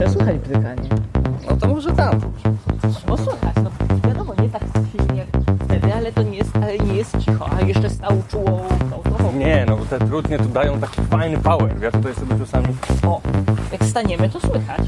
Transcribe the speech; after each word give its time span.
jeszcze 0.00 0.18
słychać 0.18 0.40
drganie. 0.48 0.88
No 1.50 1.56
to 1.56 1.68
może 1.68 1.92
tam. 1.92 2.20
Słychać, 3.16 3.54
no 3.64 3.70
wiadomo, 4.08 4.34
nie 4.42 4.48
tak 4.48 4.62
silnie 4.92 5.20
jak 5.20 5.28
wtedy, 5.64 5.94
ale 5.94 6.12
to 6.12 6.22
nie 6.22 6.36
jest, 6.38 6.56
ale 6.56 6.78
nie 6.78 6.94
jest 6.94 7.18
cicho, 7.18 7.48
a 7.58 7.60
jeszcze 7.60 7.90
stał 7.90 8.12
czuło. 8.28 8.62
Nie, 9.38 9.64
no 9.68 9.76
bo 9.76 9.84
te 9.84 9.98
trudnie 9.98 10.38
tu 10.38 10.48
dają 10.48 10.80
taki 10.80 11.02
fajny 11.02 11.38
power. 11.38 11.82
Ja 11.82 11.90
tutaj 11.90 12.14
sobie 12.14 12.38
czasami... 12.38 12.66
O, 13.06 13.20
jak 13.72 13.84
staniemy, 13.84 14.28
to 14.28 14.40
słychać. 14.40 14.80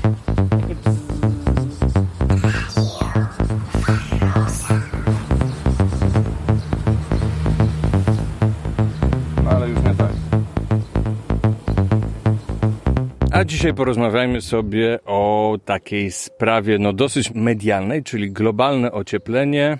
Dzisiaj 13.46 13.74
porozmawiajmy 13.74 14.40
sobie 14.40 14.98
o 15.04 15.56
takiej 15.64 16.12
sprawie 16.12 16.78
no 16.78 16.92
dosyć 16.92 17.30
medialnej, 17.34 18.02
czyli 18.02 18.30
globalne 18.30 18.92
ocieplenie, 18.92 19.78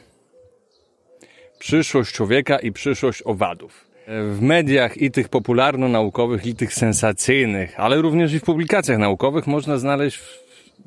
przyszłość 1.59 2.13
człowieka 2.13 2.59
i 2.59 2.73
przyszłość 2.73 3.23
owadów. 3.25 3.85
W 4.09 4.39
mediach 4.41 4.97
i 4.97 5.11
tych 5.11 5.29
popularno-naukowych, 5.29 6.47
i 6.47 6.55
tych 6.55 6.75
sensacyjnych, 6.75 7.81
ale 7.81 8.01
również 8.01 8.35
i 8.35 8.39
w 8.39 8.43
publikacjach 8.43 8.99
naukowych 8.99 9.47
można 9.47 9.79
znaleźć 9.79 10.17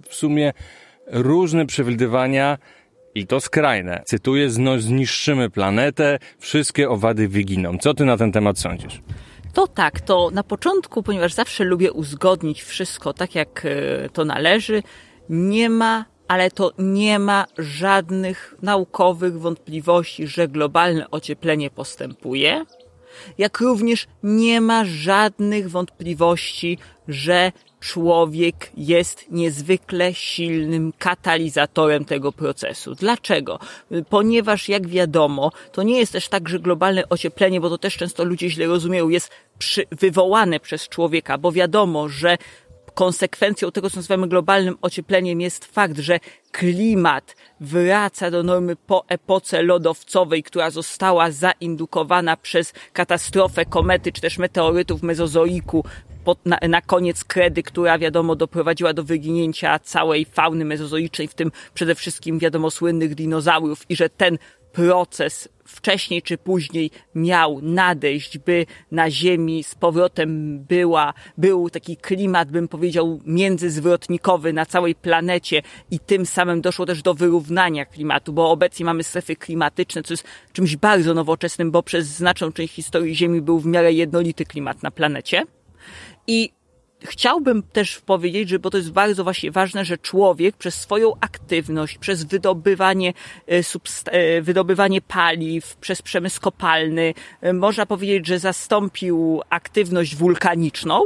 w, 0.09 0.15
sumie 0.15 0.53
różne 1.07 1.65
przewidywania 1.65 2.57
i 3.15 3.27
to 3.27 3.39
skrajne. 3.39 4.01
Cytuję, 4.05 4.49
zniszczymy 4.77 5.49
planetę, 5.49 6.19
wszystkie 6.39 6.89
owady 6.89 7.27
wyginą. 7.27 7.77
Co 7.77 7.93
ty 7.93 8.05
na 8.05 8.17
ten 8.17 8.31
temat 8.31 8.59
sądzisz? 8.59 9.01
To 9.55 9.67
tak, 9.67 10.01
to 10.01 10.29
na 10.33 10.43
początku, 10.43 11.03
ponieważ 11.03 11.33
zawsze 11.33 11.63
lubię 11.63 11.91
uzgodnić 11.91 12.63
wszystko 12.63 13.13
tak, 13.13 13.35
jak 13.35 13.65
e, 13.65 14.09
to 14.09 14.25
należy, 14.25 14.83
nie 15.29 15.69
ma, 15.69 16.05
ale 16.27 16.51
to 16.51 16.71
nie 16.79 17.19
ma 17.19 17.45
żadnych 17.57 18.55
naukowych 18.61 19.39
wątpliwości, 19.39 20.27
że 20.27 20.47
globalne 20.47 21.11
ocieplenie 21.11 21.69
postępuje, 21.69 22.65
jak 23.37 23.59
również 23.59 24.07
nie 24.23 24.61
ma 24.61 24.85
żadnych 24.85 25.69
wątpliwości, 25.69 26.77
że 27.07 27.51
człowiek 27.85 28.71
jest 28.77 29.25
niezwykle 29.31 30.13
silnym 30.13 30.93
katalizatorem 30.97 32.05
tego 32.05 32.31
procesu. 32.31 32.95
Dlaczego? 32.95 33.59
Ponieważ, 34.09 34.69
jak 34.69 34.87
wiadomo, 34.87 35.51
to 35.71 35.83
nie 35.83 35.99
jest 35.99 36.11
też 36.11 36.29
tak, 36.29 36.49
że 36.49 36.59
globalne 36.59 37.09
ocieplenie, 37.09 37.61
bo 37.61 37.69
to 37.69 37.77
też 37.77 37.97
często 37.97 38.23
ludzie 38.23 38.49
źle 38.49 38.65
rozumieją, 38.65 39.09
jest 39.09 39.31
przy, 39.59 39.85
wywołane 39.91 40.59
przez 40.59 40.89
człowieka, 40.89 41.37
bo 41.37 41.51
wiadomo, 41.51 42.09
że 42.09 42.37
konsekwencją 42.95 43.71
tego, 43.71 43.89
co 43.89 43.95
nazywamy 43.95 44.27
globalnym 44.27 44.77
ociepleniem, 44.81 45.41
jest 45.41 45.65
fakt, 45.65 45.99
że 45.99 46.19
klimat 46.51 47.35
wraca 47.59 48.31
do 48.31 48.43
normy 48.43 48.75
po 48.75 49.03
epoce 49.07 49.63
lodowcowej, 49.63 50.43
która 50.43 50.69
została 50.69 51.31
zaindukowana 51.31 52.37
przez 52.37 52.73
katastrofę 52.93 53.65
komety 53.65 54.11
czy 54.11 54.21
też 54.21 54.37
meteorytów 54.37 55.03
mezozoiku 55.03 55.85
pod, 56.25 56.45
na, 56.45 56.57
na 56.69 56.81
koniec 56.81 57.23
kredy, 57.23 57.63
która 57.63 57.97
wiadomo 57.97 58.35
doprowadziła 58.35 58.93
do 58.93 59.03
wyginięcia 59.03 59.79
całej 59.79 60.25
fauny 60.25 60.65
mezozoicznej, 60.65 61.27
w 61.27 61.33
tym 61.33 61.51
przede 61.73 61.95
wszystkim 61.95 62.39
wiadomo 62.39 62.71
słynnych 62.71 63.15
dinozaurów 63.15 63.85
i 63.89 63.95
że 63.95 64.09
ten 64.09 64.37
proces 64.75 65.49
wcześniej 65.65 66.21
czy 66.21 66.37
później 66.37 66.91
miał 67.15 67.59
nadejść, 67.61 68.37
by 68.37 68.65
na 68.91 69.11
Ziemi 69.11 69.63
z 69.63 69.75
powrotem 69.75 70.59
była, 70.59 71.13
był 71.37 71.69
taki 71.69 71.97
klimat, 71.97 72.51
bym 72.51 72.67
powiedział, 72.67 73.19
międzyzwrotnikowy 73.25 74.53
na 74.53 74.65
całej 74.65 74.95
planecie 74.95 75.61
i 75.91 75.99
tym 75.99 76.25
samym 76.25 76.61
doszło 76.61 76.85
też 76.85 77.01
do 77.01 77.13
wyrównania 77.13 77.85
klimatu, 77.85 78.33
bo 78.33 78.51
obecnie 78.51 78.85
mamy 78.85 79.03
strefy 79.03 79.35
klimatyczne, 79.35 80.03
co 80.03 80.13
jest 80.13 80.27
czymś 80.53 80.75
bardzo 80.75 81.13
nowoczesnym, 81.13 81.71
bo 81.71 81.83
przez 81.83 82.07
znaczną 82.07 82.51
część 82.51 82.73
historii 82.73 83.15
Ziemi 83.15 83.41
był 83.41 83.59
w 83.59 83.65
miarę 83.65 83.93
jednolity 83.93 84.45
klimat 84.45 84.83
na 84.83 84.91
planecie. 84.91 85.43
I 86.27 86.49
chciałbym 87.03 87.63
też 87.63 87.99
powiedzieć, 87.99 88.49
że 88.49 88.59
bo 88.59 88.69
to 88.69 88.77
jest 88.77 88.91
bardzo 88.91 89.23
właśnie 89.23 89.51
ważne, 89.51 89.85
że 89.85 89.97
człowiek 89.97 90.57
przez 90.57 90.75
swoją 90.75 91.13
aktywność, 91.21 91.97
przez 91.97 92.23
wydobywanie, 92.23 93.13
wydobywanie 94.41 95.01
paliw, 95.01 95.75
przez 95.75 96.01
przemysł 96.01 96.41
kopalny, 96.41 97.13
można 97.53 97.85
powiedzieć, 97.85 98.27
że 98.27 98.39
zastąpił 98.39 99.41
aktywność 99.49 100.15
wulkaniczną 100.15 101.01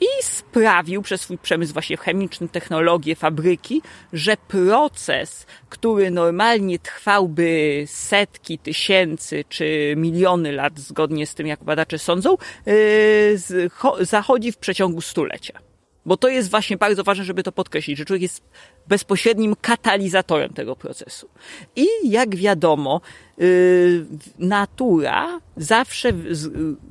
i 0.00 0.06
sprawił 0.22 1.02
przez 1.02 1.20
swój 1.20 1.38
przemysł 1.38 1.72
właśnie 1.72 1.96
chemiczny, 1.96 2.48
technologię, 2.48 3.16
fabryki, 3.16 3.82
że 4.12 4.36
proces, 4.48 5.46
który 5.68 6.10
normalnie 6.10 6.78
trwałby 6.78 7.84
setki 7.86 8.58
tysięcy 8.58 9.44
czy 9.48 9.94
miliony 9.96 10.52
lat, 10.52 10.78
zgodnie 10.78 11.26
z 11.26 11.34
tym, 11.34 11.46
jak 11.46 11.64
badacze 11.64 11.98
sądzą, 11.98 12.36
zachodzi 14.00 14.52
w 14.52 14.56
przeciągu 14.56 15.00
stulecia. 15.00 15.58
Bo 16.06 16.16
to 16.16 16.28
jest 16.28 16.50
właśnie 16.50 16.76
bardzo 16.76 17.04
ważne, 17.04 17.24
żeby 17.24 17.42
to 17.42 17.52
podkreślić, 17.52 17.98
że 17.98 18.04
człowiek 18.04 18.22
jest 18.22 18.42
bezpośrednim 18.88 19.56
katalizatorem 19.60 20.52
tego 20.52 20.76
procesu. 20.76 21.28
I 21.76 21.86
jak 22.04 22.36
wiadomo, 22.36 23.00
yy, 23.38 24.06
natura 24.38 25.40
zawsze 25.56 26.12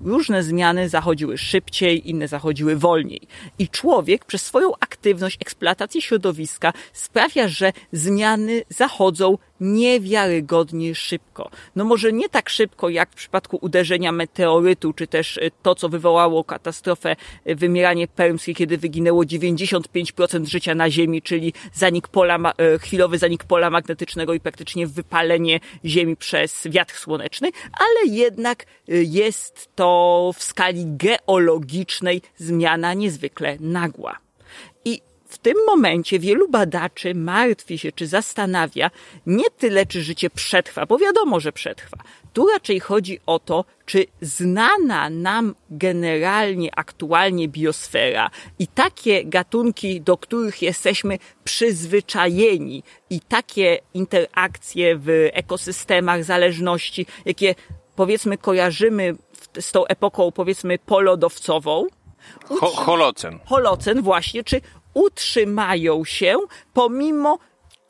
różne 0.03 0.43
zmiany 0.43 0.89
zachodziły 0.89 1.37
szybciej, 1.37 2.09
inne 2.09 2.27
zachodziły 2.27 2.75
wolniej. 2.75 3.21
I 3.59 3.69
człowiek 3.69 4.25
przez 4.25 4.45
swoją 4.45 4.71
aktywność 4.79 5.37
eksploatacji 5.41 6.01
środowiska 6.01 6.73
sprawia, 6.93 7.47
że 7.47 7.73
zmiany 7.91 8.63
zachodzą 8.69 9.37
niewiarygodnie 9.59 10.95
szybko. 10.95 11.49
No 11.75 11.83
może 11.83 12.13
nie 12.13 12.29
tak 12.29 12.49
szybko 12.49 12.89
jak 12.89 13.11
w 13.11 13.15
przypadku 13.15 13.57
uderzenia 13.61 14.11
meteorytu, 14.11 14.93
czy 14.93 15.07
też 15.07 15.39
to, 15.61 15.75
co 15.75 15.89
wywołało 15.89 16.43
katastrofę 16.43 17.15
wymieranie 17.45 18.07
permskie, 18.07 18.53
kiedy 18.53 18.77
wyginęło 18.77 19.23
95% 19.23 20.45
życia 20.45 20.75
na 20.75 20.89
Ziemi, 20.89 21.21
czyli 21.21 21.53
zanik 21.83 22.07
pola, 22.07 22.53
chwilowy 22.79 23.17
zanik 23.17 23.43
pola 23.43 23.69
magnetycznego 23.69 24.33
i 24.33 24.39
praktycznie 24.39 24.87
wypalenie 24.87 25.59
Ziemi 25.85 26.15
przez 26.15 26.61
wiatr 26.65 26.95
słoneczny, 26.95 27.49
ale 27.73 28.15
jednak 28.15 28.65
jest 28.87 29.69
to 29.75 30.31
w 30.35 30.43
skali 30.43 30.85
geologicznej 30.87 32.21
zmiana 32.37 32.93
niezwykle 32.93 33.57
nagła. 33.59 34.17
W 35.33 35.37
tym 35.37 35.57
momencie 35.67 36.19
wielu 36.19 36.47
badaczy 36.47 37.15
martwi 37.15 37.77
się 37.77 37.91
czy 37.91 38.07
zastanawia 38.07 38.91
nie 39.25 39.49
tyle, 39.57 39.85
czy 39.85 40.03
życie 40.03 40.29
przetrwa, 40.29 40.85
bo 40.85 40.97
wiadomo, 40.97 41.39
że 41.39 41.51
przetrwa. 41.51 41.97
Tu 42.33 42.47
raczej 42.47 42.79
chodzi 42.79 43.19
o 43.25 43.39
to, 43.39 43.65
czy 43.85 44.05
znana 44.21 45.09
nam 45.09 45.55
generalnie, 45.69 46.69
aktualnie 46.75 47.47
biosfera 47.47 48.29
i 48.59 48.67
takie 48.67 49.25
gatunki, 49.25 50.01
do 50.01 50.17
których 50.17 50.61
jesteśmy 50.61 51.19
przyzwyczajeni 51.43 52.83
i 53.09 53.19
takie 53.19 53.79
interakcje 53.93 54.97
w 54.97 55.29
ekosystemach, 55.33 56.23
zależności, 56.23 57.05
jakie 57.25 57.55
powiedzmy 57.95 58.37
kojarzymy 58.37 59.15
z 59.59 59.71
tą 59.71 59.85
epoką 59.85 60.31
powiedzmy 60.31 60.79
polodowcową. 60.79 61.87
Ho 62.45 62.67
holocen. 62.67 63.39
Holocen 63.45 64.01
właśnie, 64.01 64.43
czy 64.43 64.61
utrzymają 64.93 66.05
się 66.05 66.37
pomimo 66.73 67.39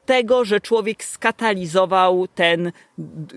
tego, 0.05 0.45
że 0.45 0.61
człowiek 0.61 1.03
skatalizował 1.03 2.27
ten 2.27 2.71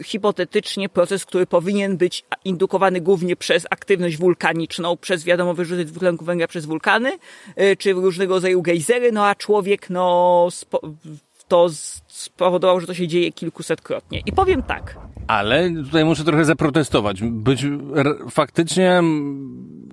hipotetycznie 0.05 0.89
proces, 0.89 1.25
który 1.25 1.47
powinien 1.47 1.97
być 1.97 2.25
indukowany 2.45 3.01
głównie 3.01 3.37
przez 3.37 3.67
aktywność 3.71 4.17
wulkaniczną, 4.17 4.97
przez 4.97 5.25
wiadomo 5.25 5.55
wyrzuty 5.55 5.85
dwutlenku 5.85 6.25
węgla 6.25 6.49
przez 6.49 6.67
wulkany, 6.67 7.13
czy 7.79 7.93
różnego 7.93 8.35
rodzaju 8.35 8.63
gejzery, 8.63 9.13
no 9.13 9.27
a 9.27 9.35
człowiek 9.35 9.91
no 9.91 10.49
to 11.49 11.69
spowodował, 12.09 12.81
że 12.81 12.87
to 12.87 12.95
się 12.95 13.09
dzieje 13.09 13.33
kilkusetkrotnie. 13.33 14.23
I 14.27 14.33
powiem 14.33 14.63
tak. 14.63 14.99
Ale 15.27 15.71
tutaj 15.71 16.05
muszę 16.05 16.25
trochę 16.25 16.45
zaprotestować. 16.45 17.23
Być 17.23 17.67
faktycznie, 18.31 19.01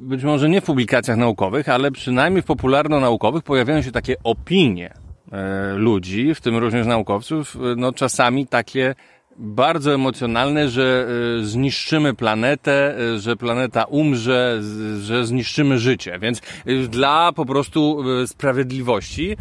być 0.01 0.24
może 0.24 0.50
nie 0.50 0.62
w 0.62 0.63
publikacjach 0.63 1.18
naukowych, 1.18 1.69
ale 1.69 1.91
przynajmniej 1.91 2.41
w 2.41 2.45
popularno-naukowych 2.45 3.44
pojawiają 3.44 3.81
się 3.81 3.91
takie 3.91 4.15
opinie 4.24 4.94
e, 5.31 5.74
ludzi, 5.74 6.35
w 6.35 6.41
tym 6.41 6.57
również 6.57 6.88
naukowców, 6.88 7.57
no 7.77 7.94
czasami 7.94 8.47
takie 8.47 8.95
bardzo 9.38 9.94
emocjonalne, 9.94 10.69
że 10.69 11.07
e, 11.41 11.45
zniszczymy 11.45 12.13
planetę, 12.13 12.97
e, 12.97 13.19
że 13.19 13.35
planeta 13.35 13.83
umrze, 13.83 14.62
że 15.01 15.25
zniszczymy 15.25 15.80
życie. 15.80 16.19
Więc 16.19 16.41
e, 16.65 16.75
dla 16.88 17.31
po 17.31 17.45
prostu 17.45 18.03
sprawiedliwości, 18.27 19.38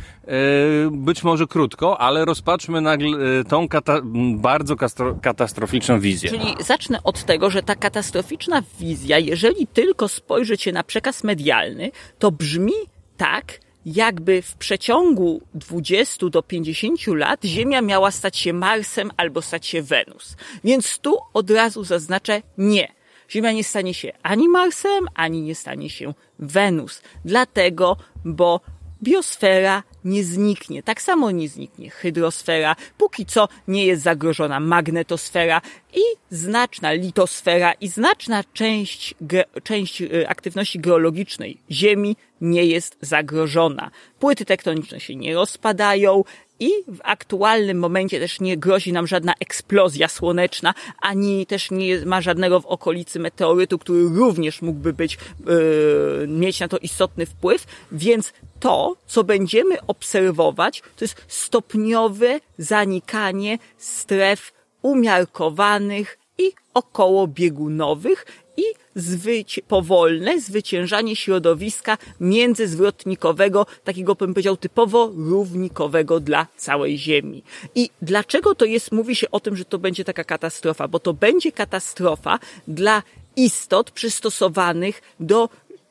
być 0.90 1.22
może 1.24 1.46
krótko, 1.46 2.00
ale 2.00 2.24
rozpatrzmy 2.24 2.80
nagle 2.80 3.44
tą 3.44 3.68
kata 3.68 4.00
bardzo 4.36 4.76
katastroficzną 5.22 6.00
wizję. 6.00 6.30
Czyli 6.30 6.54
zacznę 6.60 7.02
od 7.02 7.24
tego, 7.24 7.50
że 7.50 7.62
ta 7.62 7.74
katastroficzna 7.74 8.62
wizja, 8.80 9.18
jeżeli 9.18 9.66
tylko 9.66 10.08
spojrzycie 10.08 10.72
na 10.72 10.82
przekaz 10.82 11.24
medialny, 11.24 11.90
to 12.18 12.30
brzmi 12.30 12.72
tak, 13.16 13.60
jakby 13.86 14.42
w 14.42 14.54
przeciągu 14.54 15.42
20 15.54 16.28
do 16.28 16.42
50 16.42 17.06
lat 17.06 17.44
Ziemia 17.44 17.80
miała 17.80 18.10
stać 18.10 18.36
się 18.36 18.52
Marsem 18.52 19.10
albo 19.16 19.42
stać 19.42 19.66
się 19.66 19.82
Wenus. 19.82 20.36
Więc 20.64 20.98
tu 20.98 21.18
od 21.34 21.50
razu 21.50 21.84
zaznaczę 21.84 22.42
nie. 22.58 22.92
Ziemia 23.30 23.52
nie 23.52 23.64
stanie 23.64 23.94
się 23.94 24.12
ani 24.22 24.48
Marsem, 24.48 25.08
ani 25.14 25.42
nie 25.42 25.54
stanie 25.54 25.90
się 25.90 26.14
Wenus. 26.38 27.02
Dlatego, 27.24 27.96
bo 28.24 28.60
biosfera 29.02 29.82
nie 30.04 30.24
zniknie. 30.24 30.82
Tak 30.82 31.02
samo 31.02 31.30
nie 31.30 31.48
zniknie 31.48 31.90
hydrosfera, 31.90 32.76
póki 32.98 33.26
co 33.26 33.48
nie 33.68 33.86
jest 33.86 34.02
zagrożona 34.02 34.60
magnetosfera 34.60 35.60
i 35.94 36.00
znaczna 36.30 36.92
litosfera 36.92 37.72
i 37.72 37.88
znaczna 37.88 38.44
część, 38.52 39.14
część 39.62 40.02
y, 40.02 40.28
aktywności 40.28 40.80
geologicznej 40.80 41.58
Ziemi 41.70 42.16
nie 42.40 42.64
jest 42.64 42.96
zagrożona. 43.00 43.90
Płyty 44.18 44.44
tektoniczne 44.44 45.00
się 45.00 45.16
nie 45.16 45.34
rozpadają, 45.34 46.24
i 46.62 46.70
w 46.88 46.98
aktualnym 47.02 47.78
momencie 47.78 48.20
też 48.20 48.40
nie 48.40 48.56
grozi 48.56 48.92
nam 48.92 49.06
żadna 49.06 49.34
eksplozja 49.40 50.08
słoneczna, 50.08 50.74
ani 51.00 51.46
też 51.46 51.70
nie 51.70 52.06
ma 52.06 52.20
żadnego 52.20 52.60
w 52.60 52.66
okolicy 52.66 53.20
meteorytu, 53.20 53.78
który 53.78 54.02
również 54.08 54.62
mógłby 54.62 54.92
być, 54.92 55.18
yy, 55.46 56.26
mieć 56.28 56.60
na 56.60 56.68
to 56.68 56.78
istotny 56.78 57.26
wpływ, 57.26 57.66
więc 57.92 58.32
to, 58.62 58.96
co 59.06 59.24
będziemy 59.24 59.86
obserwować, 59.86 60.82
to 60.96 61.04
jest 61.04 61.24
stopniowe 61.28 62.40
zanikanie 62.58 63.58
stref 63.78 64.52
umiarkowanych 64.82 66.18
i 66.38 66.52
okołobiegunowych 66.74 68.26
i 68.56 68.62
zwyci- 68.96 69.62
powolne 69.68 70.40
zwyciężanie 70.40 71.16
środowiska 71.16 71.98
międzyzwrotnikowego, 72.20 73.66
takiego 73.84 74.14
bym 74.14 74.34
powiedział 74.34 74.56
typowo 74.56 75.12
równikowego 75.16 76.20
dla 76.20 76.46
całej 76.56 76.98
Ziemi. 76.98 77.42
I 77.74 77.90
dlaczego 78.02 78.54
to 78.54 78.64
jest, 78.64 78.92
mówi 78.92 79.16
się 79.16 79.30
o 79.30 79.40
tym, 79.40 79.56
że 79.56 79.64
to 79.64 79.78
będzie 79.78 80.04
taka 80.04 80.24
katastrofa? 80.24 80.88
Bo 80.88 80.98
to 80.98 81.14
będzie 81.14 81.52
katastrofa 81.52 82.38
dla 82.68 83.02
istot 83.36 83.90
przystosowanych 83.90 85.02
do 85.20 85.48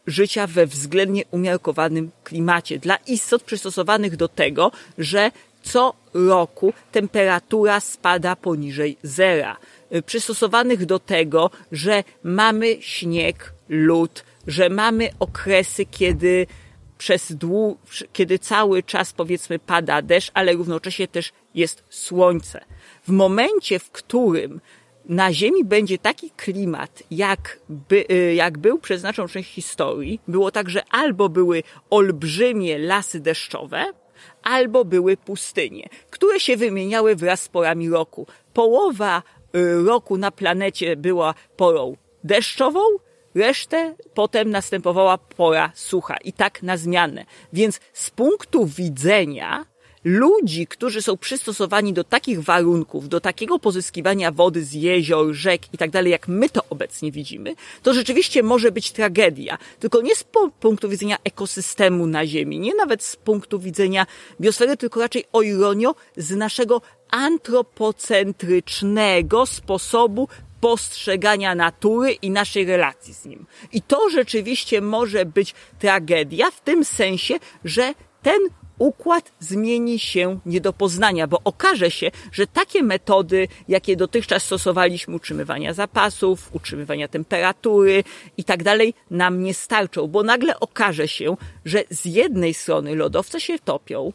życia 0.07 0.47
we 0.47 0.67
względnie 0.67 1.23
umiarkowanym 1.31 2.11
klimacie, 2.23 2.79
dla 2.79 2.95
istot 2.95 3.43
przystosowanych 3.43 4.15
do 4.15 4.27
tego, 4.27 4.71
że 4.97 5.31
co 5.63 5.93
roku 6.13 6.73
temperatura 6.91 7.79
spada 7.79 8.35
poniżej 8.35 8.97
zera. 9.03 9.57
Y, 9.95 10.01
przystosowanych 10.01 10.85
do 10.85 10.99
tego, 10.99 11.49
że 11.71 12.03
mamy 12.23 12.77
śnieg, 12.79 13.53
lód, 13.69 14.23
że 14.47 14.69
mamy 14.69 15.09
okresy, 15.19 15.85
kiedy 15.85 16.47
przez 16.97 17.31
dłu, 17.31 17.77
kiedy 18.13 18.39
cały 18.39 18.83
czas 18.83 19.13
powiedzmy 19.13 19.59
pada 19.59 20.01
deszcz, 20.01 20.31
ale 20.33 20.53
równocześnie 20.53 21.07
też 21.07 21.31
jest 21.55 21.83
słońce. 21.89 22.61
W 23.07 23.11
momencie, 23.11 23.79
w 23.79 23.91
którym 23.91 24.61
na 25.09 25.33
Ziemi 25.33 25.63
będzie 25.63 25.97
taki 25.97 26.29
klimat, 26.29 27.03
jak, 27.11 27.59
by, 27.69 28.05
y, 28.11 28.33
jak 28.33 28.57
był 28.57 28.79
przez 28.79 29.01
znaczną 29.01 29.27
część 29.27 29.49
historii, 29.49 30.21
było 30.27 30.51
tak, 30.51 30.69
że 30.69 30.83
albo 30.91 31.29
były 31.29 31.63
olbrzymie 31.89 32.77
lasy 32.77 33.19
deszczowe, 33.19 33.85
albo 34.43 34.85
były 34.85 35.17
pustynie, 35.17 35.89
które 36.09 36.39
się 36.39 36.57
wymieniały 36.57 37.15
wraz 37.15 37.41
z 37.41 37.49
porami 37.49 37.89
roku. 37.89 38.27
Połowa 38.53 39.23
Y, 39.55 39.83
roku 39.83 40.17
na 40.17 40.31
planecie 40.31 40.95
była 40.95 41.33
porą 41.57 41.97
deszczową, 42.23 42.79
resztę 43.35 43.95
potem 44.13 44.49
następowała 44.49 45.17
pora 45.17 45.71
sucha 45.75 46.17
i 46.17 46.33
tak 46.33 46.63
na 46.63 46.77
zmianę. 46.77 47.25
Więc 47.53 47.79
z 47.93 48.09
punktu 48.09 48.65
widzenia 48.65 49.65
ludzi, 50.03 50.67
którzy 50.67 51.01
są 51.01 51.17
przystosowani 51.17 51.93
do 51.93 52.03
takich 52.03 52.43
warunków, 52.43 53.09
do 53.09 53.19
takiego 53.19 53.59
pozyskiwania 53.59 54.31
wody 54.31 54.63
z 54.63 54.73
jezior, 54.73 55.33
rzek 55.33 55.73
i 55.73 55.77
tak 55.77 55.89
dalej, 55.89 56.11
jak 56.11 56.27
my 56.27 56.49
to 56.49 56.61
obecnie 56.69 57.11
widzimy, 57.11 57.55
to 57.83 57.93
rzeczywiście 57.93 58.43
może 58.43 58.71
być 58.71 58.91
tragedia. 58.91 59.57
Tylko 59.79 60.01
nie 60.01 60.15
z 60.15 60.25
punktu 60.59 60.89
widzenia 60.89 61.17
ekosystemu 61.23 62.07
na 62.07 62.27
Ziemi, 62.27 62.59
nie 62.59 62.75
nawet 62.75 63.03
z 63.03 63.15
punktu 63.15 63.59
widzenia 63.59 64.05
biosfery, 64.41 64.77
tylko 64.77 64.99
raczej 64.99 65.25
o 65.33 65.41
ironio 65.41 65.95
z 66.17 66.35
naszego 66.35 66.81
antropocentrycznego 67.11 69.45
sposobu 69.45 70.27
postrzegania 70.61 71.55
natury 71.55 72.11
i 72.11 72.31
naszej 72.31 72.65
relacji 72.65 73.13
z 73.13 73.25
nim. 73.25 73.45
I 73.71 73.81
to 73.81 74.09
rzeczywiście 74.09 74.81
może 74.81 75.25
być 75.25 75.53
tragedia 75.79 76.51
w 76.51 76.61
tym 76.61 76.85
sensie, 76.85 77.35
że 77.65 77.93
ten 78.21 78.39
układ 78.81 79.31
zmieni 79.39 79.99
się 79.99 80.39
nie 80.45 80.61
do 80.61 80.73
poznania, 80.73 81.27
bo 81.27 81.41
okaże 81.43 81.91
się, 81.91 82.11
że 82.31 82.47
takie 82.47 82.83
metody, 82.83 83.47
jakie 83.67 83.95
dotychczas 83.95 84.43
stosowaliśmy, 84.43 85.15
utrzymywania 85.15 85.73
zapasów, 85.73 86.49
utrzymywania 86.53 87.07
temperatury 87.07 88.03
i 88.37 88.43
tak 88.43 88.63
dalej, 88.63 88.93
nam 89.11 89.43
nie 89.43 89.53
starczą, 89.53 90.07
bo 90.07 90.23
nagle 90.23 90.59
okaże 90.59 91.07
się, 91.07 91.37
że 91.65 91.83
z 91.89 92.05
jednej 92.05 92.53
strony 92.53 92.95
lodowce 92.95 93.41
się 93.41 93.59
topią, 93.59 94.13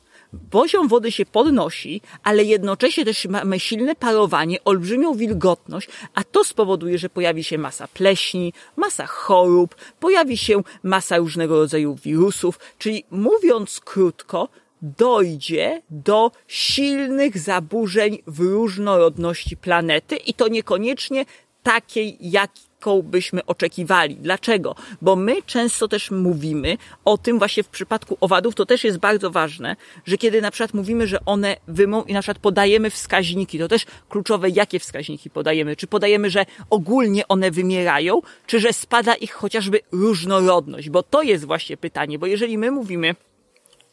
poziom 0.51 0.89
wody 0.89 1.13
się 1.13 1.27
podnosi, 1.27 2.01
ale 2.23 2.45
jednocześnie 2.45 3.05
też 3.05 3.27
mamy 3.27 3.61
silne 3.61 3.95
parowanie, 3.95 4.65
olbrzymią 4.65 5.15
wilgotność, 5.15 5.89
a 6.15 6.25
to 6.25 6.45
spowoduje, 6.45 6.99
że 6.99 7.09
pojawi 7.09 7.45
się 7.45 7.59
masa 7.59 7.89
pleśni, 7.89 8.53
masa 8.77 9.07
chorób, 9.07 9.75
pojawi 10.01 10.37
się 10.37 10.63
masa 10.83 11.17
różnego 11.17 11.59
rodzaju 11.59 11.95
wirusów, 11.95 12.59
czyli 12.79 13.05
mówiąc 13.11 13.81
krótko, 13.81 14.49
dojdzie 14.83 15.83
do 15.91 16.31
silnych 16.47 17.39
zaburzeń 17.39 18.19
w 18.27 18.41
różnorodności 18.41 19.57
planety 19.57 20.17
i 20.17 20.35
to 20.35 20.49
niekoniecznie 20.49 21.25
takiej, 21.67 22.17
jak 22.21 22.51
jaką 22.87 23.03
byśmy 23.03 23.47
oczekiwali. 23.47 24.17
Dlaczego? 24.17 24.75
Bo 25.03 25.17
my 25.17 25.43
często 25.43 25.89
też 25.89 26.11
mówimy 26.11 26.79
o 27.05 27.19
tym 27.19 27.39
właśnie 27.39 27.63
w 27.63 27.69
przypadku 27.69 28.19
owadów, 28.21 28.55
to 28.55 28.67
też 28.67 28.85
jest 28.85 28.99
bardzo 28.99 29.31
ważne, 29.31 29.77
że 30.05 30.19
kiedy 30.19 30.43
na 30.43 30.51
przykład 30.51 30.75
mówimy, 30.75 31.07
że 31.07 31.25
one 31.25 31.57
wymą 31.69 32.05
i 32.05 32.13
na 32.13 32.23
przykład 32.23 32.39
podajemy 32.39 32.91
wskaźniki, 32.91 33.59
to 33.59 33.69
też 33.69 33.87
kluczowe, 34.09 34.51
jakie 34.51 34.81
wskaźniki 34.81 35.31
podajemy. 35.31 35.77
Czy 35.77 35.87
podajemy, 35.87 36.31
że 36.31 36.47
ogólnie 36.71 37.29
one 37.29 37.51
wymierają, 37.51 38.23
czy 38.47 38.61
że 38.61 38.73
spada 38.73 39.15
ich 39.15 39.33
chociażby 39.33 39.81
różnorodność? 39.93 40.91
Bo 40.91 41.03
to 41.03 41.23
jest 41.23 41.45
właśnie 41.45 41.77
pytanie, 41.77 42.19
bo 42.19 42.27
jeżeli 42.27 42.59
my 42.59 42.71
mówimy 42.71 43.15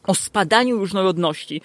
o 0.08 0.16
spadaniu 0.16 0.78
różnorodności, 0.78 1.62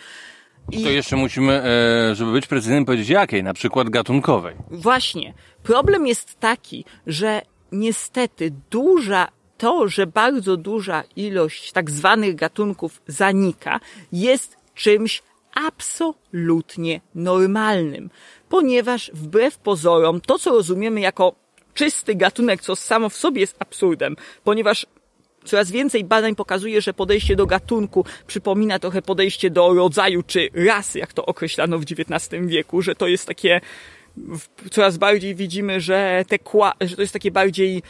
i... 0.72 0.82
To 0.82 0.90
jeszcze 0.90 1.16
musimy, 1.16 1.52
e, 1.52 2.14
żeby 2.14 2.32
być 2.32 2.46
precyzyjnym, 2.46 2.84
powiedzieć 2.84 3.08
jakiej, 3.08 3.42
na 3.42 3.54
przykład 3.54 3.90
gatunkowej. 3.90 4.54
Właśnie. 4.70 5.34
Problem 5.62 6.06
jest 6.06 6.40
taki, 6.40 6.84
że 7.06 7.42
niestety 7.72 8.52
duża 8.70 9.28
to, 9.58 9.88
że 9.88 10.06
bardzo 10.06 10.56
duża 10.56 11.04
ilość 11.16 11.72
tak 11.72 11.90
zwanych 11.90 12.34
gatunków 12.34 13.02
zanika, 13.06 13.80
jest 14.12 14.56
czymś 14.74 15.22
absolutnie 15.54 17.00
normalnym, 17.14 18.10
ponieważ 18.48 19.10
wbrew 19.14 19.58
pozorom 19.58 20.20
to, 20.20 20.38
co 20.38 20.50
rozumiemy 20.50 21.00
jako 21.00 21.34
czysty 21.74 22.14
gatunek, 22.14 22.60
co 22.62 22.76
samo 22.76 23.08
w 23.08 23.16
sobie 23.16 23.40
jest 23.40 23.56
absurdem, 23.58 24.16
ponieważ 24.44 24.86
Coraz 25.48 25.70
więcej 25.70 26.04
badań 26.04 26.34
pokazuje, 26.34 26.80
że 26.80 26.94
podejście 26.94 27.36
do 27.36 27.46
gatunku 27.46 28.04
przypomina 28.26 28.78
trochę 28.78 29.02
podejście 29.02 29.50
do 29.50 29.74
rodzaju 29.74 30.22
czy 30.22 30.48
rasy, 30.54 30.98
jak 30.98 31.12
to 31.12 31.26
określano 31.26 31.78
w 31.78 31.82
XIX 31.82 32.46
wieku, 32.46 32.82
że 32.82 32.94
to 32.94 33.06
jest 33.06 33.26
takie, 33.26 33.60
coraz 34.70 34.98
bardziej 34.98 35.34
widzimy, 35.34 35.80
że, 35.80 36.24
te, 36.28 36.38
że 36.80 36.96
to 36.96 37.02
jest 37.02 37.12
takie 37.12 37.30
bardziej 37.30 37.82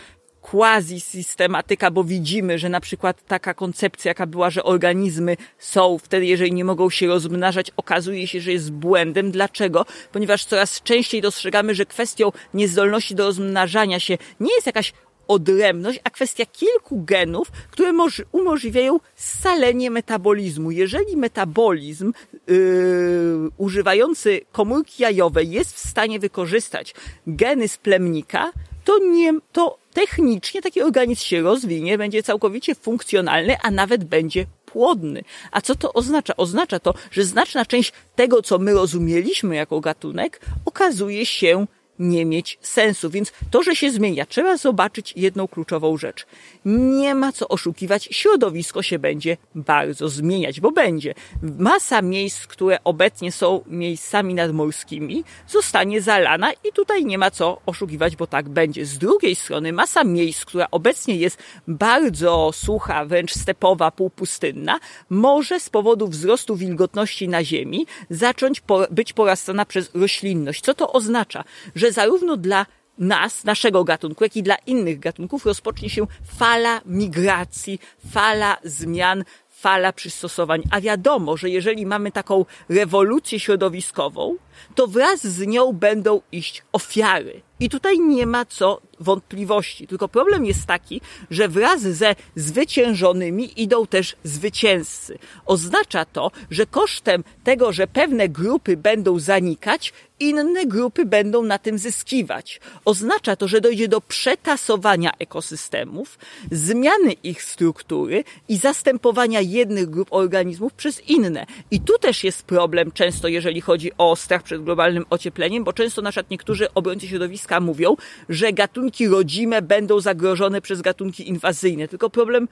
quasi-systematyka, 0.42 1.90
bo 1.90 2.04
widzimy, 2.04 2.58
że 2.58 2.68
na 2.68 2.80
przykład 2.80 3.24
taka 3.26 3.54
koncepcja, 3.54 4.10
jaka 4.10 4.26
była, 4.26 4.50
że 4.50 4.64
organizmy 4.64 5.36
są 5.58 5.98
wtedy, 5.98 6.26
jeżeli 6.26 6.52
nie 6.52 6.64
mogą 6.64 6.90
się 6.90 7.06
rozmnażać, 7.06 7.70
okazuje 7.76 8.26
się, 8.26 8.40
że 8.40 8.52
jest 8.52 8.72
błędem. 8.72 9.30
Dlaczego? 9.30 9.86
Ponieważ 10.12 10.44
coraz 10.44 10.82
częściej 10.82 11.20
dostrzegamy, 11.20 11.74
że 11.74 11.86
kwestią 11.86 12.32
niezdolności 12.54 13.14
do 13.14 13.24
rozmnażania 13.24 14.00
się 14.00 14.18
nie 14.40 14.54
jest 14.54 14.66
jakaś 14.66 14.92
odrębność, 15.28 16.00
a 16.04 16.10
kwestia 16.10 16.46
kilku 16.46 17.04
genów, 17.04 17.50
które 17.70 17.92
umożliwiają 18.32 19.00
scalenie 19.16 19.90
metabolizmu. 19.90 20.70
Jeżeli 20.70 21.16
metabolizm 21.16 22.12
yy, 22.46 23.50
używający 23.56 24.40
komórki 24.52 25.02
jajowej 25.02 25.50
jest 25.50 25.74
w 25.74 25.88
stanie 25.88 26.18
wykorzystać 26.18 26.94
geny 27.26 27.68
z 27.68 27.76
plemnika, 27.76 28.52
to 28.84 28.98
nie, 28.98 29.34
to 29.52 29.78
technicznie 29.92 30.62
taki 30.62 30.82
organizm 30.82 31.24
się 31.24 31.42
rozwinie, 31.42 31.98
będzie 31.98 32.22
całkowicie 32.22 32.74
funkcjonalny, 32.74 33.56
a 33.62 33.70
nawet 33.70 34.04
będzie 34.04 34.46
płodny. 34.66 35.22
A 35.52 35.60
co 35.60 35.74
to 35.74 35.92
oznacza? 35.92 36.36
Oznacza 36.36 36.80
to, 36.80 36.94
że 37.10 37.24
znaczna 37.24 37.66
część 37.66 37.92
tego, 38.16 38.42
co 38.42 38.58
my 38.58 38.72
rozumieliśmy 38.72 39.56
jako 39.56 39.80
gatunek, 39.80 40.40
okazuje 40.64 41.26
się 41.26 41.66
nie 41.98 42.24
mieć 42.24 42.58
sensu. 42.62 43.10
Więc 43.10 43.32
to, 43.50 43.62
że 43.62 43.76
się 43.76 43.90
zmienia, 43.90 44.26
trzeba 44.26 44.56
zobaczyć 44.56 45.12
jedną 45.16 45.48
kluczową 45.48 45.96
rzecz. 45.96 46.26
Nie 46.64 47.14
ma 47.14 47.32
co 47.32 47.48
oszukiwać, 47.48 48.08
środowisko 48.12 48.82
się 48.82 48.98
będzie 48.98 49.36
bardzo 49.54 50.08
zmieniać, 50.08 50.60
bo 50.60 50.72
będzie. 50.72 51.14
Masa 51.42 52.02
miejsc, 52.02 52.46
które 52.46 52.78
obecnie 52.84 53.32
są 53.32 53.64
miejscami 53.66 54.34
nadmorskimi, 54.34 55.24
zostanie 55.48 56.00
zalana 56.00 56.52
i 56.52 56.72
tutaj 56.74 57.04
nie 57.04 57.18
ma 57.18 57.30
co 57.30 57.60
oszukiwać, 57.66 58.16
bo 58.16 58.26
tak 58.26 58.48
będzie. 58.48 58.86
Z 58.86 58.98
drugiej 58.98 59.34
strony 59.34 59.72
masa 59.72 60.04
miejsc, 60.04 60.44
która 60.44 60.66
obecnie 60.70 61.16
jest 61.16 61.38
bardzo 61.68 62.50
sucha, 62.54 63.04
wręcz 63.04 63.34
stepowa, 63.34 63.90
półpustynna, 63.90 64.80
może 65.10 65.60
z 65.60 65.70
powodu 65.70 66.08
wzrostu 66.08 66.56
wilgotności 66.56 67.28
na 67.28 67.44
ziemi 67.44 67.86
zacząć 68.10 68.62
być 68.90 69.12
porastana 69.12 69.64
przez 69.64 69.90
roślinność. 69.94 70.60
Co 70.60 70.74
to 70.74 70.92
oznacza? 70.92 71.44
Że 71.74 71.87
zarówno 71.92 72.36
dla 72.36 72.66
nas, 72.98 73.44
naszego 73.44 73.84
gatunku, 73.84 74.24
jak 74.24 74.36
i 74.36 74.42
dla 74.42 74.56
innych 74.66 74.98
gatunków 74.98 75.46
rozpocznie 75.46 75.90
się 75.90 76.06
fala 76.38 76.80
migracji, 76.86 77.80
fala 78.10 78.56
zmian, 78.64 79.24
fala 79.50 79.92
przystosowań. 79.92 80.62
A 80.70 80.80
wiadomo, 80.80 81.36
że 81.36 81.50
jeżeli 81.50 81.86
mamy 81.86 82.12
taką 82.12 82.44
rewolucję 82.68 83.40
środowiskową, 83.40 84.36
to 84.74 84.86
wraz 84.86 85.26
z 85.26 85.46
nią 85.46 85.72
będą 85.72 86.20
iść 86.32 86.62
ofiary. 86.72 87.42
I 87.60 87.68
tutaj 87.68 87.98
nie 87.98 88.26
ma 88.26 88.44
co 88.44 88.80
wątpliwości. 89.00 89.86
Tylko 89.86 90.08
problem 90.08 90.44
jest 90.44 90.66
taki, 90.66 91.00
że 91.30 91.48
wraz 91.48 91.80
ze 91.80 92.14
zwyciężonymi 92.36 93.62
idą 93.62 93.86
też 93.86 94.16
zwycięzcy. 94.24 95.18
Oznacza 95.46 96.04
to, 96.04 96.30
że 96.50 96.66
kosztem 96.66 97.24
tego, 97.44 97.72
że 97.72 97.86
pewne 97.86 98.28
grupy 98.28 98.76
będą 98.76 99.18
zanikać, 99.18 99.92
inne 100.20 100.66
grupy 100.66 101.04
będą 101.04 101.42
na 101.42 101.58
tym 101.58 101.78
zyskiwać. 101.78 102.60
Oznacza 102.84 103.36
to, 103.36 103.48
że 103.48 103.60
dojdzie 103.60 103.88
do 103.88 104.00
przetasowania 104.00 105.10
ekosystemów, 105.18 106.18
zmiany 106.50 107.12
ich 107.12 107.42
struktury 107.42 108.24
i 108.48 108.56
zastępowania 108.56 109.40
jednych 109.40 109.90
grup 109.90 110.08
organizmów 110.10 110.74
przez 110.74 111.08
inne. 111.08 111.46
I 111.70 111.80
tu 111.80 111.98
też 111.98 112.24
jest 112.24 112.42
problem 112.42 112.92
często, 112.92 113.28
jeżeli 113.28 113.60
chodzi 113.60 113.90
o 113.98 114.16
strach 114.16 114.42
przed 114.48 114.64
globalnym 114.64 115.04
ociepleniem, 115.10 115.64
bo 115.64 115.72
często 115.72 116.02
na 116.02 116.10
przykład 116.10 116.30
niektórzy 116.30 116.74
obrońcy 116.74 117.08
środowiska 117.08 117.60
mówią, 117.60 117.96
że 118.28 118.52
gatunki 118.52 119.08
rodzime 119.08 119.62
będą 119.62 120.00
zagrożone 120.00 120.60
przez 120.60 120.82
gatunki 120.82 121.28
inwazyjne. 121.28 121.88
Tylko 121.88 122.10
problem, 122.10 122.48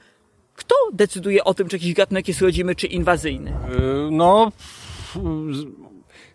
kto 0.55 0.75
decyduje 0.93 1.43
o 1.43 1.53
tym, 1.53 1.67
czy 1.67 1.75
jakiś 1.75 1.93
gatunek 1.93 2.27
jest 2.27 2.41
rodzimy, 2.41 2.75
czy 2.75 2.87
inwazyjny? 2.87 3.53
Yy, 3.69 4.09
no, 4.11 4.51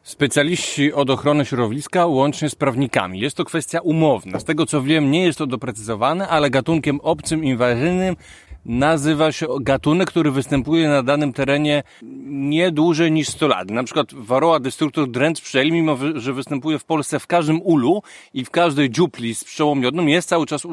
specjaliści 0.03 0.93
od 0.93 1.11
ochrony 1.11 1.45
środowiska 1.45 2.07
łącznie 2.07 2.51
z 2.51 2.55
prawnikami. 2.55 3.21
Jest 3.21 3.37
to 3.37 3.45
kwestia 3.45 3.81
umowna. 3.81 4.41
Z 4.41 4.45
tego 4.45 4.67
co 4.67 4.83
wiem, 4.83 5.11
nie 5.11 5.25
jest 5.25 5.39
to 5.39 5.47
doprecyzowane, 5.47 6.29
ale 6.29 6.51
gatunkiem 6.51 7.01
obcym, 7.01 7.45
inwazyjnym 7.45 8.17
nazywa 8.65 9.33
się 9.33 9.47
gatunek, 9.61 10.09
który 10.11 10.31
występuje 10.31 10.89
na 10.89 11.03
danym 11.03 11.33
terenie 11.33 11.83
nie 12.27 12.71
dłużej 12.71 13.13
niż 13.13 13.29
100 13.29 13.49
lat. 13.49 13.71
Na 13.71 13.85
przykład 13.85 14.15
Varroa 14.15 14.61
destruktor 14.61 15.11
dręcz 15.11 15.41
pszczeli, 15.41 15.73
mimo 15.73 15.97
że 16.15 16.33
występuje 16.33 16.79
w 16.79 16.85
Polsce 16.85 17.19
w 17.19 17.27
każdym 17.27 17.63
ulu 17.63 18.03
i 18.35 18.45
w 18.45 18.51
każdej 18.51 18.91
dziupli 18.91 19.35
z 19.35 19.45
pszczołą 19.45 19.75
miodną, 19.75 20.07
jest 20.07 20.29
cały 20.29 20.47
czas 20.47 20.65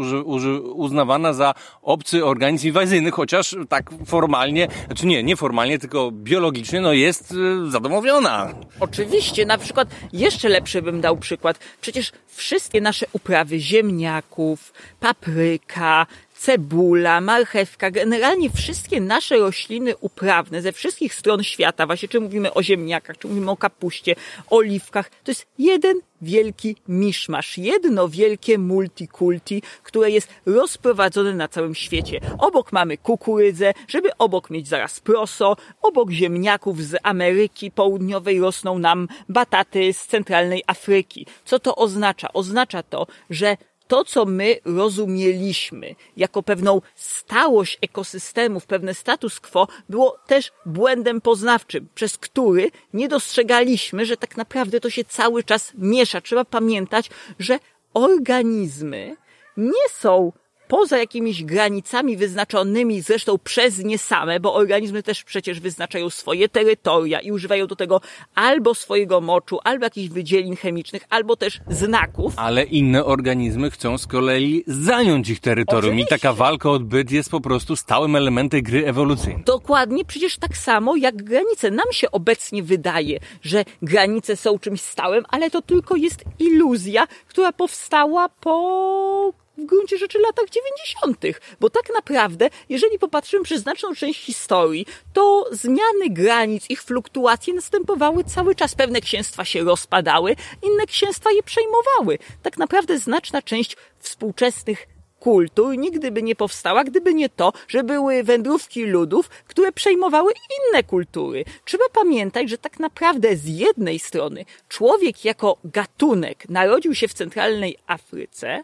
uznawana 0.74 1.34
za 1.34 1.53
obcy 1.81 2.25
organizm 2.25 2.67
inwazyjny, 2.67 3.12
chociaż 3.12 3.55
tak 3.69 3.89
formalnie, 4.05 4.67
znaczy 4.86 5.08
nie, 5.08 5.24
nie 5.24 5.36
formalnie, 5.36 5.79
tylko 5.79 6.12
biologicznie, 6.12 6.81
no 6.81 6.93
jest 6.93 7.31
y, 7.31 7.72
zadomowiona. 7.72 8.53
Oczywiście, 8.79 9.46
na 9.46 9.58
przykład 9.58 9.88
jeszcze 10.13 10.50
lepszy 10.50 10.81
bym 10.81 11.01
dał 11.01 11.17
przykład. 11.17 11.60
Przecież 11.81 12.12
wszystkie 12.27 12.81
nasze 12.81 13.05
uprawy 13.13 13.60
ziemniaków, 13.60 14.74
papryka, 15.00 16.05
cebula, 16.39 17.22
marchewka, 17.22 17.91
generalnie 17.91 18.50
wszystkie 18.50 19.01
nasze 19.01 19.38
rośliny 19.38 19.98
uprawne 19.98 20.62
ze 20.62 20.72
wszystkich 20.72 21.13
stron 21.13 21.43
świata, 21.43 21.86
właśnie 21.86 22.10
czy 22.10 22.19
mówimy 22.19 22.53
o 22.53 22.63
ziemniakach, 22.63 23.17
czy 23.17 23.27
mówimy 23.27 23.51
o 23.51 23.58
kapuście, 23.58 24.15
oliwkach, 24.50 25.10
to 25.10 25.31
jest 25.31 25.48
jeden 25.58 26.01
wielki 26.22 26.75
miszmasz, 26.88 27.58
jedno 27.58 28.10
wielkie 28.10 28.58
multikulti, 28.58 29.62
które 29.84 30.12
jest 30.12 30.29
rozprowadzone 30.46 31.34
na 31.34 31.48
całym 31.48 31.75
świecie. 31.75 32.19
Obok 32.38 32.72
mamy 32.72 32.98
kukurydzę, 32.98 33.74
żeby 33.88 34.10
obok 34.17 34.50
mieć 34.50 34.67
zaraz 34.67 35.00
proso, 35.00 35.58
obok 35.81 36.12
ziemniaków 36.12 36.84
z 36.84 36.96
Ameryki 37.03 37.72
Południowej 37.72 38.39
rosną 38.39 38.79
nam 38.79 39.08
bataty 39.29 39.93
z 39.93 40.08
centralnej 40.08 40.63
Afryki. 40.67 41.25
Co 41.46 41.60
to 41.60 41.75
oznacza? 41.75 42.34
Oznacza 42.34 42.84
to, 42.84 43.08
że 43.29 43.58
to, 43.89 44.03
co 44.03 44.25
my 44.25 44.60
rozumieliśmy 44.65 45.96
jako 46.17 46.43
pewną 46.43 46.81
stałość 46.96 47.77
ekosystemów, 47.81 48.65
pewne 48.65 48.93
status 48.93 49.39
quo, 49.39 49.67
było 49.89 50.17
też 50.27 50.51
błędem 50.65 51.22
poznawczym, 51.22 51.88
przez 51.96 52.17
który 52.17 52.72
nie 52.93 53.08
dostrzegaliśmy, 53.08 54.05
że 54.05 54.17
tak 54.17 54.38
naprawdę 54.38 54.79
to 54.79 54.89
się 54.89 55.03
cały 55.03 55.43
czas 55.43 55.72
miesza. 55.75 56.22
Trzeba 56.22 56.46
pamiętać, 56.46 57.10
że 57.39 57.60
organizmy 57.93 59.15
nie 59.58 59.89
są 59.89 60.31
poza 60.70 60.98
jakimiś 60.98 61.44
granicami 61.44 62.18
wyznaczonymi 62.18 63.02
zresztą 63.02 63.38
przez 63.38 63.78
nie 63.78 63.98
same, 63.98 64.40
bo 64.40 64.54
organizmy 64.54 65.04
też 65.04 65.24
przecież 65.24 65.60
wyznaczają 65.60 66.10
swoje 66.10 66.50
terytoria 66.50 67.20
i 67.20 67.32
używają 67.32 67.68
do 67.68 67.76
tego 67.76 68.02
albo 68.36 68.76
swojego 68.76 69.22
moczu, 69.22 69.60
albo 69.64 69.86
jakichś 69.86 70.10
wydzielin 70.10 70.56
chemicznych, 70.56 71.04
albo 71.10 71.36
też 71.36 71.60
znaków. 71.70 72.34
Ale 72.36 72.64
inne 72.64 73.06
organizmy 73.06 73.72
chcą 73.72 73.98
z 73.98 74.08
kolei 74.08 74.64
zająć 74.68 75.30
ich 75.30 75.40
terytorium 75.40 75.94
Oczywiście. 75.94 76.16
i 76.16 76.20
taka 76.20 76.34
walka 76.34 76.70
o 76.70 76.72
odbyt 76.72 77.12
jest 77.12 77.30
po 77.30 77.42
prostu 77.42 77.76
stałym 77.76 78.16
elementem 78.16 78.62
gry 78.62 78.88
ewolucyjnej. 78.88 79.44
Dokładnie, 79.44 80.06
przecież 80.06 80.38
tak 80.38 80.58
samo 80.58 80.96
jak 80.96 81.24
granice. 81.24 81.72
Nam 81.72 81.92
się 81.92 82.12
obecnie 82.12 82.64
wydaje, 82.64 83.20
że 83.42 83.66
granice 83.82 84.36
są 84.36 84.60
czymś 84.60 84.82
stałym, 84.82 85.24
ale 85.30 85.52
to 85.52 85.62
tylko 85.62 85.96
jest 85.96 86.24
iluzja, 86.40 87.08
która 87.28 87.52
powstała 87.52 88.30
po 88.30 89.34
w 89.60 89.66
gruncie 89.66 89.98
rzeczy 89.98 90.20
latach 90.20 90.46
90., 90.50 91.39
bo 91.60 91.70
tak 91.70 91.84
naprawdę, 91.94 92.50
jeżeli 92.70 93.00
popatrzymy 93.00 93.44
przez 93.44 93.62
znaczną 93.62 93.96
część 93.96 94.25
historii, 94.25 94.86
to 95.13 95.46
zmiany 95.51 96.10
granic, 96.10 96.70
ich 96.70 96.84
fluktuacje 96.84 97.54
następowały 97.54 98.24
cały 98.24 98.56
czas. 98.56 98.75
Pewne 98.75 99.01
księstwa 99.01 99.46
się 99.46 99.63
rozpadały, 99.63 100.36
inne 100.63 100.86
księstwa 100.86 101.32
je 101.32 101.44
przejmowały. 101.44 102.18
Tak 102.44 102.58
naprawdę 102.58 103.00
znaczna 103.00 103.42
część 103.42 103.78
współczesnych 104.00 104.88
kultur 105.20 105.78
nigdy 105.78 106.12
by 106.12 106.24
nie 106.24 106.36
powstała, 106.36 106.84
gdyby 106.84 107.13
nie 107.13 107.30
to, 107.30 107.54
że 107.68 107.84
były 107.84 108.24
wędrówki 108.24 108.86
ludów, 108.86 109.30
które 109.30 109.72
przejmowały 109.72 110.34
inne 110.60 110.84
kultury. 110.84 111.46
Trzeba 111.66 111.89
pamiętać, 111.94 112.50
że 112.50 112.58
tak 112.58 112.80
naprawdę 112.80 113.36
z 113.36 113.46
jednej 113.46 114.00
strony 114.00 114.46
człowiek 114.70 115.25
jako 115.25 115.58
gatunek 115.63 116.50
narodził 116.50 116.96
się 116.96 117.08
w 117.08 117.13
centralnej 117.13 117.78
Afryce, 117.88 118.63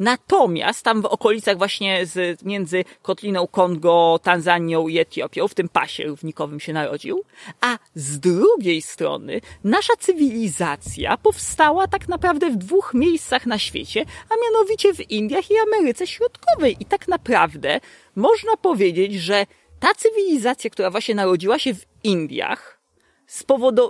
Natomiast 0.00 0.84
tam 0.84 1.02
w 1.02 1.06
okolicach 1.06 1.58
właśnie 1.58 2.06
z, 2.06 2.42
między 2.42 2.84
Kotliną 3.02 3.46
Kongo, 3.46 4.20
Tanzanią 4.22 4.88
i 4.88 4.98
Etiopią, 4.98 5.48
w 5.48 5.54
tym 5.54 5.68
pasie 5.68 6.04
równikowym 6.04 6.60
się 6.60 6.72
narodził, 6.72 7.24
a 7.60 7.78
z 7.94 8.18
drugiej 8.18 8.82
strony 8.82 9.40
nasza 9.64 9.92
cywilizacja 9.98 11.16
powstała 11.16 11.86
tak 11.86 12.08
naprawdę 12.08 12.50
w 12.50 12.56
dwóch 12.56 12.94
miejscach 12.94 13.46
na 13.46 13.58
świecie, 13.58 14.04
a 14.30 14.34
mianowicie 14.44 14.94
w 14.94 15.10
Indiach 15.10 15.50
i 15.50 15.54
Ameryce 15.58 16.06
Środkowej. 16.06 16.76
I 16.80 16.84
tak 16.84 17.08
naprawdę 17.08 17.80
można 18.16 18.56
powiedzieć, 18.56 19.14
że 19.14 19.46
ta 19.80 19.94
cywilizacja, 19.94 20.70
która 20.70 20.90
właśnie 20.90 21.14
narodziła 21.14 21.58
się 21.58 21.74
w 21.74 21.86
Indiach, 22.04 22.81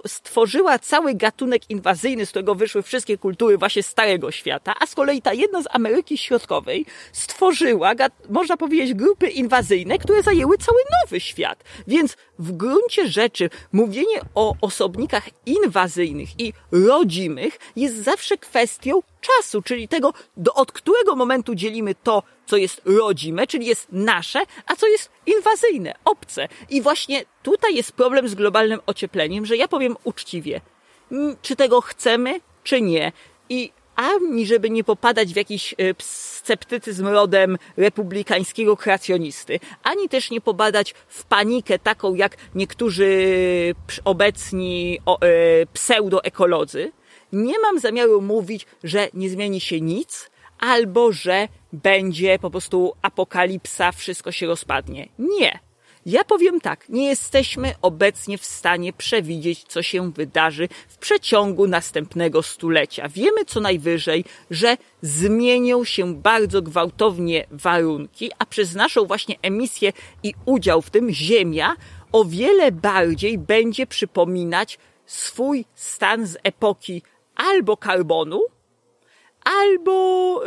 stworzyła 0.06 0.78
cały 0.78 1.14
gatunek 1.14 1.70
inwazyjny, 1.70 2.26
z 2.26 2.30
którego 2.30 2.54
wyszły 2.54 2.82
wszystkie 2.82 3.18
kultury 3.18 3.58
właśnie 3.58 3.82
Starego 3.82 4.30
Świata, 4.30 4.74
a 4.80 4.86
z 4.86 4.94
kolei 4.94 5.22
ta 5.22 5.32
jedna 5.32 5.62
z 5.62 5.66
Ameryki 5.70 6.18
Środkowej 6.18 6.86
stworzyła, 7.12 7.92
można 8.28 8.56
powiedzieć, 8.56 8.94
grupy 8.94 9.28
inwazyjne, 9.28 9.98
które 9.98 10.22
zajęły 10.22 10.58
cały 10.58 10.78
nowy 11.02 11.20
świat. 11.20 11.64
Więc 11.86 12.16
w 12.38 12.52
gruncie 12.52 13.08
rzeczy 13.08 13.50
mówienie 13.72 14.20
o 14.34 14.54
osobnikach 14.60 15.28
inwazyjnych 15.46 16.40
i 16.40 16.52
rodzimych 16.72 17.58
jest 17.76 17.96
zawsze 17.96 18.36
kwestią 18.36 19.00
czasu, 19.22 19.62
czyli 19.62 19.88
tego, 19.88 20.12
do, 20.36 20.54
od 20.54 20.72
którego 20.72 21.16
momentu 21.16 21.54
dzielimy 21.54 21.94
to, 21.94 22.22
co 22.46 22.56
jest 22.56 22.82
rodzime, 22.84 23.46
czyli 23.46 23.66
jest 23.66 23.86
nasze, 23.92 24.40
a 24.66 24.76
co 24.76 24.86
jest 24.88 25.10
inwazyjne, 25.26 25.94
obce. 26.04 26.48
I 26.70 26.82
właśnie 26.82 27.24
tutaj 27.42 27.74
jest 27.74 27.92
problem 27.92 28.28
z 28.28 28.34
globalnym 28.34 28.80
ociepleniem, 28.86 29.46
że 29.46 29.56
ja 29.56 29.68
powiem 29.68 29.96
uczciwie, 30.04 30.60
czy 31.42 31.56
tego 31.56 31.80
chcemy, 31.80 32.40
czy 32.64 32.80
nie. 32.80 33.12
I 33.48 33.72
ani 33.96 34.46
żeby 34.46 34.70
nie 34.70 34.84
popadać 34.84 35.32
w 35.32 35.36
jakiś 35.36 35.72
e, 35.72 35.76
sceptycyzm 35.98 37.06
rodem 37.06 37.58
republikańskiego 37.76 38.76
kreacjonisty, 38.76 39.60
ani 39.82 40.08
też 40.08 40.30
nie 40.30 40.40
popadać 40.40 40.94
w 41.08 41.24
panikę 41.24 41.78
taką 41.78 42.14
jak 42.14 42.36
niektórzy 42.54 43.08
obecni 44.04 44.98
e, 45.20 45.66
pseudoekolodzy, 45.66 46.92
nie 47.32 47.58
mam 47.58 47.78
zamiaru 47.78 48.20
mówić, 48.20 48.66
że 48.84 49.08
nie 49.14 49.30
zmieni 49.30 49.60
się 49.60 49.80
nic, 49.80 50.30
albo 50.58 51.12
że 51.12 51.48
będzie 51.72 52.38
po 52.38 52.50
prostu 52.50 52.92
apokalipsa, 53.02 53.92
wszystko 53.92 54.32
się 54.32 54.46
rozpadnie. 54.46 55.08
Nie. 55.18 55.58
Ja 56.06 56.24
powiem 56.24 56.60
tak, 56.60 56.88
nie 56.88 57.08
jesteśmy 57.08 57.74
obecnie 57.82 58.38
w 58.38 58.44
stanie 58.44 58.92
przewidzieć, 58.92 59.64
co 59.64 59.82
się 59.82 60.12
wydarzy 60.12 60.68
w 60.88 60.98
przeciągu 60.98 61.68
następnego 61.68 62.42
stulecia. 62.42 63.08
Wiemy 63.08 63.44
co 63.44 63.60
najwyżej, 63.60 64.24
że 64.50 64.76
zmienią 65.02 65.84
się 65.84 66.14
bardzo 66.14 66.62
gwałtownie 66.62 67.46
warunki, 67.50 68.30
a 68.38 68.46
przez 68.46 68.74
naszą 68.74 69.04
właśnie 69.04 69.36
emisję 69.42 69.92
i 70.22 70.34
udział 70.44 70.82
w 70.82 70.90
tym 70.90 71.10
Ziemia 71.10 71.76
o 72.12 72.24
wiele 72.24 72.72
bardziej 72.72 73.38
będzie 73.38 73.86
przypominać 73.86 74.78
swój 75.06 75.64
stan 75.74 76.26
z 76.26 76.36
epoki 76.42 77.02
albo 77.50 77.76
karbonu, 77.76 78.42
albo 79.44 80.42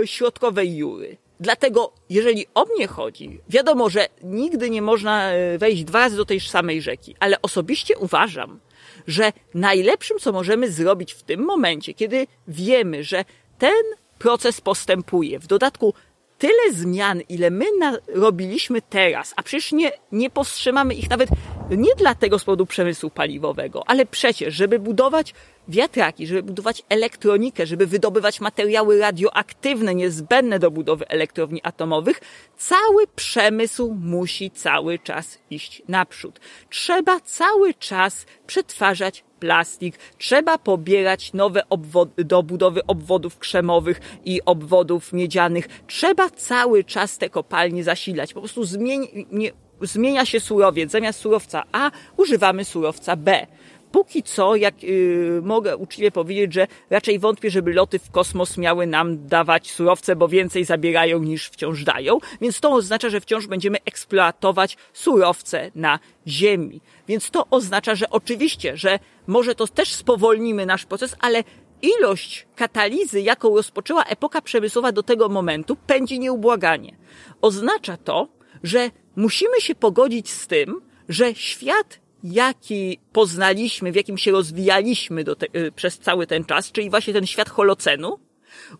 yy, 0.00 0.06
środkowej 0.06 0.76
jury. 0.76 1.16
Dlatego, 1.40 1.92
jeżeli 2.10 2.46
o 2.54 2.64
mnie 2.64 2.86
chodzi, 2.86 3.40
wiadomo, 3.48 3.90
że 3.90 4.06
nigdy 4.22 4.70
nie 4.70 4.82
można 4.82 5.32
e, 5.32 5.58
wejść 5.58 5.84
dwa 5.84 5.98
razy 5.98 6.16
do 6.16 6.24
tej 6.24 6.40
samej 6.40 6.82
rzeki, 6.82 7.16
ale 7.20 7.42
osobiście 7.42 7.98
uważam, 7.98 8.60
że 9.06 9.32
najlepszym, 9.54 10.18
co 10.18 10.32
możemy 10.32 10.72
zrobić 10.72 11.12
w 11.12 11.22
tym 11.22 11.40
momencie, 11.40 11.94
kiedy 11.94 12.26
wiemy, 12.48 13.04
że 13.04 13.24
ten 13.58 13.82
proces 14.18 14.60
postępuje, 14.60 15.38
w 15.38 15.46
dodatku 15.46 15.94
tyle 16.38 16.72
zmian, 16.72 17.20
ile 17.28 17.50
my 17.50 17.64
robiliśmy 18.08 18.82
teraz, 18.82 19.34
a 19.36 19.42
przecież 19.42 19.72
nie, 19.72 19.92
nie 20.12 20.30
powstrzymamy 20.30 20.94
ich 20.94 21.10
nawet 21.10 21.28
nie 21.76 21.94
dlatego 21.96 22.38
z 22.38 22.44
powodu 22.44 22.66
przemysłu 22.66 23.10
paliwowego, 23.10 23.82
ale 23.86 24.06
przecież, 24.06 24.54
żeby 24.54 24.78
budować 24.78 25.34
wiatraki, 25.68 26.26
żeby 26.26 26.42
budować 26.42 26.82
elektronikę, 26.88 27.66
żeby 27.66 27.86
wydobywać 27.86 28.40
materiały 28.40 28.98
radioaktywne 28.98 29.94
niezbędne 29.94 30.58
do 30.58 30.70
budowy 30.70 31.08
elektrowni 31.08 31.60
atomowych, 31.62 32.20
cały 32.56 33.06
przemysł 33.16 33.94
musi 34.00 34.50
cały 34.50 34.98
czas 34.98 35.38
iść 35.50 35.82
naprzód. 35.88 36.40
Trzeba 36.70 37.20
cały 37.20 37.74
czas 37.74 38.26
przetwarzać 38.46 39.24
plastik, 39.40 39.98
trzeba 40.18 40.58
pobierać 40.58 41.32
nowe 41.32 41.68
obwody, 41.68 42.24
do 42.24 42.42
budowy 42.42 42.86
obwodów 42.86 43.38
krzemowych 43.38 44.00
i 44.24 44.40
obwodów 44.44 45.12
miedzianych. 45.12 45.68
Trzeba 45.86 46.30
cały 46.30 46.84
czas 46.84 47.18
te 47.18 47.30
kopalnie 47.30 47.84
zasilać. 47.84 48.34
Po 48.34 48.40
prostu 48.40 48.64
zmieni, 48.64 49.26
nie, 49.32 49.52
zmienia 49.82 50.26
się 50.26 50.40
surowiec. 50.40 50.90
Zamiast 50.90 51.20
surowca 51.20 51.64
A 51.72 51.90
używamy 52.16 52.64
surowca 52.64 53.16
B 53.16 53.46
póki 53.92 54.22
co, 54.22 54.56
jak 54.56 54.82
yy, 54.82 55.40
mogę 55.44 55.76
uczciwie 55.76 56.10
powiedzieć, 56.10 56.52
że 56.52 56.66
raczej 56.90 57.18
wątpię, 57.18 57.50
żeby 57.50 57.72
loty 57.72 57.98
w 57.98 58.10
kosmos 58.10 58.58
miały 58.58 58.86
nam 58.86 59.26
dawać 59.26 59.70
surowce, 59.70 60.16
bo 60.16 60.28
więcej 60.28 60.64
zabierają 60.64 61.18
niż 61.18 61.48
wciąż 61.48 61.84
dają, 61.84 62.18
więc 62.40 62.60
to 62.60 62.72
oznacza, 62.72 63.08
że 63.08 63.20
wciąż 63.20 63.46
będziemy 63.46 63.78
eksploatować 63.84 64.76
surowce 64.92 65.70
na 65.74 65.98
Ziemi. 66.26 66.80
Więc 67.08 67.30
to 67.30 67.46
oznacza, 67.50 67.94
że 67.94 68.10
oczywiście, 68.10 68.76
że 68.76 68.98
może 69.26 69.54
to 69.54 69.66
też 69.66 69.94
spowolnimy 69.94 70.66
nasz 70.66 70.84
proces, 70.84 71.16
ale 71.20 71.44
ilość 71.82 72.46
katalizy, 72.56 73.20
jaką 73.20 73.56
rozpoczęła 73.56 74.04
epoka 74.04 74.40
przemysłowa 74.40 74.92
do 74.92 75.02
tego 75.02 75.28
momentu, 75.28 75.76
pędzi 75.76 76.18
nieubłaganie. 76.18 76.96
Oznacza 77.40 77.96
to, 77.96 78.28
że 78.62 78.90
musimy 79.16 79.60
się 79.60 79.74
pogodzić 79.74 80.30
z 80.30 80.46
tym, 80.46 80.80
że 81.08 81.34
świat 81.34 82.00
jaki 82.24 82.98
poznaliśmy, 83.12 83.92
w 83.92 83.96
jakim 83.96 84.18
się 84.18 84.30
rozwijaliśmy 84.30 85.24
te, 85.24 85.46
y, 85.56 85.72
przez 85.72 85.98
cały 85.98 86.26
ten 86.26 86.44
czas, 86.44 86.72
czyli 86.72 86.90
właśnie 86.90 87.12
ten 87.12 87.26
świat 87.26 87.50
holocenu, 87.50 88.18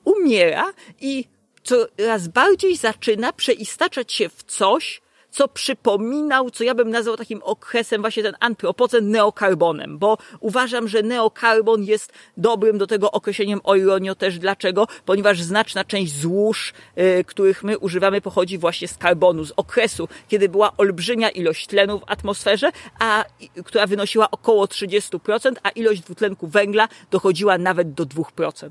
umiera 0.04 0.72
i 1.00 1.24
coraz 1.62 2.28
bardziej 2.28 2.76
zaczyna 2.76 3.32
przeistaczać 3.32 4.12
się 4.12 4.28
w 4.28 4.42
coś, 4.42 5.01
co 5.32 5.48
przypominał, 5.48 6.50
co 6.50 6.64
ja 6.64 6.74
bym 6.74 6.90
nazwał 6.90 7.16
takim 7.16 7.42
okresem 7.42 8.00
właśnie 8.00 8.22
ten 8.22 8.34
antropocen 8.40 9.10
neokarbonem, 9.10 9.98
bo 9.98 10.18
uważam, 10.40 10.88
że 10.88 11.02
neokarbon 11.02 11.84
jest 11.84 12.12
dobrym 12.36 12.78
do 12.78 12.86
tego 12.86 13.10
określeniem 13.10 13.60
oironio 13.64 14.14
też. 14.14 14.38
Dlaczego? 14.38 14.86
Ponieważ 15.04 15.42
znaczna 15.42 15.84
część 15.84 16.12
złóż, 16.12 16.72
yy, 16.96 17.24
których 17.24 17.62
my 17.64 17.78
używamy, 17.78 18.20
pochodzi 18.20 18.58
właśnie 18.58 18.88
z 18.88 18.98
karbonu, 18.98 19.44
z 19.44 19.52
okresu, 19.56 20.08
kiedy 20.28 20.48
była 20.48 20.76
olbrzymia 20.76 21.30
ilość 21.30 21.66
tlenu 21.66 21.98
w 21.98 22.02
atmosferze, 22.06 22.70
a, 22.98 23.24
która 23.64 23.86
wynosiła 23.86 24.30
około 24.30 24.64
30%, 24.64 25.52
a 25.62 25.70
ilość 25.70 26.00
dwutlenku 26.00 26.46
węgla 26.46 26.88
dochodziła 27.10 27.58
nawet 27.58 27.94
do 27.94 28.06
2%. 28.06 28.70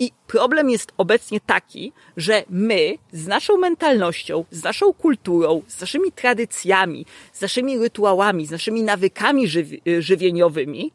I 0.00 0.12
problem 0.26 0.70
jest 0.70 0.92
obecnie 0.96 1.40
taki, 1.40 1.92
że 2.16 2.44
my 2.50 2.94
z 3.12 3.26
naszą 3.26 3.56
mentalnością, 3.56 4.44
z 4.50 4.62
naszą 4.62 4.92
kulturą, 4.92 5.62
z 5.68 5.80
naszymi 5.80 6.12
tradycjami, 6.12 7.06
z 7.32 7.40
naszymi 7.40 7.78
rytuałami, 7.78 8.46
z 8.46 8.50
naszymi 8.50 8.82
nawykami 8.82 9.48
żywi 9.48 9.82
żywieniowymi 9.98 10.92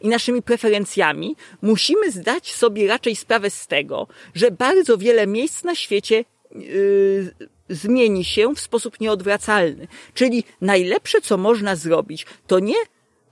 i 0.00 0.08
naszymi 0.08 0.42
preferencjami 0.42 1.36
musimy 1.62 2.10
zdać 2.10 2.54
sobie 2.54 2.88
raczej 2.88 3.16
sprawę 3.16 3.50
z 3.50 3.66
tego, 3.66 4.06
że 4.34 4.50
bardzo 4.50 4.98
wiele 4.98 5.26
miejsc 5.26 5.64
na 5.64 5.74
świecie 5.74 6.24
yy, 6.54 7.34
zmieni 7.68 8.24
się 8.24 8.54
w 8.54 8.60
sposób 8.60 9.00
nieodwracalny. 9.00 9.88
Czyli 10.14 10.44
najlepsze, 10.60 11.20
co 11.20 11.36
można 11.36 11.76
zrobić, 11.76 12.26
to 12.46 12.58
nie 12.58 12.76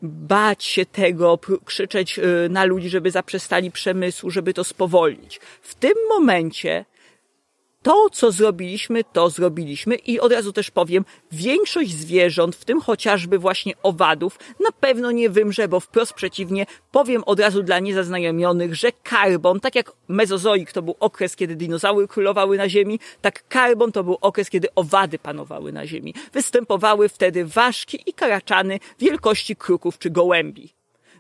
bać 0.03 0.65
się 0.65 0.87
tego, 0.87 1.39
krzyczeć 1.65 2.19
y, 2.19 2.49
na 2.51 2.65
ludzi, 2.65 2.89
żeby 2.89 3.11
zaprzestali 3.11 3.71
przemysłu, 3.71 4.31
żeby 4.31 4.55
to 4.55 4.65
spowolnić. 4.65 5.41
W 5.63 5.75
tym 5.75 5.95
momencie 6.09 6.85
to, 7.85 8.11
co 8.12 8.33
zrobiliśmy, 8.33 9.05
to 9.12 9.31
zrobiliśmy 9.31 9.94
i 9.94 10.20
od 10.20 10.33
razu 10.33 10.53
też 10.53 10.70
powiem, 10.70 11.05
większość 11.33 11.90
zwierząt, 11.90 12.57
w 12.57 12.64
tym 12.64 12.81
chociażby 12.81 13.38
właśnie 13.38 13.73
owadów, 13.83 14.38
na 14.61 14.73
pewno 14.81 15.11
nie 15.11 15.31
wymrze, 15.31 15.68
bo 15.68 15.81
wprost 15.81 16.12
przeciwnie, 16.12 16.66
powiem 16.92 17.25
od 17.25 17.40
razu 17.40 17.62
dla 17.62 17.79
niezaznajomionych, 17.79 18.75
że 18.75 18.92
karbon, 19.03 19.61
tak 19.61 19.75
jak 19.75 19.92
mezozoik 20.09 20.73
to 20.73 20.83
był 20.83 20.97
okres, 21.01 21.37
kiedy 21.37 21.57
dinozaury 21.57 22.09
królowały 22.09 22.57
na 22.57 22.68
Ziemi, 22.68 23.01
tak 23.20 23.49
karbon 23.49 23.92
to 23.92 24.05
był 24.05 24.18
okres, 24.20 24.51
kiedy 24.51 24.68
owady 24.75 25.18
panowały 25.18 25.73
na 25.73 25.87
Ziemi. 25.87 26.14
Występowały 26.33 27.09
wtedy 27.09 27.44
ważki 27.44 28.03
i 28.07 28.12
karaczany 28.12 28.79
wielkości 28.99 29.57
kruków 29.57 29.99
czy 29.99 30.11
gołębi. 30.11 30.75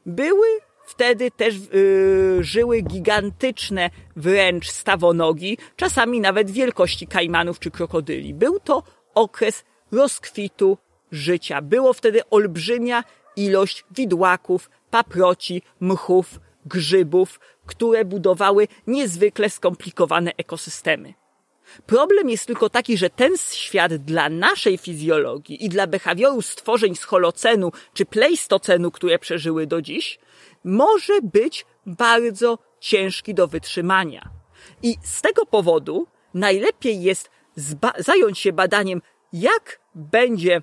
Były 0.06 0.46
Wtedy 0.86 1.30
też 1.30 1.54
yy, 1.54 2.38
żyły 2.44 2.80
gigantyczne 2.80 3.90
wręcz 4.16 4.70
stawonogi, 4.70 5.58
czasami 5.76 6.20
nawet 6.20 6.50
wielkości 6.50 7.06
kajmanów 7.06 7.58
czy 7.58 7.70
krokodyli. 7.70 8.34
Był 8.34 8.60
to 8.60 8.82
okres 9.14 9.64
rozkwitu 9.92 10.78
życia. 11.12 11.62
Było 11.62 11.92
wtedy 11.92 12.20
olbrzymia 12.30 13.04
ilość 13.36 13.84
widłaków, 13.90 14.70
paproci, 14.90 15.62
mchów, 15.80 16.40
grzybów, 16.66 17.40
które 17.66 18.04
budowały 18.04 18.68
niezwykle 18.86 19.50
skomplikowane 19.50 20.32
ekosystemy. 20.36 21.14
Problem 21.86 22.30
jest 22.30 22.46
tylko 22.46 22.70
taki, 22.70 22.96
że 22.96 23.10
ten 23.10 23.36
świat 23.36 23.94
dla 23.94 24.28
naszej 24.28 24.78
fizjologii 24.78 25.64
i 25.64 25.68
dla 25.68 25.86
behawioru 25.86 26.42
stworzeń 26.42 26.96
z 26.96 27.04
holocenu 27.04 27.72
czy 27.94 28.06
pleistocenu, 28.06 28.90
które 28.90 29.18
przeżyły 29.18 29.66
do 29.66 29.82
dziś, 29.82 30.18
może 30.64 31.12
być 31.22 31.66
bardzo 31.86 32.58
ciężki 32.80 33.34
do 33.34 33.48
wytrzymania. 33.48 34.30
I 34.82 34.96
z 35.02 35.22
tego 35.22 35.46
powodu 35.46 36.06
najlepiej 36.34 37.02
jest 37.02 37.30
zająć 37.98 38.38
się 38.38 38.52
badaniem, 38.52 39.02
jak 39.32 39.80
będzie 39.94 40.62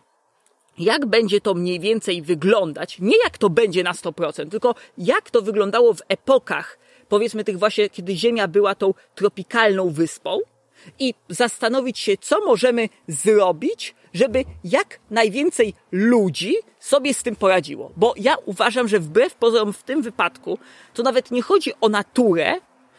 jak 0.77 1.05
będzie 1.05 1.41
to 1.41 1.53
mniej 1.53 1.79
więcej 1.79 2.21
wyglądać, 2.21 2.99
nie 2.99 3.17
jak 3.23 3.37
to 3.37 3.49
będzie 3.49 3.83
na 3.83 3.91
100%, 3.91 4.49
tylko 4.49 4.75
jak 4.97 5.31
to 5.31 5.41
wyglądało 5.41 5.93
w 5.93 6.01
epokach, 6.07 6.79
powiedzmy 7.09 7.43
tych 7.43 7.59
właśnie, 7.59 7.89
kiedy 7.89 8.15
Ziemia 8.15 8.47
była 8.47 8.75
tą 8.75 8.93
tropikalną 9.15 9.89
wyspą 9.89 10.39
i 10.99 11.13
zastanowić 11.29 11.99
się, 11.99 12.17
co 12.17 12.45
możemy 12.45 12.89
zrobić, 13.07 13.95
żeby 14.13 14.45
jak 14.63 14.99
najwięcej 15.11 15.73
ludzi 15.91 16.55
sobie 16.79 17.13
z 17.13 17.23
tym 17.23 17.35
poradziło. 17.35 17.91
Bo 17.97 18.13
ja 18.17 18.35
uważam, 18.45 18.87
że 18.87 18.99
wbrew 18.99 19.35
pozorom 19.35 19.73
w 19.73 19.83
tym 19.83 20.01
wypadku 20.01 20.57
to 20.93 21.03
nawet 21.03 21.31
nie 21.31 21.41
chodzi 21.41 21.71
o 21.81 21.89
naturę, 21.89 22.55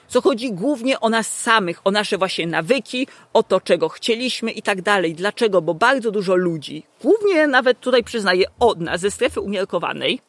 co 0.08 0.20
chodzi 0.20 0.52
głównie 0.52 1.00
o 1.00 1.08
nas 1.08 1.42
samych, 1.42 1.80
o 1.84 1.90
nasze 1.90 2.18
właśnie 2.18 2.46
nawyki, 2.46 3.06
o 3.32 3.42
to, 3.42 3.60
czego 3.60 3.88
chcieliśmy 3.88 4.50
i 4.50 4.62
tak 4.62 4.82
dalej. 4.82 5.14
Dlaczego? 5.14 5.62
Bo 5.62 5.74
bardzo 5.74 6.10
dużo 6.10 6.36
ludzi, 6.36 6.82
głównie 7.02 7.46
nawet 7.46 7.80
tutaj 7.80 8.04
przyznaję 8.04 8.44
od 8.60 8.80
nas, 8.80 9.00
ze 9.00 9.10
strefy 9.10 9.40
umiarkowanej, 9.40 10.20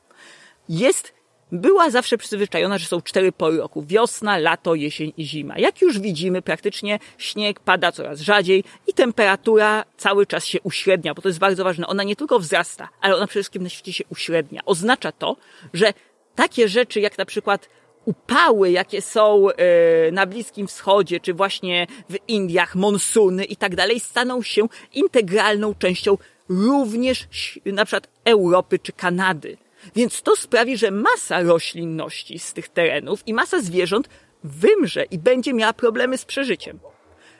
jest 0.69 1.13
była 1.53 1.89
zawsze 1.89 2.17
przyzwyczajona, 2.17 2.77
że 2.77 2.85
są 2.85 3.01
cztery 3.01 3.31
pory 3.31 3.57
roku. 3.57 3.83
Wiosna, 3.87 4.37
lato, 4.37 4.75
jesień 4.75 5.13
i 5.17 5.25
zima. 5.25 5.57
Jak 5.57 5.81
już 5.81 5.99
widzimy, 5.99 6.41
praktycznie 6.41 6.99
śnieg 7.17 7.59
pada 7.59 7.91
coraz 7.91 8.19
rzadziej 8.21 8.63
i 8.87 8.93
temperatura 8.93 9.85
cały 9.97 10.25
czas 10.25 10.45
się 10.45 10.61
uśrednia, 10.61 11.13
bo 11.13 11.21
to 11.21 11.29
jest 11.29 11.39
bardzo 11.39 11.63
ważne. 11.63 11.87
Ona 11.87 12.03
nie 12.03 12.15
tylko 12.15 12.39
wzrasta, 12.39 12.89
ale 13.01 13.15
ona 13.15 13.27
przede 13.27 13.41
wszystkim 13.41 13.63
na 13.63 13.69
świecie 13.69 13.93
się 13.93 14.03
uśrednia. 14.09 14.61
Oznacza 14.65 15.11
to, 15.11 15.35
że 15.73 15.93
takie 16.35 16.67
rzeczy 16.67 16.99
jak 16.99 17.17
na 17.17 17.25
przykład 17.25 17.69
upały, 18.05 18.71
jakie 18.71 19.01
są 19.01 19.49
e, 19.49 20.11
na 20.11 20.25
Bliskim 20.25 20.67
Wschodzie, 20.67 21.19
czy 21.19 21.33
właśnie 21.33 21.87
w 22.09 22.15
Indiach, 22.27 22.75
monsuny 22.75 23.45
i 23.45 23.55
tak 23.55 23.75
dalej, 23.75 23.99
staną 23.99 24.41
się 24.41 24.67
integralną 24.93 25.75
częścią 25.75 26.17
również 26.49 27.27
na 27.65 27.85
przykład 27.85 28.07
Europy 28.25 28.79
czy 28.79 28.91
Kanady. 28.91 29.57
Więc 29.95 30.21
to 30.21 30.35
sprawi, 30.35 30.77
że 30.77 30.91
masa 30.91 31.41
roślinności 31.41 32.39
z 32.39 32.53
tych 32.53 32.69
terenów 32.69 33.27
i 33.27 33.33
masa 33.33 33.61
zwierząt 33.61 34.09
wymrze 34.43 35.03
i 35.03 35.19
będzie 35.19 35.53
miała 35.53 35.73
problemy 35.73 36.17
z 36.17 36.25
przeżyciem. 36.25 36.79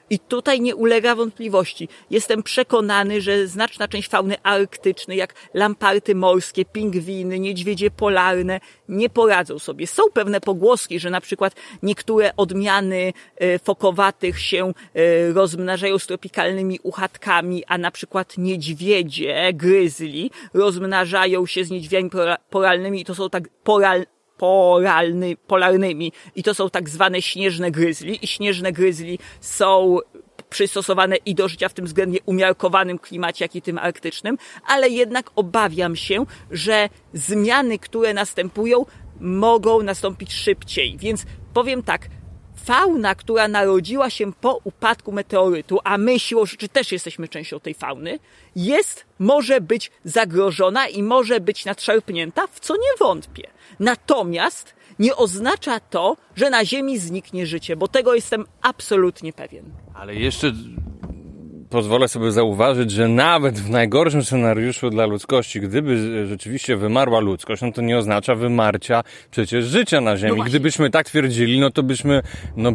I 0.10 0.20
tutaj 0.20 0.62
nie 0.62 0.76
ulega 0.76 1.16
wątpliwości. 1.16 1.88
Jestem 2.10 2.44
przekonany, 2.44 3.22
że 3.22 3.48
znaczna 3.48 3.88
część 3.88 4.10
fauny 4.10 4.36
arktycznej, 4.44 5.18
jak 5.18 5.34
lamparty 5.54 6.16
morskie, 6.16 6.66
pingwiny, 6.66 7.40
niedźwiedzie 7.40 7.92
polarne, 7.92 8.60
nie 8.90 9.10
poradzą 9.10 9.60
sobie. 9.60 9.88
Są 9.88 10.04
pewne 10.14 10.42
pogłoski, 10.42 11.00
że 11.00 11.10
na 11.10 11.22
przykład 11.22 11.54
niektóre 11.84 12.36
odmiany 12.36 13.14
e, 13.38 13.60
fokowatych 13.60 14.40
się 14.40 14.74
e, 14.94 15.34
rozmnażają 15.34 16.00
z 16.00 16.08
tropikalnymi 16.08 16.80
uchatkami, 16.84 17.64
a 17.68 17.78
na 17.78 17.92
przykład 17.92 18.38
niedźwiedzie, 18.38 19.54
gryzli, 19.54 20.32
rozmnażają 20.54 21.46
się 21.46 21.66
z 21.66 21.72
niedźwiedziami 21.72 22.10
polarnymi 22.50 23.02
i 23.02 23.06
to 23.06 23.16
są 23.16 23.30
tak 23.30 23.50
poral, 23.64 24.06
polarny, 24.44 25.38
polarnymi. 25.48 26.12
I 26.36 26.44
to 26.44 26.54
są 26.54 26.70
tak 26.70 26.90
zwane 26.90 27.22
śnieżne 27.22 27.72
gryzli. 27.72 28.26
I 28.26 28.28
śnieżne 28.28 28.72
gryzli 28.72 29.20
są 29.42 29.98
przystosowane 30.50 31.16
i 31.16 31.36
do 31.36 31.48
życia 31.48 31.70
w 31.70 31.74
tym 31.74 31.86
względnie 31.86 32.20
umiarkowanym 32.26 33.00
klimacie, 33.00 33.46
jak 33.46 33.56
i 33.56 33.62
tym 33.62 33.78
arktycznym, 33.78 34.38
ale 34.68 34.90
jednak 34.90 35.32
obawiam 35.36 35.96
się, 35.96 36.26
że 36.52 36.90
zmiany, 37.14 37.80
które 37.80 38.14
następują, 38.14 38.86
mogą 39.20 39.84
nastąpić 39.84 40.34
szybciej. 40.34 40.98
Więc 40.98 41.26
powiem 41.54 41.84
tak, 41.84 42.10
fauna, 42.64 43.16
która 43.16 43.48
narodziła 43.48 44.10
się 44.10 44.34
po 44.34 44.60
upadku 44.64 45.12
meteorytu, 45.12 45.80
a 45.84 45.98
my 45.98 46.20
siłą 46.20 46.46
rzeczy 46.46 46.70
też 46.70 46.92
jesteśmy 46.92 47.28
częścią 47.28 47.60
tej 47.60 47.74
fauny, 47.74 48.20
jest, 48.56 49.06
może 49.20 49.62
być 49.62 49.92
zagrożona 50.06 50.88
i 50.88 51.04
może 51.04 51.40
być 51.40 51.66
nadszarpnięta, 51.66 52.48
w 52.48 52.60
co 52.60 52.76
nie 52.76 52.98
wątpię. 53.00 53.48
Natomiast 53.80 54.76
nie 55.00 55.16
oznacza 55.16 55.80
to, 55.80 56.18
że 56.36 56.50
na 56.50 56.66
Ziemi 56.66 57.00
zniknie 57.00 57.48
życie, 57.48 57.76
bo 57.76 57.88
tego 57.88 58.16
jestem 58.16 58.46
absolutnie 58.62 59.34
pewien. 59.34 59.66
Ale 59.94 60.16
jeszcze 60.16 60.54
pozwolę 61.74 62.08
sobie 62.08 62.32
zauważyć, 62.32 62.92
że 62.92 63.08
nawet 63.08 63.60
w 63.60 63.70
najgorszym 63.70 64.24
scenariuszu 64.24 64.90
dla 64.90 65.06
ludzkości, 65.06 65.62
gdyby 65.62 66.28
rzeczywiście 66.28 66.78
wymarła 66.78 67.20
ludzkość, 67.20 67.62
no 67.62 67.72
to 67.72 67.82
nie 67.82 67.98
oznacza 67.98 68.36
wymarcia 68.36 69.04
przecież 69.32 69.66
życia 69.66 70.02
na 70.02 70.18
Ziemi. 70.18 70.38
No 70.38 70.44
Gdybyśmy 70.44 70.90
tak 70.90 71.06
twierdzili, 71.06 71.60
no 71.60 71.72
to 71.72 71.84
byśmy 71.84 72.22
no, 72.56 72.72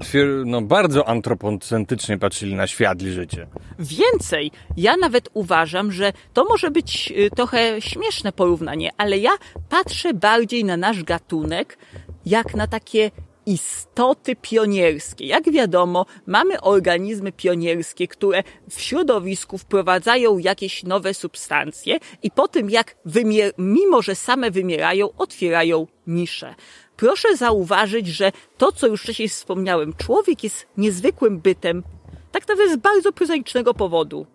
twier 0.00 0.26
no 0.46 0.62
bardzo 0.62 1.08
antropocentrycznie 1.08 2.18
patrzyli 2.18 2.54
na 2.54 2.66
świat 2.66 3.02
i 3.02 3.10
życie. 3.10 3.46
Więcej, 3.78 4.50
ja 4.76 4.96
nawet 4.96 5.28
uważam, 5.34 5.92
że 5.92 6.12
to 6.32 6.44
może 6.44 6.70
być 6.70 7.12
y, 7.16 7.30
trochę 7.36 7.80
śmieszne 7.80 8.32
porównanie, 8.32 8.90
ale 8.98 9.18
ja 9.18 9.30
patrzę 9.68 10.14
bardziej 10.14 10.64
na 10.64 10.76
nasz 10.76 11.04
gatunek 11.04 11.78
jak 12.26 12.54
na 12.54 12.66
takie 12.66 13.10
istoty 13.46 14.36
pionierskie. 14.36 15.26
Jak 15.26 15.50
wiadomo, 15.50 16.06
mamy 16.26 16.60
organizmy 16.60 17.32
pionierskie, 17.32 18.08
które 18.08 18.42
w 18.70 18.80
środowisku 18.80 19.58
wprowadzają 19.58 20.38
jakieś 20.38 20.82
nowe 20.82 21.14
substancje 21.14 21.98
i 22.22 22.30
po 22.30 22.48
tym 22.48 22.70
jak 22.70 22.96
wymier- 23.06 23.52
mimo 23.58 24.02
że 24.02 24.14
same 24.14 24.50
wymierają, 24.50 25.08
otwierają 25.18 25.86
nisze. 26.06 26.54
Proszę 26.96 27.36
zauważyć, 27.36 28.06
że 28.06 28.32
to, 28.58 28.72
co 28.72 28.86
już 28.86 29.02
wcześniej 29.02 29.28
wspomniałem, 29.28 29.94
człowiek 29.94 30.44
jest 30.44 30.66
niezwykłym 30.76 31.40
bytem, 31.40 31.82
tak 32.32 32.48
naprawdę 32.48 32.74
z 32.74 32.76
bardzo 32.76 33.12
prozaicznego 33.12 33.74
powodu 33.74 34.26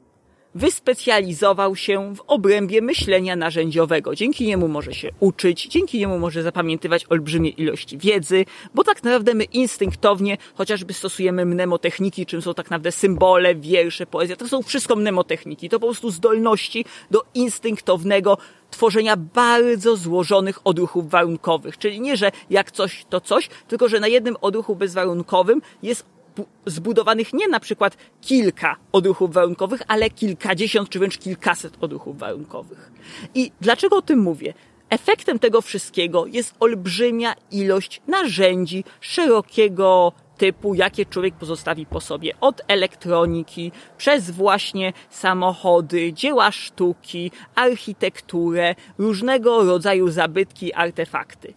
wyspecjalizował 0.57 1.75
się 1.75 2.15
w 2.15 2.21
obrębie 2.27 2.81
myślenia 2.81 3.35
narzędziowego. 3.35 4.15
Dzięki 4.15 4.47
niemu 4.47 4.67
może 4.67 4.93
się 4.93 5.09
uczyć, 5.19 5.67
dzięki 5.67 5.99
niemu 5.99 6.19
może 6.19 6.43
zapamiętywać 6.43 7.05
olbrzymie 7.09 7.49
ilości 7.49 7.97
wiedzy, 7.97 8.45
bo 8.75 8.83
tak 8.83 9.03
naprawdę 9.03 9.33
my 9.33 9.43
instynktownie 9.43 10.37
chociażby 10.55 10.93
stosujemy 10.93 11.45
mnemotechniki, 11.45 12.25
czym 12.25 12.41
są 12.41 12.53
tak 12.53 12.69
naprawdę 12.69 12.91
symbole, 12.91 13.55
wiersze, 13.55 14.05
poezja. 14.05 14.35
To 14.35 14.47
są 14.47 14.63
wszystko 14.63 14.95
mnemotechniki. 14.95 15.69
To 15.69 15.79
po 15.79 15.87
prostu 15.87 16.11
zdolności 16.11 16.85
do 17.11 17.23
instynktownego 17.33 18.37
tworzenia 18.71 19.17
bardzo 19.17 19.95
złożonych 19.95 20.59
odruchów 20.63 21.09
warunkowych. 21.09 21.77
Czyli 21.77 22.01
nie, 22.01 22.17
że 22.17 22.31
jak 22.49 22.71
coś, 22.71 23.05
to 23.09 23.21
coś, 23.21 23.49
tylko 23.67 23.87
że 23.89 23.99
na 23.99 24.07
jednym 24.07 24.35
odruchu 24.41 24.75
bezwarunkowym 24.75 25.61
jest 25.83 26.16
zbudowanych 26.65 27.33
nie 27.33 27.47
na 27.47 27.59
przykład 27.59 27.97
kilka 28.21 28.75
odruchów 28.91 29.33
warunkowych, 29.33 29.81
ale 29.87 30.09
kilkadziesiąt 30.09 30.89
czy 30.89 30.99
wręcz 30.99 31.17
kilkaset 31.17 31.73
odruchów 31.81 32.17
warunkowych. 32.17 32.91
I 33.35 33.51
dlaczego 33.61 33.97
o 33.97 34.01
tym 34.01 34.19
mówię? 34.19 34.53
Efektem 34.89 35.39
tego 35.39 35.61
wszystkiego 35.61 36.25
jest 36.25 36.55
olbrzymia 36.59 37.33
ilość 37.51 38.01
narzędzi 38.07 38.83
szerokiego 39.01 40.11
typu, 40.37 40.73
jakie 40.73 41.05
człowiek 41.05 41.35
pozostawi 41.35 41.85
po 41.85 42.01
sobie. 42.01 42.33
Od 42.41 42.61
elektroniki, 42.67 43.71
przez 43.97 44.31
właśnie 44.31 44.93
samochody, 45.09 46.13
dzieła 46.13 46.51
sztuki, 46.51 47.31
architekturę, 47.55 48.75
różnego 48.97 49.63
rodzaju 49.63 50.11
zabytki, 50.11 50.73
artefakty 50.73 51.53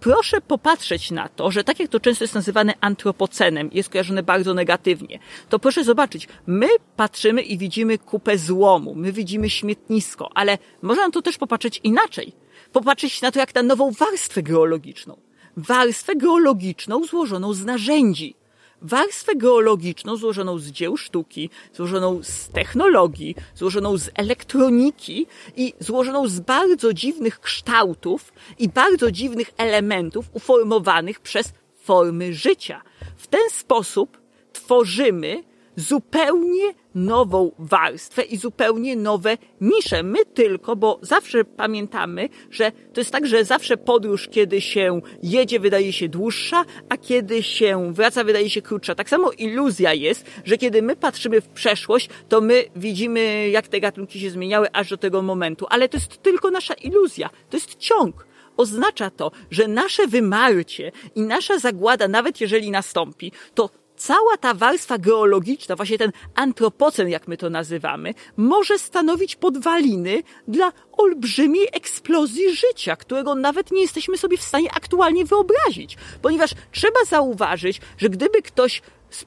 proszę 0.00 0.40
popatrzeć 0.40 1.10
na 1.10 1.28
to, 1.28 1.50
że 1.50 1.64
tak 1.64 1.80
jak 1.80 1.88
to 1.88 2.00
często 2.00 2.24
jest 2.24 2.34
nazywane 2.34 2.74
antropocenem, 2.80 3.70
jest 3.72 3.88
kojarzone 3.88 4.22
bardzo 4.22 4.54
negatywnie, 4.54 5.18
to 5.48 5.58
proszę 5.58 5.84
zobaczyć, 5.84 6.28
my 6.46 6.68
patrzymy 6.96 7.42
i 7.42 7.58
widzimy 7.58 7.98
kupę 7.98 8.38
złomu, 8.38 8.94
my 8.94 9.12
widzimy 9.12 9.50
śmietnisko, 9.50 10.30
ale 10.34 10.58
można 10.82 11.04
na 11.04 11.10
to 11.10 11.22
też 11.22 11.38
popatrzeć 11.38 11.80
inaczej. 11.84 12.32
Popatrzeć 12.72 13.22
na 13.22 13.32
to 13.32 13.38
jak 13.38 13.54
na 13.54 13.62
nową 13.62 13.90
warstwę 13.90 14.42
geologiczną. 14.42 15.20
Warstwę 15.56 16.16
geologiczną 16.16 17.04
złożoną 17.04 17.52
z 17.52 17.64
narzędzi 17.64 18.36
warstwę 18.82 19.36
geologiczną 19.36 20.16
złożoną 20.16 20.58
z 20.58 20.66
dzieł 20.66 20.96
sztuki, 20.96 21.50
złożoną 21.74 22.22
z 22.22 22.48
technologii, 22.48 23.34
złożoną 23.54 23.98
z 23.98 24.10
elektroniki 24.14 25.26
i 25.56 25.74
złożoną 25.78 26.28
z 26.28 26.40
bardzo 26.40 26.94
dziwnych 26.94 27.40
kształtów 27.40 28.32
i 28.58 28.68
bardzo 28.68 29.10
dziwnych 29.10 29.50
elementów 29.56 30.26
uformowanych 30.32 31.20
przez 31.20 31.52
formy 31.76 32.34
życia. 32.34 32.82
W 33.16 33.26
ten 33.26 33.50
sposób 33.50 34.20
tworzymy 34.52 35.44
zupełnie 35.76 36.74
nową 36.94 37.52
warstwę 37.58 38.22
i 38.22 38.36
zupełnie 38.36 38.96
nowe 38.96 39.38
nisze. 39.60 40.02
My 40.02 40.18
tylko, 40.24 40.76
bo 40.76 40.98
zawsze 41.02 41.44
pamiętamy, 41.44 42.28
że 42.50 42.72
to 42.92 43.00
jest 43.00 43.10
tak, 43.10 43.26
że 43.26 43.44
zawsze 43.44 43.76
podróż, 43.76 44.28
kiedy 44.28 44.60
się 44.60 45.00
jedzie, 45.22 45.60
wydaje 45.60 45.92
się 45.92 46.08
dłuższa, 46.08 46.64
a 46.88 46.96
kiedy 46.96 47.42
się 47.42 47.92
wraca, 47.94 48.24
wydaje 48.24 48.50
się 48.50 48.62
krótsza. 48.62 48.94
Tak 48.94 49.08
samo 49.08 49.30
iluzja 49.38 49.94
jest, 49.94 50.26
że 50.44 50.58
kiedy 50.58 50.82
my 50.82 50.96
patrzymy 50.96 51.40
w 51.40 51.48
przeszłość, 51.48 52.08
to 52.28 52.40
my 52.40 52.64
widzimy, 52.76 53.48
jak 53.48 53.68
te 53.68 53.80
gatunki 53.80 54.20
się 54.20 54.30
zmieniały 54.30 54.72
aż 54.72 54.90
do 54.90 54.96
tego 54.96 55.22
momentu. 55.22 55.66
Ale 55.70 55.88
to 55.88 55.96
jest 55.96 56.22
tylko 56.22 56.50
nasza 56.50 56.74
iluzja. 56.74 57.30
To 57.50 57.56
jest 57.56 57.74
ciąg 57.74 58.30
oznacza 58.56 59.10
to, 59.10 59.30
że 59.50 59.68
nasze 59.68 60.06
wymarcie 60.06 60.92
i 61.14 61.20
nasza 61.20 61.58
zagłada, 61.58 62.08
nawet 62.08 62.40
jeżeli 62.40 62.70
nastąpi, 62.70 63.32
to 63.54 63.70
cała 64.00 64.36
ta 64.36 64.54
warstwa 64.54 64.98
geologiczna, 64.98 65.76
właśnie 65.76 65.98
ten 65.98 66.12
antropocen, 66.34 67.08
jak 67.08 67.28
my 67.28 67.36
to 67.36 67.50
nazywamy, 67.50 68.14
może 68.36 68.78
stanowić 68.78 69.36
podwaliny 69.36 70.22
dla 70.48 70.72
olbrzymiej 70.92 71.68
eksplozji 71.72 72.56
życia, 72.56 72.96
którego 72.96 73.34
nawet 73.34 73.70
nie 73.70 73.80
jesteśmy 73.80 74.18
sobie 74.18 74.36
w 74.36 74.42
stanie 74.42 74.72
aktualnie 74.72 75.24
wyobrazić. 75.24 75.96
Ponieważ 76.22 76.50
trzeba 76.72 77.04
zauważyć, 77.04 77.80
że 77.98 78.08
gdyby 78.08 78.42
ktoś 78.42 78.82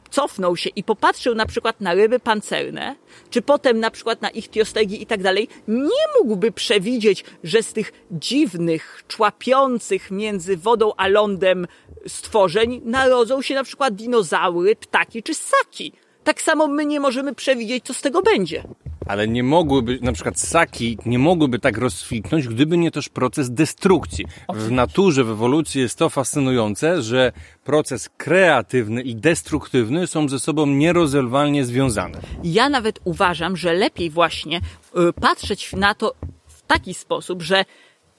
cofnął 0.10 0.58
się 0.58 0.70
i 0.70 0.84
popatrzył 0.84 1.36
na 1.36 1.46
przykład 1.46 1.82
na 1.82 1.94
ryby 1.94 2.20
pancerne, 2.20 2.96
czy 3.30 3.42
potem 3.42 3.80
na 3.80 3.92
przykład 3.92 4.22
na 4.22 4.30
ichtiostegi 4.30 5.02
i 5.02 5.06
tak 5.06 5.24
dalej, 5.24 5.48
nie 5.68 6.04
mógłby 6.20 6.52
przewidzieć, 6.52 7.26
że 7.44 7.64
z 7.64 7.74
tych 7.74 7.92
dziwnych, 8.12 9.04
człapiących 9.08 10.12
między 10.12 10.58
wodą 10.58 10.92
a 10.98 11.08
lądem 11.08 11.68
stworzeń 12.08 12.82
narodzą 12.86 13.42
się 13.42 13.56
na 13.56 13.64
przykład 13.64 13.96
dinozaury, 13.96 14.76
ptaki 14.76 15.24
czy 15.24 15.34
ssaki. 15.34 15.94
Tak 16.24 16.42
samo 16.42 16.68
my 16.68 16.86
nie 16.86 17.00
możemy 17.00 17.36
przewidzieć, 17.36 17.86
co 17.86 17.94
z 17.94 18.02
tego 18.02 18.22
będzie. 18.22 18.64
Ale 19.06 19.28
nie 19.28 19.44
mogłyby, 19.44 20.00
na 20.02 20.12
przykład 20.14 20.40
ssaki 20.40 20.98
nie 21.06 21.20
mogłyby 21.20 21.60
tak 21.60 21.78
rozkwitnąć, 21.78 22.48
gdyby 22.48 22.78
nie 22.78 22.92
też 22.92 23.10
proces 23.10 23.52
destrukcji. 23.52 24.26
W 24.54 24.72
naturze, 24.72 25.24
w 25.24 25.30
ewolucji 25.30 25.82
jest 25.82 25.98
to 25.98 26.10
fascynujące, 26.10 27.02
że 27.02 27.32
proces 27.64 28.10
kreatywny 28.18 29.02
i 29.02 29.16
destruktywny 29.16 30.08
są 30.08 30.30
ze 30.30 30.40
sobą 30.40 30.66
nierozerwalnie 30.66 31.66
związane. 31.66 32.20
Ja 32.44 32.70
nawet 32.70 33.00
uważam, 33.04 33.58
że 33.58 33.74
lepiej 33.74 34.10
właśnie 34.10 34.58
y, 34.58 35.14
patrzeć 35.14 35.74
na 35.74 35.96
to 35.96 36.14
w 36.48 36.62
taki 36.62 36.94
sposób, 36.94 37.42
że 37.42 37.66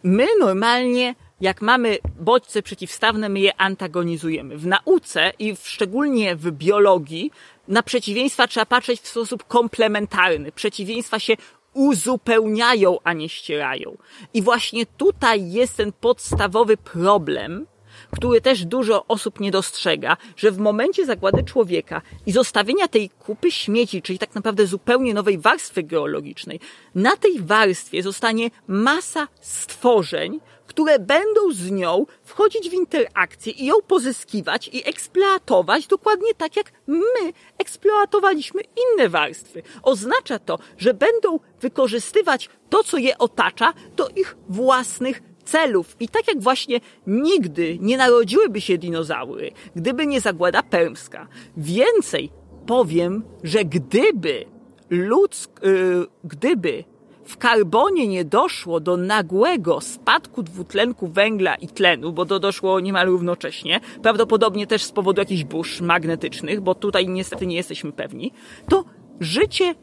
my 0.02 0.26
normalnie 0.40 1.14
jak 1.40 1.62
mamy 1.62 1.98
bodźce 2.20 2.62
przeciwstawne, 2.62 3.28
my 3.28 3.40
je 3.40 3.60
antagonizujemy. 3.60 4.58
W 4.58 4.66
nauce 4.66 5.32
i 5.38 5.56
w, 5.56 5.68
szczególnie 5.68 6.36
w 6.36 6.50
biologii 6.50 7.30
na 7.68 7.82
przeciwieństwa 7.82 8.48
trzeba 8.48 8.66
patrzeć 8.66 9.00
w 9.00 9.08
sposób 9.08 9.44
komplementarny. 9.44 10.52
Przeciwieństwa 10.52 11.18
się 11.18 11.34
uzupełniają, 11.72 12.98
a 13.04 13.12
nie 13.12 13.28
ścierają. 13.28 13.96
I 14.34 14.42
właśnie 14.42 14.86
tutaj 14.86 15.52
jest 15.52 15.76
ten 15.76 15.92
podstawowy 15.92 16.76
problem, 16.76 17.66
który 18.10 18.40
też 18.40 18.64
dużo 18.64 19.06
osób 19.06 19.40
nie 19.40 19.50
dostrzega, 19.50 20.16
że 20.36 20.50
w 20.50 20.58
momencie 20.58 21.06
zagłady 21.06 21.42
człowieka 21.42 22.02
i 22.26 22.32
zostawienia 22.32 22.88
tej 22.88 23.10
kupy 23.10 23.50
śmieci, 23.50 24.02
czyli 24.02 24.18
tak 24.18 24.34
naprawdę 24.34 24.66
zupełnie 24.66 25.14
nowej 25.14 25.38
warstwy 25.38 25.82
geologicznej, 25.82 26.60
na 26.94 27.16
tej 27.16 27.40
warstwie 27.40 28.02
zostanie 28.02 28.50
masa 28.66 29.28
stworzeń, 29.40 30.40
które 30.74 30.98
będą 30.98 31.52
z 31.52 31.70
nią 31.70 32.06
wchodzić 32.22 32.70
w 32.70 32.72
interakcję 32.72 33.52
i 33.52 33.66
ją 33.66 33.74
pozyskiwać 33.86 34.70
i 34.72 34.88
eksploatować 34.88 35.86
dokładnie 35.86 36.34
tak, 36.34 36.56
jak 36.56 36.72
my 36.86 37.32
eksploatowaliśmy 37.58 38.60
inne 38.62 39.08
warstwy. 39.08 39.62
Oznacza 39.82 40.38
to, 40.38 40.58
że 40.78 40.94
będą 40.94 41.40
wykorzystywać 41.60 42.48
to, 42.70 42.84
co 42.84 42.98
je 42.98 43.18
otacza, 43.18 43.72
do 43.96 44.08
ich 44.08 44.36
własnych 44.48 45.22
celów. 45.44 45.96
I 46.00 46.08
tak 46.08 46.28
jak 46.28 46.40
właśnie 46.40 46.80
nigdy 47.06 47.78
nie 47.80 47.96
narodziłyby 47.96 48.60
się 48.60 48.78
dinozaury, 48.78 49.50
gdyby 49.76 50.06
nie 50.06 50.20
zagłada 50.20 50.62
permska. 50.62 51.28
Więcej 51.56 52.30
powiem, 52.66 53.24
że 53.42 53.64
gdyby 53.64 54.44
ludzk, 54.90 55.50
yy, 55.62 56.06
gdyby 56.24 56.84
w 57.24 57.36
karbonie 57.36 58.08
nie 58.08 58.24
doszło 58.24 58.80
do 58.80 58.96
nagłego 58.96 59.80
spadku 59.80 60.42
dwutlenku 60.42 61.08
węgla 61.08 61.54
i 61.54 61.68
tlenu, 61.68 62.12
bo 62.12 62.26
to 62.26 62.38
doszło 62.38 62.80
niemal 62.80 63.06
równocześnie, 63.06 63.80
prawdopodobnie 64.02 64.66
też 64.66 64.84
z 64.84 64.92
powodu 64.92 65.20
jakichś 65.20 65.44
burz 65.44 65.80
magnetycznych, 65.80 66.60
bo 66.60 66.74
tutaj 66.74 67.08
niestety 67.08 67.46
nie 67.46 67.56
jesteśmy 67.56 67.92
pewni, 67.92 68.32
to 68.68 68.84
życie 69.20 69.74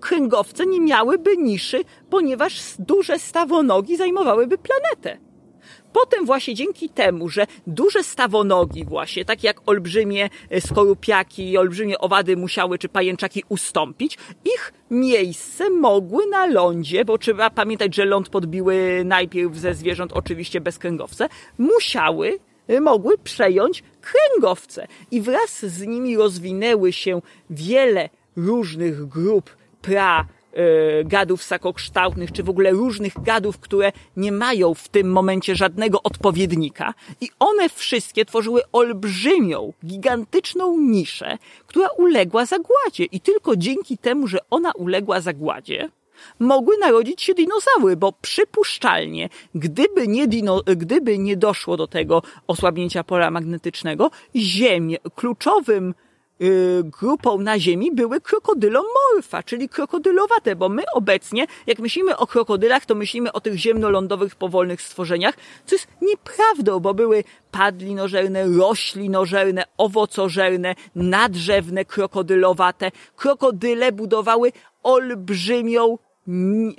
kręgowce 0.00 0.66
nie 0.66 0.80
miałyby 0.80 1.36
niszy, 1.36 1.84
ponieważ 2.10 2.74
duże 2.78 3.18
stawonogi 3.18 3.96
zajmowałyby 3.96 4.58
planetę. 4.58 5.27
Potem 6.00 6.26
właśnie 6.26 6.54
dzięki 6.54 6.88
temu, 6.88 7.28
że 7.28 7.46
duże 7.66 8.04
stawonogi 8.04 8.84
właśnie, 8.84 9.24
takie 9.24 9.46
jak 9.46 9.60
olbrzymie 9.66 10.30
e, 10.50 10.60
skorupiaki 10.60 11.50
i 11.50 11.58
olbrzymie 11.58 11.98
owady 11.98 12.36
musiały 12.36 12.78
czy 12.78 12.88
pajęczaki 12.88 13.42
ustąpić, 13.48 14.18
ich 14.44 14.72
miejsce 14.90 15.70
mogły 15.70 16.26
na 16.26 16.46
lądzie, 16.46 17.04
bo 17.04 17.18
trzeba 17.18 17.50
pamiętać, 17.50 17.94
że 17.94 18.04
ląd 18.04 18.28
podbiły 18.28 19.02
najpierw 19.04 19.56
ze 19.56 19.74
zwierząt 19.74 20.12
oczywiście 20.12 20.60
bezkręgowce, 20.60 21.28
musiały 21.58 22.38
e, 22.68 22.80
mogły 22.80 23.18
przejąć 23.18 23.82
kręgowce. 24.00 24.86
I 25.10 25.20
wraz 25.20 25.66
z 25.66 25.86
nimi 25.86 26.16
rozwinęły 26.16 26.92
się 26.92 27.20
wiele 27.50 28.08
różnych 28.36 29.06
grup 29.06 29.56
pra 29.82 30.26
gadów 31.04 31.42
sakokształtnych, 31.42 32.32
czy 32.32 32.42
w 32.42 32.50
ogóle 32.50 32.70
różnych 32.70 33.22
gadów, 33.22 33.58
które 33.58 33.92
nie 34.16 34.32
mają 34.32 34.74
w 34.74 34.88
tym 34.88 35.12
momencie 35.12 35.54
żadnego 35.54 36.02
odpowiednika. 36.02 36.94
I 37.20 37.28
one 37.38 37.68
wszystkie 37.68 38.24
tworzyły 38.24 38.60
olbrzymią, 38.72 39.72
gigantyczną 39.86 40.78
niszę, 40.78 41.38
która 41.66 41.88
uległa 41.88 42.46
zagładzie. 42.46 43.04
I 43.04 43.20
tylko 43.20 43.56
dzięki 43.56 43.98
temu, 43.98 44.26
że 44.26 44.38
ona 44.50 44.72
uległa 44.72 45.20
zagładzie, 45.20 45.88
mogły 46.38 46.78
narodzić 46.78 47.22
się 47.22 47.34
dinozaury, 47.34 47.96
bo 47.96 48.12
przypuszczalnie, 48.12 49.28
gdyby 49.54 50.08
nie, 50.08 50.28
dino, 50.28 50.62
gdyby 50.76 51.18
nie 51.18 51.36
doszło 51.36 51.76
do 51.76 51.86
tego 51.86 52.22
osłabnięcia 52.46 53.04
pola 53.04 53.30
magnetycznego, 53.30 54.10
Ziemię, 54.36 54.96
kluczowym 55.14 55.94
grupą 56.82 57.38
na 57.38 57.58
ziemi 57.58 57.92
były 57.92 58.20
krokodylomorfa, 58.20 59.42
czyli 59.44 59.68
krokodylowate, 59.68 60.56
bo 60.56 60.68
my 60.68 60.82
obecnie, 60.94 61.46
jak 61.66 61.78
myślimy 61.78 62.16
o 62.16 62.26
krokodylach, 62.26 62.86
to 62.86 62.94
myślimy 62.94 63.32
o 63.32 63.40
tych 63.40 63.54
ziemnolądowych, 63.54 64.36
powolnych 64.36 64.82
stworzeniach, 64.82 65.34
co 65.66 65.74
jest 65.74 65.88
nieprawdą, 66.02 66.80
bo 66.80 66.94
były 66.94 67.24
padlinożerne, 67.50 68.46
roślinożerne, 68.58 69.64
owocożerne, 69.78 70.74
nadrzewne, 70.94 71.84
krokodylowate. 71.84 72.90
Krokodyle 73.16 73.92
budowały 73.92 74.52
olbrzymią, 74.82 75.98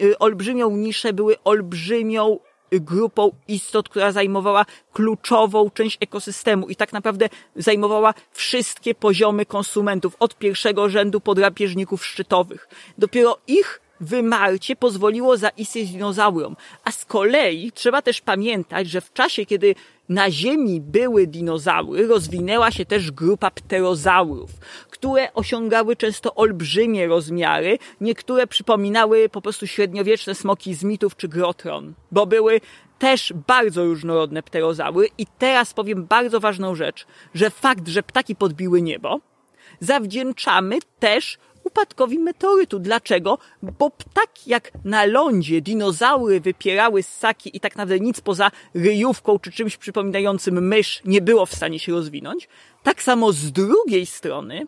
y, 0.02 0.18
olbrzymią 0.20 0.72
niszę, 0.72 1.14
były 1.14 1.36
olbrzymią 1.44 2.40
grupą 2.72 3.32
istot, 3.48 3.90
która 3.90 4.12
zajmowała 4.12 4.66
kluczową 4.94 5.70
część 5.70 5.98
ekosystemu 6.02 6.68
i 6.68 6.76
tak 6.76 6.94
naprawdę 6.94 7.30
zajmowała 7.56 8.14
wszystkie 8.32 8.96
poziomy 8.96 9.46
konsumentów, 9.46 10.16
od 10.20 10.38
pierwszego 10.38 10.90
rzędu 10.90 11.22
podrapieżników 11.22 12.06
szczytowych. 12.06 12.68
Dopiero 12.98 13.38
ich 13.48 13.82
wymarcie 14.02 14.76
pozwoliło 14.76 15.38
zaistnieć 15.38 15.92
dinozaurom. 15.92 16.56
A 16.84 16.92
z 16.92 17.06
kolei 17.06 17.72
trzeba 17.72 18.02
też 18.02 18.22
pamiętać, 18.22 18.90
że 18.90 19.02
w 19.02 19.14
czasie, 19.14 19.46
kiedy 19.46 19.76
na 20.10 20.32
Ziemi 20.32 20.82
były 20.82 21.28
dinozaury, 21.28 22.08
rozwinęła 22.08 22.72
się 22.72 22.86
też 22.86 23.12
grupa 23.12 23.52
pterozaurów, 23.52 24.52
które 25.00 25.34
osiągały 25.34 25.96
często 25.96 26.36
olbrzymie 26.36 27.08
rozmiary, 27.08 27.78
niektóre 28.02 28.48
przypominały 28.48 29.30
po 29.30 29.42
prostu 29.42 29.68
średniowieczne 29.68 30.36
smoki 30.36 30.74
z 30.76 30.84
mitów 30.84 31.16
czy 31.16 31.28
grotron, 31.28 31.94
bo 32.12 32.26
były 32.26 32.62
też 33.00 33.34
bardzo 33.48 33.86
różnorodne 33.86 34.44
pterozaury 34.44 35.08
i 35.18 35.26
teraz 35.38 35.74
powiem 35.74 36.06
bardzo 36.06 36.40
ważną 36.40 36.76
rzecz, 36.76 37.06
że 37.34 37.50
fakt, 37.50 37.88
że 37.88 38.04
ptaki 38.04 38.36
podbiły 38.36 38.82
niebo, 38.82 39.20
zawdzięczamy 39.80 40.80
też 41.00 41.38
upadkowi 41.64 42.20
meteorytu. 42.20 42.80
Dlaczego? 42.80 43.38
Bo 43.64 43.92
tak 44.14 44.48
jak 44.48 44.72
na 44.86 45.06
lądzie 45.06 45.62
dinozaury 45.62 46.40
wypierały 46.40 47.04
ssaki 47.04 47.58
i 47.58 47.60
tak 47.60 47.76
naprawdę 47.76 48.00
nic 48.00 48.22
poza 48.22 48.52
ryjówką 48.74 49.40
czy 49.40 49.52
czymś 49.52 49.78
przypominającym 49.78 50.68
mysz 50.68 51.02
nie 51.06 51.22
było 51.22 51.46
w 51.46 51.56
stanie 51.56 51.80
się 51.80 51.92
rozwinąć, 51.92 52.48
tak 52.84 53.04
samo 53.04 53.32
z 53.32 53.52
drugiej 53.52 54.06
strony 54.06 54.68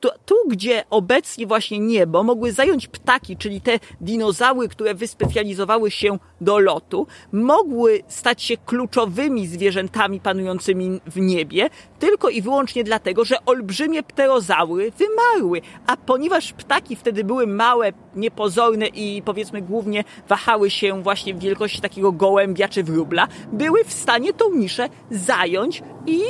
tu, 0.00 0.08
tu, 0.26 0.34
gdzie 0.48 0.84
obecnie 0.90 1.46
właśnie 1.46 1.78
niebo 1.78 2.22
mogły 2.22 2.52
zająć 2.52 2.86
ptaki, 2.86 3.36
czyli 3.36 3.60
te 3.60 3.78
dinozaury, 4.00 4.68
które 4.68 4.94
wyspecjalizowały 4.94 5.90
się 5.90 6.18
do 6.40 6.58
lotu, 6.58 7.06
mogły 7.32 8.02
stać 8.08 8.42
się 8.42 8.56
kluczowymi 8.56 9.46
zwierzętami 9.46 10.20
panującymi 10.20 11.00
w 11.06 11.20
niebie, 11.20 11.70
tylko 11.98 12.28
i 12.28 12.42
wyłącznie 12.42 12.84
dlatego, 12.84 13.24
że 13.24 13.44
olbrzymie 13.46 14.02
pterozaury 14.02 14.90
wymarły. 14.90 15.60
A 15.86 15.96
ponieważ 15.96 16.52
ptaki 16.52 16.96
wtedy 16.96 17.24
były 17.24 17.46
małe, 17.46 17.92
niepozorne 18.16 18.86
i 18.86 19.22
powiedzmy 19.24 19.62
głównie 19.62 20.04
wahały 20.28 20.70
się 20.70 21.02
właśnie 21.02 21.34
w 21.34 21.38
wielkości 21.38 21.80
takiego 21.80 22.12
gołębia 22.12 22.68
czy 22.68 22.82
wróbla, 22.82 23.28
były 23.52 23.84
w 23.84 23.92
stanie 23.92 24.32
tą 24.32 24.54
niszę 24.54 24.88
zająć 25.10 25.82
i 26.06 26.22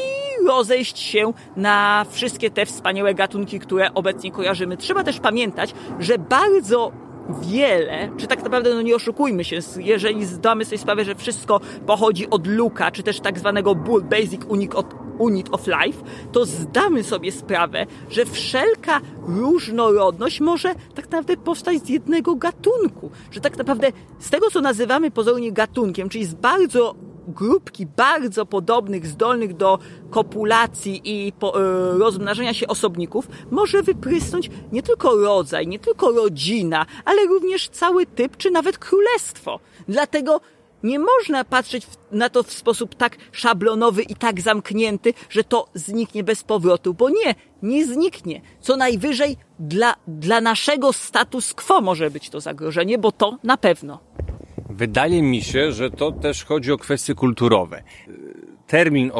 rozejść 0.47 0.99
się 0.99 1.33
na 1.57 2.07
wszystkie 2.11 2.51
te 2.51 2.67
wspaniałe 2.67 3.15
gatunki, 3.15 3.61
które 3.61 3.95
obecnie 3.95 4.33
kojarzymy. 4.33 4.77
Trzeba 4.77 5.05
też 5.05 5.21
pamiętać, 5.21 5.75
że 6.01 6.19
bardzo 6.19 6.93
wiele, 7.43 8.11
czy 8.17 8.27
tak 8.27 8.43
naprawdę, 8.43 8.75
no 8.75 8.83
nie 8.83 8.97
oszukujmy 8.97 9.45
się, 9.45 9.59
jeżeli 9.77 10.27
zdamy 10.27 10.65
sobie 10.65 10.79
sprawę, 10.79 11.05
że 11.05 11.15
wszystko 11.15 11.61
pochodzi 11.87 12.31
od 12.31 12.47
luka, 12.47 12.91
czy 12.91 13.03
też 13.03 13.21
tak 13.21 13.39
zwanego 13.39 13.75
Bull 13.75 14.03
Basic 14.03 14.41
Unit 15.19 15.49
of 15.53 15.67
Life, 15.67 16.05
to 16.33 16.45
zdamy 16.45 17.05
sobie 17.05 17.33
sprawę, 17.33 17.87
że 18.11 18.25
wszelka 18.25 19.01
różnorodność 19.27 20.41
może 20.41 20.75
tak 20.95 21.05
naprawdę 21.05 21.37
powstać 21.37 21.79
z 21.79 21.89
jednego 21.89 22.35
gatunku. 22.35 23.11
Że 23.31 23.41
tak 23.41 23.59
naprawdę 23.59 23.93
z 24.19 24.31
tego, 24.31 24.51
co 24.51 24.61
nazywamy 24.61 25.11
pozornie 25.11 25.53
gatunkiem, 25.53 26.09
czyli 26.09 26.25
z 26.25 26.35
bardzo 26.35 26.95
grupki 27.29 27.87
bardzo 27.87 28.47
podobnych, 28.47 29.07
zdolnych 29.07 29.57
do 29.57 29.79
kopulacji 30.11 31.01
i 31.05 31.33
po, 31.33 31.61
y, 31.61 31.99
rozmnażania 31.99 32.55
się 32.55 32.67
osobników, 32.67 33.29
może 33.51 33.83
wyprysnąć 33.83 34.51
nie 34.73 34.83
tylko 34.83 35.17
rodzaj, 35.17 35.67
nie 35.67 35.79
tylko 35.79 36.11
rodzina, 36.11 36.87
ale 37.05 37.27
również 37.27 37.69
cały 37.69 38.07
typ, 38.07 38.37
czy 38.37 38.51
nawet 38.51 38.79
królestwo. 38.79 39.61
Dlatego 39.89 40.41
nie 40.83 40.99
można 40.99 41.45
patrzeć 41.45 41.87
na 42.12 42.29
to 42.29 42.43
w 42.43 42.53
sposób 42.53 42.95
tak 42.95 43.17
szablonowy 43.33 44.03
i 44.03 44.15
tak 44.15 44.41
zamknięty, 44.41 45.15
że 45.31 45.45
to 45.45 45.69
zniknie 45.75 46.25
bez 46.25 46.43
powrotu, 46.43 46.95
bo 46.95 47.11
nie, 47.11 47.35
nie 47.62 47.87
zniknie. 47.87 48.41
Co 48.61 48.77
najwyżej 48.77 49.37
dla, 49.59 49.95
dla 50.07 50.41
naszego 50.41 50.93
status 50.93 51.55
quo 51.55 51.81
może 51.81 52.11
być 52.11 52.31
to 52.31 52.41
zagrożenie, 52.41 52.99
bo 52.99 53.12
to 53.12 53.39
na 53.43 53.57
pewno. 53.57 53.99
Wydaje 54.70 55.22
mi 55.22 55.42
się, 55.42 55.72
że 55.72 55.90
to 55.90 56.12
też 56.12 56.44
chodzi 56.44 56.72
o 56.72 56.79
kwestie 56.79 57.14
kulturowe. 57.14 57.83
Termin 58.66 59.11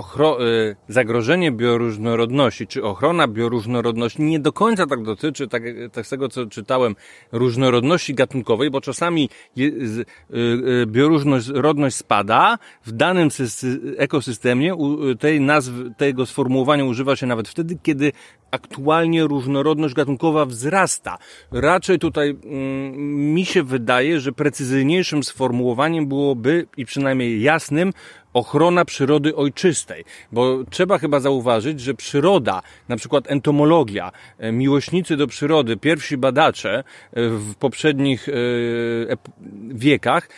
y, 0.40 0.76
zagrożenie 0.88 1.52
bioróżnorodności, 1.52 2.66
czy 2.66 2.85
ochrona 2.85 3.28
bioróżnorodności 3.28 4.22
nie 4.22 4.40
do 4.40 4.52
końca 4.52 4.87
tak 4.87 5.02
dotyczy, 5.02 5.48
tak, 5.48 5.62
tak 5.92 6.06
z 6.06 6.09
tego 6.09 6.28
co 6.28 6.46
czytałem, 6.46 6.96
różnorodności 7.32 8.14
gatunkowej, 8.14 8.70
bo 8.70 8.80
czasami 8.80 9.28
y, 9.59 10.04
y, 10.35 10.87
bioróżnorodność 10.87 11.96
spada, 11.96 12.59
w 12.85 12.92
danym 12.92 13.28
ekosystemie 13.96 14.76
tej 15.20 15.40
nazwy, 15.40 15.94
tego 15.96 16.26
sformułowania 16.26 16.85
używa 16.85 17.16
się 17.16 17.26
nawet 17.26 17.48
wtedy, 17.48 17.78
kiedy 17.82 18.12
aktualnie 18.50 19.24
różnorodność 19.24 19.94
gatunkowa 19.94 20.46
wzrasta. 20.46 21.18
Raczej 21.52 21.98
tutaj 21.98 22.30
mm, 22.30 23.35
mi 23.35 23.44
się 23.44 23.62
wydaje, 23.62 24.20
że 24.20 24.32
precyzyjniejszym 24.32 25.22
sformułowaniem 25.22 26.06
byłoby 26.06 26.66
i 26.76 26.85
przynajmniej 26.85 27.42
jasnym 27.42 27.92
ochrona 28.37 28.85
przyrody 28.85 29.37
ojczystej, 29.37 30.05
bo 30.33 30.64
trzeba 30.70 30.99
chyba 30.99 31.20
zauważyć, 31.20 31.81
że 31.81 31.94
przyroda, 31.94 32.62
na 32.88 32.96
przykład 32.96 33.31
entomologia, 33.31 34.12
e, 34.38 34.53
miłośnicy 34.53 35.16
do 35.16 35.27
przyrody, 35.27 35.77
pierwsi 35.77 36.16
badacze 36.16 36.79
e, 36.79 36.83
w 37.29 37.55
poprzednich 37.55 38.29
e, 38.29 38.33
wiekach 39.68 40.29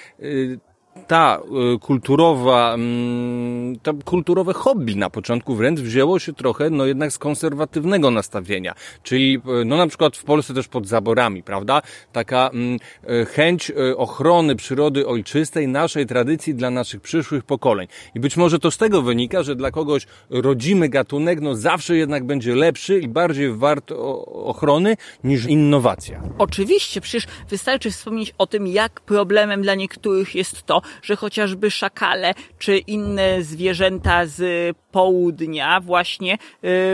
ta 1.09 1.41
y, 1.75 1.79
kulturowa, 1.79 2.75
mm, 2.75 3.79
to 3.83 3.95
kulturowe 4.05 4.53
hobby 4.53 4.97
na 4.97 5.11
początku 5.11 5.55
wręcz 5.55 5.81
wzięło 5.81 6.19
się 6.19 6.33
trochę, 6.33 6.71
no 6.71 6.87
jednak 6.87 7.13
z 7.13 7.19
konserwatywnego 7.19 8.11
nastawienia. 8.11 8.75
Czyli, 9.03 9.41
y, 9.63 9.65
no 9.65 9.77
na 9.77 9.87
przykład 9.87 10.17
w 10.17 10.25
Polsce 10.25 10.55
też 10.55 10.69
pod 10.69 10.87
zaborami, 10.87 11.43
prawda? 11.43 11.83
Taka 12.13 12.51
mm, 12.53 12.79
y, 13.11 13.27
chęć 13.27 13.73
ochrony 13.97 14.57
przyrody 14.57 15.07
ojczystej, 15.07 15.69
naszej 15.69 16.07
tradycji 16.07 16.55
dla 16.55 16.71
naszych 16.71 17.01
przyszłych 17.01 17.45
pokoleń. 17.45 17.89
I 18.15 18.21
być 18.21 18.37
może 18.37 18.59
to 18.59 18.71
z 18.71 18.77
tego 18.77 19.03
wynika, 19.03 19.43
że 19.43 19.57
dla 19.57 19.71
kogoś 19.71 20.07
rodzimy 20.31 20.89
gatunek, 20.89 21.41
no 21.41 21.55
zawsze 21.55 21.97
jednak 21.97 22.25
będzie 22.25 22.55
lepszy 22.55 22.99
i 22.99 23.09
bardziej 23.09 23.53
wart 23.53 23.93
ochrony 24.27 24.97
niż 25.25 25.47
innowacja. 25.47 26.23
Oczywiście, 26.39 27.01
przecież 27.01 27.27
wystarczy 27.49 27.91
wspomnieć 27.91 28.35
o 28.39 28.47
tym, 28.47 28.67
jak 28.67 29.01
problemem 29.01 29.63
dla 29.63 29.75
niektórych 29.75 30.35
jest 30.35 30.63
to, 30.63 30.83
że 31.03 31.17
chociażby 31.17 31.71
szakale 31.71 32.35
czy 32.59 32.79
inne 32.79 33.43
zwierzęta 33.43 34.27
z 34.27 34.77
południa 34.93 35.81
właśnie 35.81 36.39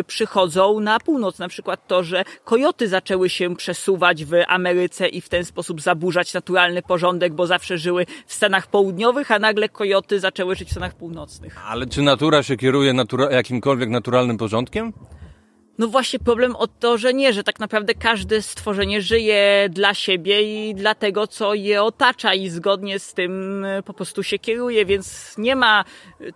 y, 0.00 0.04
przychodzą 0.04 0.80
na 0.80 1.00
północ. 1.00 1.38
Na 1.38 1.48
przykład 1.48 1.86
to, 1.86 2.04
że 2.04 2.24
kojoty 2.44 2.88
zaczęły 2.88 3.28
się 3.28 3.56
przesuwać 3.56 4.24
w 4.24 4.32
Ameryce 4.48 5.08
i 5.08 5.20
w 5.20 5.28
ten 5.28 5.44
sposób 5.44 5.80
zaburzać 5.80 6.34
naturalny 6.34 6.82
porządek, 6.82 7.34
bo 7.34 7.46
zawsze 7.46 7.78
żyły 7.78 8.06
w 8.26 8.34
Stanach 8.34 8.66
Południowych, 8.66 9.30
a 9.30 9.38
nagle 9.38 9.68
kojoty 9.68 10.20
zaczęły 10.20 10.56
żyć 10.56 10.68
w 10.68 10.70
Stanach 10.70 10.94
Północnych. 10.94 11.68
Ale 11.68 11.86
czy 11.86 12.02
natura 12.02 12.42
się 12.42 12.56
kieruje 12.56 12.92
natura 12.92 13.30
jakimkolwiek 13.30 13.90
naturalnym 13.90 14.36
porządkiem? 14.36 14.92
No 15.78 15.88
właśnie 15.88 16.18
problem 16.18 16.56
o 16.56 16.66
to, 16.66 16.98
że 16.98 17.14
nie, 17.14 17.32
że 17.32 17.44
tak 17.44 17.60
naprawdę 17.60 17.94
każde 17.94 18.42
stworzenie 18.42 19.02
żyje 19.02 19.68
dla 19.70 19.94
siebie 19.94 20.68
i 20.68 20.74
dla 20.74 20.94
tego, 20.94 21.26
co 21.26 21.54
je 21.54 21.82
otacza 21.82 22.34
i 22.34 22.48
zgodnie 22.48 22.98
z 22.98 23.14
tym 23.14 23.64
e, 23.64 23.82
po 23.82 23.94
prostu 23.94 24.22
się 24.22 24.38
kieruje, 24.38 24.86
więc 24.86 25.34
nie 25.38 25.56
ma, 25.56 25.84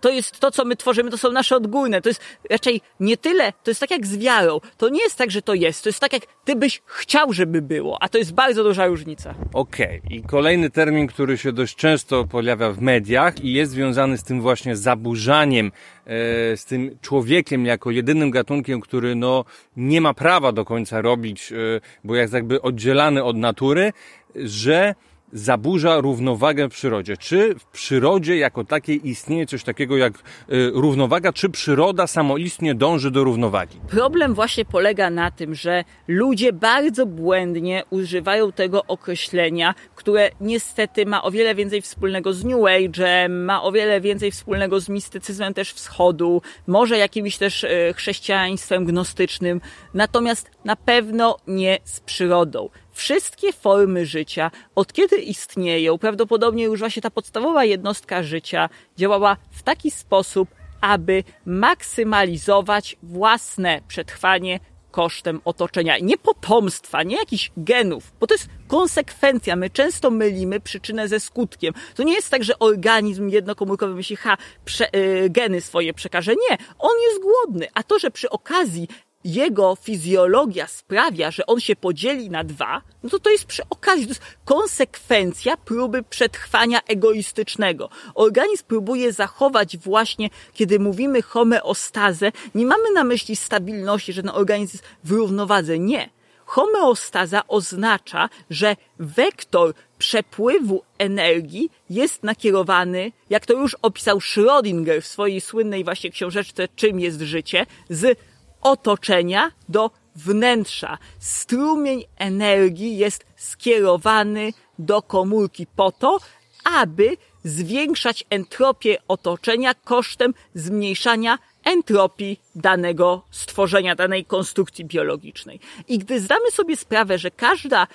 to 0.01 0.09
jest 0.09 0.39
to, 0.39 0.51
co 0.51 0.65
my 0.65 0.75
tworzymy, 0.75 1.11
to 1.11 1.17
są 1.17 1.31
nasze 1.31 1.55
odgórne, 1.55 2.01
to 2.01 2.09
jest 2.09 2.21
raczej 2.49 2.81
nie 2.99 3.17
tyle, 3.17 3.53
to 3.63 3.71
jest 3.71 3.79
tak 3.79 3.91
jak 3.91 4.07
z 4.07 4.17
wiarą, 4.17 4.59
to 4.77 4.89
nie 4.89 5.01
jest 5.01 5.17
tak, 5.17 5.31
że 5.31 5.41
to 5.41 5.53
jest, 5.53 5.83
to 5.83 5.89
jest 5.89 5.99
tak 5.99 6.13
jak 6.13 6.23
ty 6.45 6.55
byś 6.55 6.81
chciał, 6.85 7.33
żeby 7.33 7.61
było, 7.61 7.97
a 8.01 8.09
to 8.09 8.17
jest 8.17 8.33
bardzo 8.33 8.63
duża 8.63 8.87
różnica. 8.87 9.35
Okej, 9.53 10.01
okay. 10.05 10.17
i 10.17 10.23
kolejny 10.23 10.69
termin, 10.69 11.07
który 11.07 11.37
się 11.37 11.51
dość 11.51 11.75
często 11.75 12.25
pojawia 12.25 12.71
w 12.71 12.81
mediach 12.81 13.43
i 13.43 13.53
jest 13.53 13.71
związany 13.71 14.17
z 14.17 14.23
tym 14.23 14.41
właśnie 14.41 14.75
zaburzaniem 14.75 15.71
E, 16.09 16.57
z 16.57 16.65
tym 16.65 16.97
człowiekiem 17.01 17.65
jako 17.65 17.91
jedynym 17.91 18.31
gatunkiem, 18.31 18.81
który 18.81 19.15
no 19.15 19.28
nie 19.77 20.01
ma 20.01 20.13
prawa 20.13 20.51
do 20.51 20.65
końca 20.65 21.01
robić, 21.01 21.51
e, 21.51 21.55
bo 22.03 22.15
jest 22.15 22.33
jakby 22.33 22.61
oddzielany 22.61 23.23
od 23.23 23.37
natury, 23.37 23.93
że 24.35 24.95
zaburza 25.33 26.01
równowagę 26.01 26.69
w 26.69 26.71
przyrodzie. 26.71 27.17
Czy 27.17 27.55
w 27.55 27.65
przyrodzie 27.65 28.37
jako 28.37 28.63
takiej 28.63 29.09
istnieje 29.09 29.45
coś 29.45 29.63
takiego 29.63 29.97
jak 29.97 30.13
y, 30.13 30.71
równowaga, 30.73 31.33
czy 31.33 31.49
przyroda 31.49 32.07
samoistnie 32.07 32.75
dąży 32.75 33.11
do 33.11 33.23
równowagi? 33.23 33.79
Problem 33.87 34.33
właśnie 34.33 34.65
polega 34.65 35.09
na 35.09 35.31
tym, 35.31 35.55
że 35.55 35.83
ludzie 36.07 36.53
bardzo 36.53 37.05
błędnie 37.05 37.83
używają 37.89 38.51
tego 38.51 38.85
określenia, 38.85 39.75
które 39.95 40.29
niestety 40.41 41.05
ma 41.05 41.23
o 41.23 41.31
wiele 41.31 41.55
więcej 41.55 41.81
wspólnego 41.81 42.33
z 42.33 42.45
New 42.45 42.65
Age, 42.65 43.29
ma 43.29 43.63
o 43.63 43.71
wiele 43.71 44.01
więcej 44.01 44.31
wspólnego 44.31 44.79
z 44.79 44.89
mistycyzmem 44.89 45.53
też 45.53 45.73
wschodu, 45.73 46.41
może 46.67 46.97
jakimś 46.97 47.37
też 47.37 47.63
y, 47.63 47.93
chrześcijaństwem 47.95 48.85
gnostycznym, 48.85 49.61
natomiast 49.93 50.51
na 50.65 50.75
pewno 50.75 51.37
nie 51.47 51.77
z 51.83 51.99
przyrodą 51.99 52.69
wszystkie 52.99 53.53
formy 53.53 54.05
życia, 54.05 54.51
od 54.75 54.93
kiedy 54.93 55.15
istnieją, 55.15 55.97
prawdopodobnie 55.97 56.63
już 56.63 56.79
właśnie 56.79 57.01
ta 57.01 57.09
podstawowa 57.09 57.65
jednostka 57.65 58.23
życia 58.23 58.69
działała 58.97 59.37
w 59.51 59.63
taki 59.63 59.91
sposób, 59.91 60.49
aby 60.81 61.23
maksymalizować 61.45 62.97
własne 63.03 63.81
przetrwanie 63.87 64.59
kosztem 64.91 65.41
otoczenia. 65.45 65.97
Nie 66.01 66.17
potomstwa, 66.17 67.03
nie 67.03 67.15
jakichś 67.15 67.51
genów, 67.57 68.13
bo 68.19 68.27
to 68.27 68.33
jest 68.33 68.49
konsekwencja. 68.67 69.55
My 69.55 69.69
często 69.69 70.11
mylimy 70.11 70.59
przyczynę 70.59 71.07
ze 71.07 71.19
skutkiem. 71.19 71.73
To 71.95 72.03
nie 72.03 72.13
jest 72.13 72.29
tak, 72.29 72.43
że 72.43 72.59
organizm 72.59 73.29
jednokomórkowy 73.29 73.95
myśli, 73.95 74.15
ha, 74.15 74.37
prze, 74.65 74.89
yy, 74.93 75.29
geny 75.29 75.61
swoje 75.61 75.93
przekaże. 75.93 76.31
Nie, 76.31 76.57
on 76.79 76.91
jest 77.09 77.21
głodny. 77.21 77.67
A 77.73 77.83
to, 77.83 77.99
że 77.99 78.11
przy 78.11 78.29
okazji 78.29 78.87
jego 79.25 79.75
fizjologia 79.75 80.67
sprawia, 80.67 81.31
że 81.31 81.45
on 81.45 81.59
się 81.59 81.75
podzieli 81.75 82.29
na 82.29 82.43
dwa, 82.43 82.81
no 83.03 83.09
to 83.09 83.19
to 83.19 83.29
jest 83.29 83.45
przy 83.45 83.63
okazji, 83.69 84.07
konsekwencja 84.45 85.57
próby 85.57 86.03
przetrwania 86.03 86.81
egoistycznego. 86.87 87.89
Organizm 88.15 88.63
próbuje 88.67 89.13
zachować 89.13 89.77
właśnie, 89.77 90.29
kiedy 90.53 90.79
mówimy 90.79 91.21
homeostazę, 91.21 92.31
nie 92.55 92.65
mamy 92.65 92.91
na 92.93 93.03
myśli 93.03 93.35
stabilności, 93.35 94.13
że 94.13 94.21
ten 94.21 94.31
organizm 94.31 94.73
jest 94.73 94.83
w 95.03 95.11
równowadze. 95.11 95.79
Nie. 95.79 96.09
Homeostaza 96.45 97.47
oznacza, 97.47 98.29
że 98.49 98.75
wektor 98.99 99.73
przepływu 99.97 100.83
energii 100.97 101.71
jest 101.89 102.23
nakierowany, 102.23 103.11
jak 103.29 103.45
to 103.45 103.53
już 103.53 103.75
opisał 103.81 104.17
Schrödinger 104.17 105.01
w 105.01 105.07
swojej 105.07 105.41
słynnej 105.41 105.83
właśnie 105.83 106.09
książeczce 106.09 106.67
Czym 106.75 106.99
jest 106.99 107.21
życie, 107.21 107.65
z 107.89 108.19
otoczenia 108.61 109.51
do 109.69 109.91
wnętrza. 110.15 110.97
Strumień 111.19 112.03
energii 112.17 112.97
jest 112.97 113.25
skierowany 113.35 114.53
do 114.79 115.01
komórki 115.01 115.67
po 115.75 115.91
to, 115.91 116.19
aby 116.63 117.17
zwiększać 117.43 118.25
entropię 118.29 118.97
otoczenia 119.07 119.73
kosztem 119.73 120.33
zmniejszania 120.53 121.39
entropii 121.65 122.39
danego 122.55 123.21
stworzenia, 123.31 123.95
danej 123.95 124.25
konstrukcji 124.25 124.85
biologicznej. 124.85 125.59
I 125.87 125.97
gdy 125.97 126.19
zdamy 126.19 126.51
sobie 126.51 126.77
sprawę, 126.77 127.17
że 127.17 127.31
każda 127.31 127.87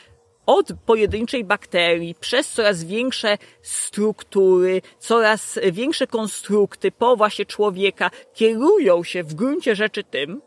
od 0.46 0.68
pojedynczej 0.86 1.44
bakterii 1.44 2.14
przez 2.20 2.48
coraz 2.48 2.84
większe 2.84 3.38
struktury, 3.62 4.82
coraz 4.98 5.58
większe 5.72 6.06
konstrukty 6.06 6.92
po 6.92 7.16
właśnie 7.16 7.46
człowieka 7.46 8.10
kierują 8.34 9.04
się 9.04 9.22
w 9.22 9.34
gruncie 9.34 9.76
rzeczy 9.76 10.04
tym, 10.04 10.40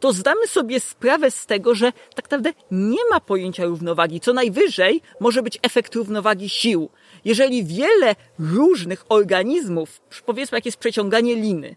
to 0.00 0.12
zdamy 0.12 0.46
sobie 0.46 0.80
sprawę 0.80 1.30
z 1.30 1.46
tego, 1.46 1.74
że 1.74 1.92
tak 2.14 2.24
naprawdę 2.24 2.52
nie 2.70 3.04
ma 3.10 3.20
pojęcia 3.20 3.64
równowagi. 3.64 4.20
Co 4.20 4.32
najwyżej 4.32 5.02
może 5.20 5.42
być 5.42 5.58
efekt 5.62 5.94
równowagi 5.94 6.48
sił. 6.48 6.88
Jeżeli 7.24 7.64
wiele 7.64 8.14
różnych 8.38 9.04
organizmów, 9.08 10.00
powiedzmy 10.26 10.58
jak 10.58 10.66
jest 10.66 10.78
przeciąganie 10.78 11.36
liny, 11.36 11.76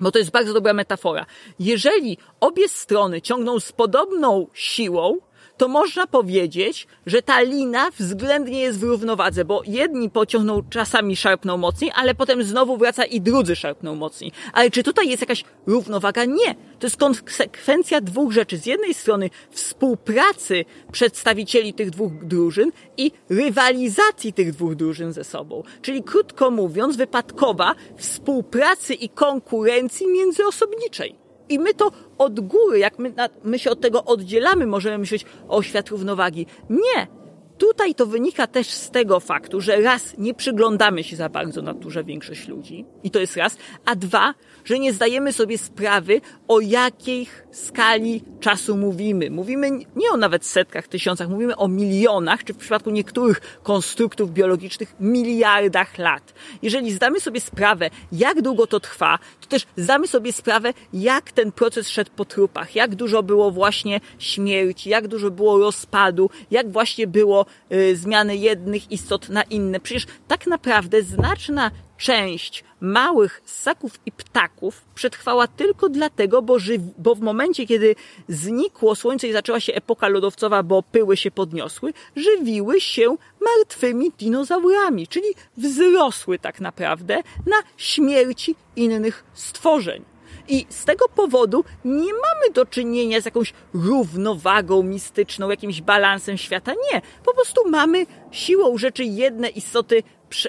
bo 0.00 0.12
to 0.12 0.18
jest 0.18 0.30
bardzo 0.30 0.52
dobra 0.52 0.72
metafora. 0.72 1.26
Jeżeli 1.58 2.18
obie 2.40 2.68
strony 2.68 3.22
ciągną 3.22 3.60
z 3.60 3.72
podobną 3.72 4.46
siłą, 4.54 5.18
to 5.60 5.68
można 5.68 6.06
powiedzieć, 6.06 6.86
że 7.06 7.22
ta 7.22 7.40
lina 7.40 7.90
względnie 7.90 8.60
jest 8.60 8.78
w 8.78 8.82
równowadze, 8.82 9.44
bo 9.44 9.62
jedni 9.66 10.10
pociągną 10.10 10.62
czasami 10.70 11.16
szarpną 11.16 11.56
mocniej, 11.56 11.90
ale 11.94 12.14
potem 12.14 12.42
znowu 12.42 12.76
wraca 12.76 13.04
i 13.04 13.20
drudzy 13.20 13.56
szarpną 13.56 13.94
mocniej. 13.94 14.32
Ale 14.52 14.70
czy 14.70 14.82
tutaj 14.82 15.08
jest 15.08 15.20
jakaś 15.20 15.44
równowaga? 15.66 16.24
Nie. 16.24 16.54
To 16.78 16.86
jest 16.86 16.96
konsekwencja 16.96 18.00
dwóch 18.00 18.32
rzeczy. 18.32 18.58
Z 18.58 18.66
jednej 18.66 18.94
strony 18.94 19.30
współpracy 19.50 20.64
przedstawicieli 20.92 21.74
tych 21.74 21.90
dwóch 21.90 22.24
drużyn 22.24 22.72
i 22.96 23.12
rywalizacji 23.30 24.32
tych 24.32 24.52
dwóch 24.52 24.74
drużyn 24.74 25.12
ze 25.12 25.24
sobą. 25.24 25.62
Czyli 25.82 26.02
krótko 26.02 26.50
mówiąc, 26.50 26.96
wypadkowa 26.96 27.74
współpracy 27.96 28.94
i 28.94 29.08
konkurencji 29.08 30.06
międzyosobniczej. 30.06 31.19
I 31.50 31.58
my 31.58 31.74
to 31.74 31.90
od 32.18 32.40
góry, 32.40 32.78
jak 32.78 32.98
my, 32.98 33.12
my 33.44 33.58
się 33.58 33.70
od 33.70 33.80
tego 33.80 34.04
oddzielamy, 34.04 34.66
możemy 34.66 34.98
myśleć 34.98 35.26
o 35.48 35.62
świat 35.62 35.88
równowagi. 35.88 36.46
Nie. 36.70 37.19
Tutaj 37.60 37.94
to 37.94 38.06
wynika 38.06 38.46
też 38.46 38.68
z 38.70 38.90
tego 38.90 39.20
faktu, 39.20 39.60
że 39.60 39.80
raz 39.80 40.14
nie 40.18 40.34
przyglądamy 40.34 41.04
się 41.04 41.16
za 41.16 41.28
bardzo 41.28 41.62
naturze 41.62 42.04
większość 42.04 42.48
ludzi 42.48 42.84
i 43.02 43.10
to 43.10 43.20
jest 43.20 43.36
raz, 43.36 43.56
a 43.84 43.96
dwa, 43.96 44.34
że 44.64 44.78
nie 44.78 44.92
zdajemy 44.92 45.32
sobie 45.32 45.58
sprawy, 45.58 46.20
o 46.48 46.60
jakiej 46.60 47.26
skali 47.50 48.22
czasu 48.40 48.76
mówimy. 48.76 49.30
Mówimy 49.30 49.70
nie 49.96 50.10
o 50.12 50.16
nawet 50.16 50.46
setkach, 50.46 50.88
tysiącach, 50.88 51.28
mówimy 51.28 51.56
o 51.56 51.68
milionach, 51.68 52.44
czy 52.44 52.54
w 52.54 52.56
przypadku 52.56 52.90
niektórych 52.90 53.60
konstruktów 53.62 54.32
biologicznych 54.32 54.94
miliardach 55.00 55.98
lat. 55.98 56.34
Jeżeli 56.62 56.92
zdamy 56.92 57.20
sobie 57.20 57.40
sprawę, 57.40 57.90
jak 58.12 58.42
długo 58.42 58.66
to 58.66 58.80
trwa, 58.80 59.18
to 59.40 59.46
też 59.46 59.66
zdamy 59.76 60.06
sobie 60.06 60.32
sprawę, 60.32 60.72
jak 60.92 61.32
ten 61.32 61.52
proces 61.52 61.88
szedł 61.88 62.10
po 62.16 62.24
trupach, 62.24 62.74
jak 62.74 62.94
dużo 62.94 63.22
było 63.22 63.50
właśnie 63.50 64.00
śmierci, 64.18 64.90
jak 64.90 65.08
dużo 65.08 65.30
było 65.30 65.58
rozpadu, 65.58 66.30
jak 66.50 66.72
właśnie 66.72 67.06
było 67.06 67.46
zmiany 67.94 68.36
jednych 68.36 68.92
istot 68.92 69.28
na 69.28 69.42
inne. 69.42 69.80
Przecież 69.80 70.06
tak 70.28 70.46
naprawdę 70.46 71.02
znaczna 71.02 71.70
część 71.98 72.64
małych 72.80 73.42
ssaków 73.44 74.00
i 74.06 74.12
ptaków 74.12 74.84
przetrwała 74.94 75.46
tylko 75.46 75.88
dlatego, 75.88 76.42
bo, 76.42 76.58
ży, 76.58 76.78
bo 76.98 77.14
w 77.14 77.20
momencie, 77.20 77.66
kiedy 77.66 77.94
znikło 78.28 78.94
słońce 78.94 79.28
i 79.28 79.32
zaczęła 79.32 79.60
się 79.60 79.74
epoka 79.74 80.08
lodowcowa, 80.08 80.62
bo 80.62 80.82
pyły 80.82 81.16
się 81.16 81.30
podniosły, 81.30 81.92
żywiły 82.16 82.80
się 82.80 83.16
martwymi 83.40 84.12
dinozaurami, 84.18 85.08
czyli 85.08 85.26
wzrosły 85.56 86.38
tak 86.38 86.60
naprawdę 86.60 87.22
na 87.46 87.56
śmierci 87.76 88.54
innych 88.76 89.24
stworzeń. 89.34 90.04
I 90.50 90.66
z 90.68 90.84
tego 90.84 91.08
powodu 91.08 91.64
nie 91.84 92.12
mamy 92.12 92.52
do 92.54 92.66
czynienia 92.66 93.20
z 93.20 93.24
jakąś 93.24 93.52
równowagą 93.74 94.82
mistyczną, 94.82 95.50
jakimś 95.50 95.80
balansem 95.80 96.38
świata. 96.38 96.72
Nie. 96.92 97.02
Po 97.24 97.34
prostu 97.34 97.68
mamy 97.68 98.06
siłą 98.30 98.78
rzeczy 98.78 99.04
jedne 99.04 99.48
istoty 99.48 100.02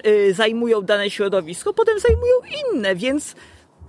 y, 0.06 0.34
zajmują 0.34 0.82
dane 0.82 1.10
środowisko, 1.10 1.74
potem 1.74 2.00
zajmują 2.00 2.34
inne, 2.72 2.94
więc 2.96 3.34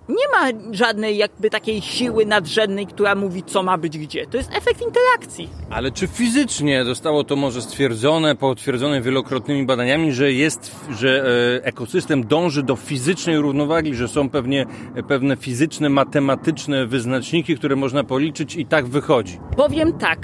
nie 0.09 0.27
ma 0.31 0.59
żadnej 0.71 1.17
jakby 1.17 1.49
takiej 1.49 1.81
siły 1.81 2.25
nadrzędnej, 2.25 2.87
która 2.87 3.15
mówi, 3.15 3.43
co 3.43 3.63
ma 3.63 3.77
być 3.77 3.97
gdzie. 3.97 4.27
To 4.27 4.37
jest 4.37 4.51
efekt 4.55 4.81
interakcji. 4.81 5.49
Ale 5.69 5.91
czy 5.91 6.07
fizycznie 6.07 6.85
zostało 6.85 7.23
to 7.23 7.35
może 7.35 7.61
stwierdzone, 7.61 8.35
potwierdzone 8.35 9.01
wielokrotnymi 9.01 9.65
badaniami, 9.65 10.13
że 10.13 10.31
jest, 10.31 10.75
że 10.97 11.25
e, 11.61 11.65
ekosystem 11.65 12.27
dąży 12.27 12.63
do 12.63 12.75
fizycznej 12.75 13.37
równowagi, 13.37 13.95
że 13.95 14.07
są 14.07 14.29
pewnie, 14.29 14.65
pewne 15.07 15.37
fizyczne, 15.37 15.89
matematyczne 15.89 16.85
wyznaczniki, 16.85 17.57
które 17.57 17.75
można 17.75 18.03
policzyć 18.03 18.55
i 18.55 18.65
tak 18.65 18.85
wychodzi? 18.85 19.39
Powiem 19.57 19.93
tak. 19.93 20.19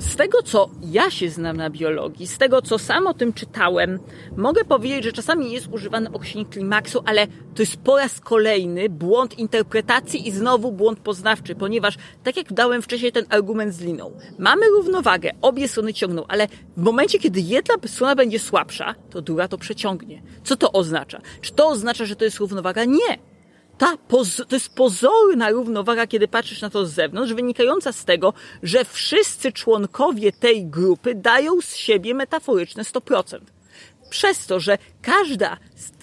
Z 0.00 0.16
tego, 0.16 0.42
co 0.42 0.70
ja 0.82 1.10
się 1.10 1.30
znam 1.30 1.56
na 1.56 1.70
biologii, 1.70 2.26
z 2.26 2.38
tego, 2.38 2.62
co 2.62 2.78
sam 2.78 3.06
o 3.06 3.14
tym 3.14 3.32
czytałem, 3.32 3.98
mogę 4.36 4.64
powiedzieć, 4.64 5.04
że 5.04 5.12
czasami 5.12 5.52
jest 5.52 5.68
używany 5.72 6.12
określenie 6.12 6.46
klimaksu, 6.46 7.02
ale 7.06 7.26
to 7.26 7.62
jest 7.62 7.76
po 7.76 7.96
raz 7.96 8.20
kolejny 8.20 8.88
błąd 8.88 9.38
interpretacji 9.38 10.28
i 10.28 10.30
znowu 10.30 10.72
błąd 10.72 10.98
poznawczy, 10.98 11.54
ponieważ, 11.54 11.96
tak 12.24 12.36
jak 12.36 12.52
dałem 12.52 12.82
wcześniej 12.82 13.12
ten 13.12 13.24
argument 13.28 13.74
z 13.74 13.80
liną, 13.80 14.12
mamy 14.38 14.66
równowagę, 14.68 15.30
obie 15.42 15.68
strony 15.68 15.94
ciągną, 15.94 16.24
ale 16.28 16.48
w 16.76 16.82
momencie, 16.82 17.18
kiedy 17.18 17.40
jedna 17.40 17.74
strona 17.86 18.14
będzie 18.14 18.38
słabsza, 18.38 18.94
to 19.10 19.22
druga 19.22 19.48
to 19.48 19.58
przeciągnie. 19.58 20.22
Co 20.44 20.56
to 20.56 20.72
oznacza? 20.72 21.20
Czy 21.40 21.52
to 21.52 21.68
oznacza, 21.68 22.04
że 22.04 22.16
to 22.16 22.24
jest 22.24 22.38
równowaga? 22.38 22.84
Nie 22.84 23.29
ta 23.80 23.96
to 24.48 24.56
jest 24.56 24.74
pozorna 24.74 25.50
równowaga, 25.50 26.06
kiedy 26.06 26.28
patrzysz 26.28 26.60
na 26.60 26.70
to 26.70 26.86
z 26.86 26.92
zewnątrz, 26.92 27.32
wynikająca 27.32 27.92
z 27.92 28.04
tego, 28.04 28.32
że 28.62 28.84
wszyscy 28.84 29.52
członkowie 29.52 30.32
tej 30.32 30.66
grupy 30.66 31.14
dają 31.14 31.60
z 31.60 31.76
siebie 31.76 32.14
metaforyczne 32.14 32.82
100%. 32.82 33.38
Przez 34.10 34.46
to, 34.46 34.60
że 34.60 34.78
każda, 35.02 35.56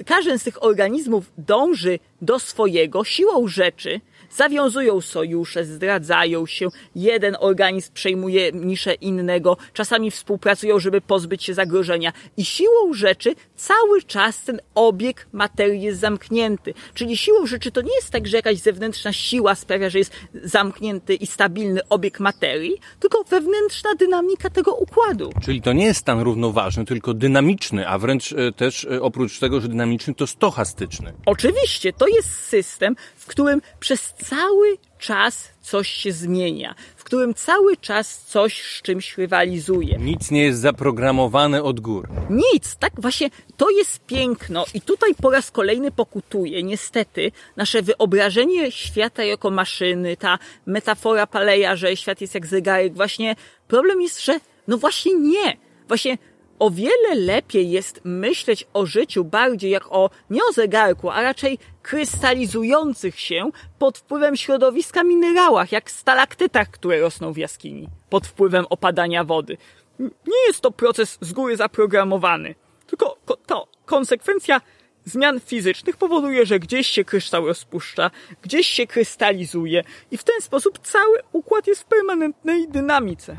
każdy 0.06 0.40
z 0.40 0.44
tych 0.44 0.64
organizmów 0.64 1.32
dąży 1.38 2.00
do 2.22 2.40
swojego 2.40 3.04
siłą 3.04 3.48
rzeczy, 3.48 4.02
zawiązują 4.30 5.02
sojusze, 5.02 5.66
zdradzają 5.66 6.46
się, 6.46 6.68
jeden 6.96 7.38
organizm 7.40 7.94
przejmuje 7.94 8.52
niszę 8.52 8.94
innego, 8.94 9.58
czasami 9.74 10.12
współpracują, 10.12 10.80
żeby 10.80 11.02
pozbyć 11.02 11.44
się 11.44 11.54
zagrożenia 11.54 12.14
i 12.38 12.46
siłą 12.46 12.94
rzeczy 12.94 13.36
cały 13.56 14.02
czas 14.02 14.44
ten 14.44 14.60
obieg 14.76 15.28
materii 15.32 15.82
jest 15.82 16.00
zamknięty. 16.00 16.74
Czyli 16.94 17.18
siłą 17.18 17.46
rzeczy 17.46 17.72
to 17.72 17.82
nie 17.82 17.96
jest 17.96 18.12
tak, 18.12 18.28
że 18.28 18.38
jakaś 18.38 18.58
zewnętrzna 18.58 19.14
siła 19.14 19.56
sprawia, 19.56 19.90
że 19.90 20.00
jest 20.00 20.14
zamknięty 20.44 21.16
i 21.16 21.28
stabilny 21.28 21.82
obieg 21.90 22.20
materii, 22.20 22.78
tylko 23.00 23.24
wewnętrzna 23.24 23.96
dynamika 23.96 24.50
tego 24.50 24.76
układu. 24.76 25.32
Czyli 25.42 25.62
to 25.62 25.74
nie 25.74 25.86
jest 25.86 26.00
stan 26.00 26.22
równoważny, 26.22 26.86
tylko 26.86 27.14
dynamiczny, 27.14 27.88
a 27.88 27.98
wręcz 27.98 28.34
e, 28.34 28.52
też 28.52 28.86
e, 28.86 29.02
oprócz 29.02 29.40
tego, 29.40 29.62
że 29.62 29.68
dynamiczny, 29.68 30.16
to 30.16 30.28
stochastyczny. 30.28 31.14
Oczywiście, 31.26 31.94
to 31.94 32.08
jest 32.08 32.30
system, 32.30 32.96
w 33.28 33.30
którym 33.30 33.62
przez 33.80 34.14
cały 34.14 34.78
czas 35.00 35.50
coś 35.62 35.90
się 35.90 36.12
zmienia, 36.12 36.76
w 36.96 37.04
którym 37.04 37.34
cały 37.34 37.78
czas 37.78 38.26
coś 38.26 38.64
z 38.64 38.82
czymś 38.82 39.18
rywalizuje. 39.18 39.98
Nic 39.98 40.32
nie 40.32 40.44
jest 40.44 40.60
zaprogramowane 40.60 41.64
od 41.64 41.80
góry. 41.80 42.08
Nic, 42.30 42.76
tak 42.76 42.92
właśnie 42.98 43.30
to 43.58 43.70
jest 43.70 44.06
piękno 44.06 44.66
i 44.74 44.82
tutaj 44.82 45.16
po 45.22 45.32
raz 45.32 45.52
kolejny 45.52 45.92
pokutuje 45.92 46.64
niestety 46.64 47.32
nasze 47.56 47.82
wyobrażenie 47.82 48.72
świata 48.72 49.24
jako 49.24 49.50
maszyny, 49.50 50.18
ta 50.18 50.40
metafora 50.66 51.28
Paleja, 51.28 51.76
że 51.76 51.98
świat 51.98 52.22
jest 52.22 52.36
jak 52.36 52.46
zegarek. 52.46 52.94
Właśnie 52.94 53.36
problem 53.68 54.02
jest, 54.02 54.26
że 54.26 54.40
no 54.68 54.78
właśnie 54.78 55.16
nie. 55.16 55.58
Właśnie 55.88 56.18
o 56.60 56.70
wiele 56.70 57.16
lepiej 57.16 57.72
jest 57.72 58.02
myśleć 58.04 58.68
o 58.74 58.86
życiu 58.86 59.24
bardziej 59.24 59.72
jak 59.72 59.92
o, 59.92 60.10
nie 60.30 60.42
o 60.50 60.54
zegarku, 60.54 61.10
a 61.10 61.22
raczej 61.22 61.60
krystalizujących 61.82 63.20
się 63.20 63.50
pod 63.80 63.98
wpływem 63.98 64.36
środowiska 64.36 65.04
minerałach, 65.04 65.72
jak 65.72 65.92
stalaktytach, 65.92 66.70
które 66.70 67.00
rosną 67.00 67.34
w 67.34 67.38
jaskini, 67.38 67.90
pod 68.10 68.28
wpływem 68.28 68.66
opadania 68.70 69.24
wody. 69.24 69.58
Nie 70.00 70.48
jest 70.48 70.62
to 70.62 70.72
proces 70.72 71.18
z 71.22 71.34
góry 71.34 71.58
zaprogramowany, 71.58 72.56
tylko 72.88 73.18
to 73.46 73.68
konsekwencja 73.86 74.62
zmian 75.06 75.40
fizycznych 75.40 75.98
powoduje, 75.98 76.46
że 76.46 76.60
gdzieś 76.60 76.88
się 76.88 77.06
kryształ 77.06 77.48
rozpuszcza, 77.48 78.12
gdzieś 78.42 78.68
się 78.68 78.88
krystalizuje 78.88 79.84
i 80.12 80.18
w 80.18 80.24
ten 80.24 80.42
sposób 80.42 80.80
cały 80.80 81.20
układ 81.32 81.68
jest 81.68 81.82
w 81.82 81.86
permanentnej 81.86 82.68
dynamice 82.68 83.36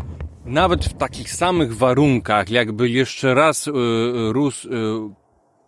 nawet 0.49 0.85
w 0.85 0.95
takich 0.95 1.33
samych 1.33 1.77
warunkach, 1.77 2.51
jakby 2.51 2.89
jeszcze 2.89 3.35
raz 3.35 3.67
y, 3.67 3.71
y 3.71 4.33
rósł 4.33 4.69
y, 4.69 4.75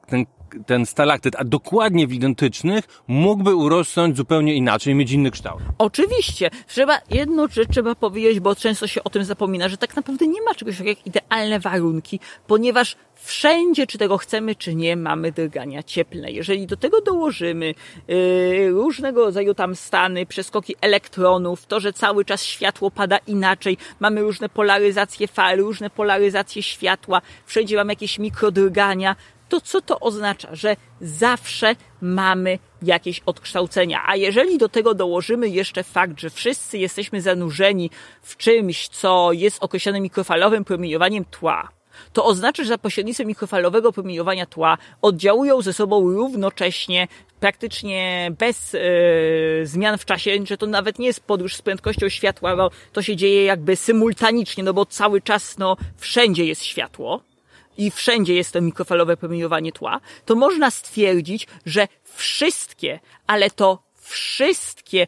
ten, 0.06 0.26
ten 0.66 0.86
stalaktyt, 0.86 1.36
a 1.38 1.44
dokładnie 1.44 2.06
w 2.06 2.12
identycznych, 2.12 3.02
mógłby 3.08 3.54
urosnąć 3.54 4.16
zupełnie 4.16 4.54
inaczej, 4.54 4.94
mieć 4.94 5.12
inny 5.12 5.30
kształt. 5.30 5.62
Oczywiście. 5.78 6.50
Trzeba, 6.66 6.98
jedną 7.10 7.48
rzecz 7.48 7.68
trzeba 7.72 7.94
powiedzieć, 7.94 8.40
bo 8.40 8.56
często 8.56 8.86
się 8.86 9.04
o 9.04 9.10
tym 9.10 9.24
zapomina, 9.24 9.68
że 9.68 9.76
tak 9.76 9.96
naprawdę 9.96 10.26
nie 10.26 10.42
ma 10.42 10.54
czegoś 10.54 10.78
takiego 10.78 10.98
jak 10.98 11.06
idealne 11.06 11.60
warunki, 11.60 12.20
ponieważ 12.46 12.96
wszędzie, 13.22 13.86
czy 13.86 13.98
tego 13.98 14.18
chcemy, 14.18 14.54
czy 14.54 14.74
nie, 14.74 14.96
mamy 14.96 15.32
drgania 15.32 15.82
cieplne. 15.82 16.30
Jeżeli 16.30 16.66
do 16.66 16.76
tego 16.76 17.00
dołożymy 17.00 17.74
yy, 18.08 18.70
różnego 18.70 19.24
rodzaju 19.24 19.54
tam 19.54 19.76
stany, 19.76 20.26
przeskoki 20.26 20.74
elektronów, 20.80 21.66
to, 21.66 21.80
że 21.80 21.92
cały 21.92 22.24
czas 22.24 22.44
światło 22.44 22.90
pada 22.90 23.18
inaczej, 23.26 23.76
mamy 24.00 24.22
różne 24.22 24.48
polaryzacje 24.48 25.28
fal, 25.28 25.58
różne 25.58 25.90
polaryzacje 25.90 26.62
światła, 26.62 27.22
wszędzie 27.46 27.76
mamy 27.76 27.92
jakieś 27.92 28.18
mikrodrgania, 28.18 29.16
to 29.50 29.60
co 29.60 29.80
to 29.80 30.00
oznacza? 30.00 30.54
Że 30.54 30.76
zawsze 31.00 31.76
mamy 32.00 32.58
jakieś 32.82 33.20
odkształcenia. 33.26 34.02
A 34.06 34.16
jeżeli 34.16 34.58
do 34.58 34.68
tego 34.68 34.94
dołożymy 34.94 35.48
jeszcze 35.48 35.84
fakt, 35.84 36.20
że 36.20 36.30
wszyscy 36.30 36.78
jesteśmy 36.78 37.20
zanurzeni 37.20 37.90
w 38.22 38.36
czymś, 38.36 38.88
co 38.88 39.32
jest 39.32 39.62
określone 39.64 40.00
mikrofalowym 40.00 40.64
promieniowaniem 40.64 41.24
tła, 41.24 41.68
to 42.12 42.24
oznacza, 42.24 42.62
że 42.62 42.68
za 42.68 42.78
pośrednictwem 42.78 43.26
mikrofalowego 43.26 43.92
promieniowania 43.92 44.46
tła 44.46 44.78
oddziałują 45.02 45.62
ze 45.62 45.72
sobą 45.72 46.10
równocześnie, 46.10 47.08
praktycznie 47.40 48.30
bez 48.38 48.74
e, 48.74 48.80
zmian 49.66 49.98
w 49.98 50.04
czasie, 50.04 50.30
że 50.44 50.56
to 50.56 50.66
nawet 50.66 50.98
nie 50.98 51.06
jest 51.06 51.20
podróż 51.20 51.56
z 51.56 51.62
prędkością 51.62 52.08
światła, 52.08 52.56
bo 52.56 52.70
to 52.92 53.02
się 53.02 53.16
dzieje 53.16 53.44
jakby 53.44 53.76
symultanicznie, 53.76 54.64
no 54.64 54.74
bo 54.74 54.86
cały 54.86 55.20
czas 55.20 55.58
no, 55.58 55.76
wszędzie 55.96 56.44
jest 56.44 56.64
światło 56.64 57.29
i 57.78 57.90
wszędzie 57.90 58.34
jest 58.34 58.52
to 58.52 58.60
mikrofalowe 58.60 59.16
promieniowanie 59.16 59.72
tła, 59.72 60.00
to 60.24 60.34
można 60.34 60.70
stwierdzić, 60.70 61.46
że 61.66 61.88
wszystkie, 62.04 63.00
ale 63.26 63.50
to 63.50 63.82
wszystkie 64.00 65.06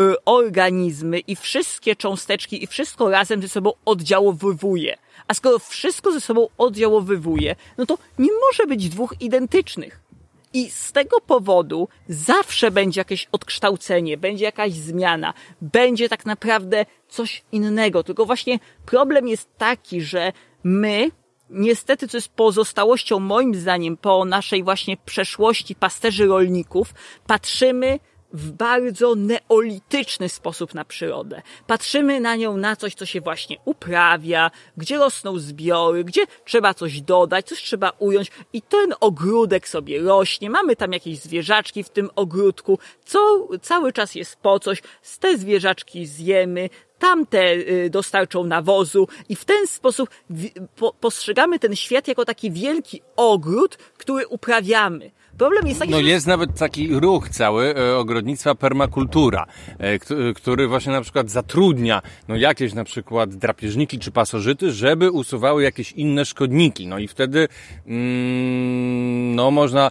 y, 0.00 0.14
organizmy 0.24 1.18
i 1.18 1.36
wszystkie 1.36 1.96
cząsteczki 1.96 2.64
i 2.64 2.66
wszystko 2.66 3.10
razem 3.10 3.42
ze 3.42 3.48
sobą 3.48 3.72
oddziałowywuje. 3.84 4.96
A 5.28 5.34
skoro 5.34 5.58
wszystko 5.58 6.12
ze 6.12 6.20
sobą 6.20 6.48
oddziałowywuje, 6.58 7.56
no 7.78 7.86
to 7.86 7.98
nie 8.18 8.30
może 8.46 8.66
być 8.66 8.88
dwóch 8.88 9.14
identycznych. 9.20 10.00
I 10.52 10.70
z 10.70 10.92
tego 10.92 11.20
powodu 11.20 11.88
zawsze 12.08 12.70
będzie 12.70 13.00
jakieś 13.00 13.28
odkształcenie, 13.32 14.16
będzie 14.16 14.44
jakaś 14.44 14.72
zmiana, 14.72 15.34
będzie 15.60 16.08
tak 16.08 16.26
naprawdę 16.26 16.86
coś 17.08 17.44
innego. 17.52 18.04
Tylko 18.04 18.26
właśnie 18.26 18.58
problem 18.86 19.28
jest 19.28 19.48
taki, 19.58 20.00
że 20.00 20.32
my 20.64 21.10
niestety, 21.50 22.08
co 22.08 22.16
jest 22.16 22.28
pozostałością 22.28 23.18
moim 23.18 23.54
zdaniem 23.54 23.96
po 23.96 24.24
naszej 24.24 24.64
właśnie 24.64 24.96
przeszłości 24.96 25.74
pasterzy 25.74 26.26
rolników, 26.26 26.94
patrzymy 27.26 27.98
w 28.32 28.52
bardzo 28.52 29.14
neolityczny 29.14 30.28
sposób 30.28 30.74
na 30.74 30.84
przyrodę. 30.84 31.42
Patrzymy 31.66 32.20
na 32.20 32.36
nią 32.36 32.56
na 32.56 32.76
coś, 32.76 32.94
co 32.94 33.06
się 33.06 33.20
właśnie 33.20 33.56
uprawia, 33.64 34.50
gdzie 34.76 34.96
rosną 34.96 35.38
zbiory, 35.38 36.04
gdzie 36.04 36.20
trzeba 36.44 36.74
coś 36.74 37.00
dodać, 37.00 37.46
coś 37.46 37.62
trzeba 37.62 37.92
ująć 37.98 38.30
i 38.52 38.62
ten 38.62 38.94
ogródek 39.00 39.68
sobie 39.68 40.00
rośnie. 40.00 40.50
Mamy 40.50 40.76
tam 40.76 40.92
jakieś 40.92 41.18
zwierzaczki 41.18 41.82
w 41.84 41.90
tym 41.90 42.10
ogródku, 42.16 42.78
co 43.04 43.48
cały 43.62 43.92
czas 43.92 44.14
jest 44.14 44.36
po 44.36 44.60
coś. 44.60 44.82
Z 45.02 45.18
te 45.18 45.38
zwierzaczki 45.38 46.06
zjemy, 46.06 46.70
tamte 46.98 47.52
y, 47.54 47.90
dostarczą 47.90 48.44
nawozu 48.44 49.08
i 49.28 49.36
w 49.36 49.44
ten 49.44 49.66
sposób 49.66 50.10
postrzegamy 51.00 51.58
ten 51.58 51.76
świat 51.76 52.08
jako 52.08 52.24
taki 52.24 52.50
wielki 52.50 53.02
ogród, 53.16 53.76
który 53.76 54.26
uprawiamy. 54.26 55.10
Problem 55.38 55.66
jest 55.66 55.80
taki, 55.80 55.92
No 55.92 55.98
że... 55.98 56.04
jest 56.04 56.26
nawet 56.26 56.58
taki 56.58 57.00
ruch 57.00 57.28
cały 57.28 57.74
e, 57.76 57.96
ogrodnictwa 57.96 58.54
permakultura, 58.54 59.46
e, 59.78 59.98
który 60.34 60.68
właśnie 60.68 60.92
na 60.92 61.00
przykład 61.00 61.30
zatrudnia 61.30 62.02
no 62.28 62.36
jakieś 62.36 62.74
na 62.74 62.84
przykład 62.84 63.34
drapieżniki 63.34 63.98
czy 63.98 64.10
pasożyty, 64.10 64.72
żeby 64.72 65.10
usuwały 65.10 65.62
jakieś 65.62 65.92
inne 65.92 66.24
szkodniki. 66.24 66.86
No 66.86 66.98
i 66.98 67.08
wtedy 67.08 67.48
mm, 67.86 69.34
no 69.34 69.50
można 69.50 69.90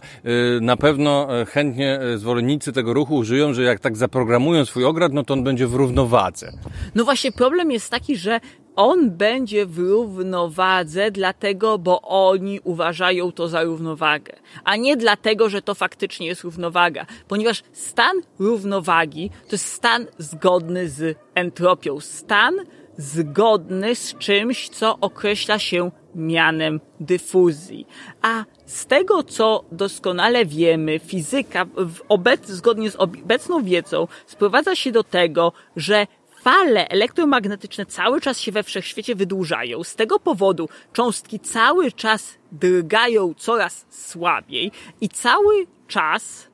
na 0.60 0.76
pewno 0.76 1.28
chętnie 1.48 2.00
zwolennicy 2.16 2.72
tego 2.72 2.94
ruchu 2.94 3.16
użyją, 3.16 3.54
że 3.54 3.62
jak 3.62 3.80
tak 3.80 3.96
zaprogramują 3.96 4.64
swój 4.64 4.84
ogród, 4.84 5.12
no 5.12 5.24
to 5.24 5.34
on 5.34 5.44
będzie 5.44 5.66
w 5.66 5.74
równowadze. 5.74 6.52
No 6.94 7.04
właśnie 7.04 7.32
problem 7.32 7.70
jest 7.70 7.90
taki, 7.90 8.16
że 8.16 8.40
on 8.76 9.10
będzie 9.10 9.66
w 9.66 9.78
równowadze, 9.78 11.10
dlatego, 11.10 11.78
bo 11.78 12.02
oni 12.02 12.60
uważają 12.64 13.32
to 13.32 13.48
za 13.48 13.62
równowagę, 13.62 14.32
a 14.64 14.76
nie 14.76 14.96
dlatego, 14.96 15.48
że 15.48 15.62
to 15.62 15.74
faktycznie 15.74 16.26
jest 16.26 16.44
równowaga, 16.44 17.06
ponieważ 17.28 17.62
stan 17.72 18.16
równowagi 18.38 19.30
to 19.30 19.52
jest 19.52 19.72
stan 19.72 20.06
zgodny 20.18 20.88
z 20.88 21.18
entropią, 21.34 22.00
stan 22.00 22.54
zgodny 22.98 23.94
z 23.94 24.14
czymś, 24.14 24.68
co 24.68 24.98
określa 25.00 25.58
się 25.58 25.90
mianem 26.14 26.80
dyfuzji. 27.00 27.86
A 28.22 28.44
z 28.66 28.86
tego, 28.86 29.22
co 29.22 29.64
doskonale 29.72 30.46
wiemy, 30.46 30.98
fizyka 30.98 31.66
obec, 32.08 32.46
zgodnie 32.46 32.90
z 32.90 32.96
obecną 32.96 33.62
wiedzą 33.62 34.06
sprowadza 34.26 34.74
się 34.74 34.92
do 34.92 35.04
tego, 35.04 35.52
że 35.76 36.06
fale 36.46 36.88
elektromagnetyczne 36.88 37.86
cały 37.86 38.20
czas 38.20 38.40
się 38.40 38.52
we 38.52 38.62
wszechświecie 38.62 39.14
wydłużają. 39.14 39.84
Z 39.84 39.94
tego 39.94 40.18
powodu 40.18 40.68
cząstki 40.92 41.40
cały 41.40 41.92
czas 41.92 42.34
drgają 42.52 43.34
coraz 43.34 43.86
słabiej 43.90 44.72
i 45.00 45.08
cały 45.08 45.66
czas 45.88 46.46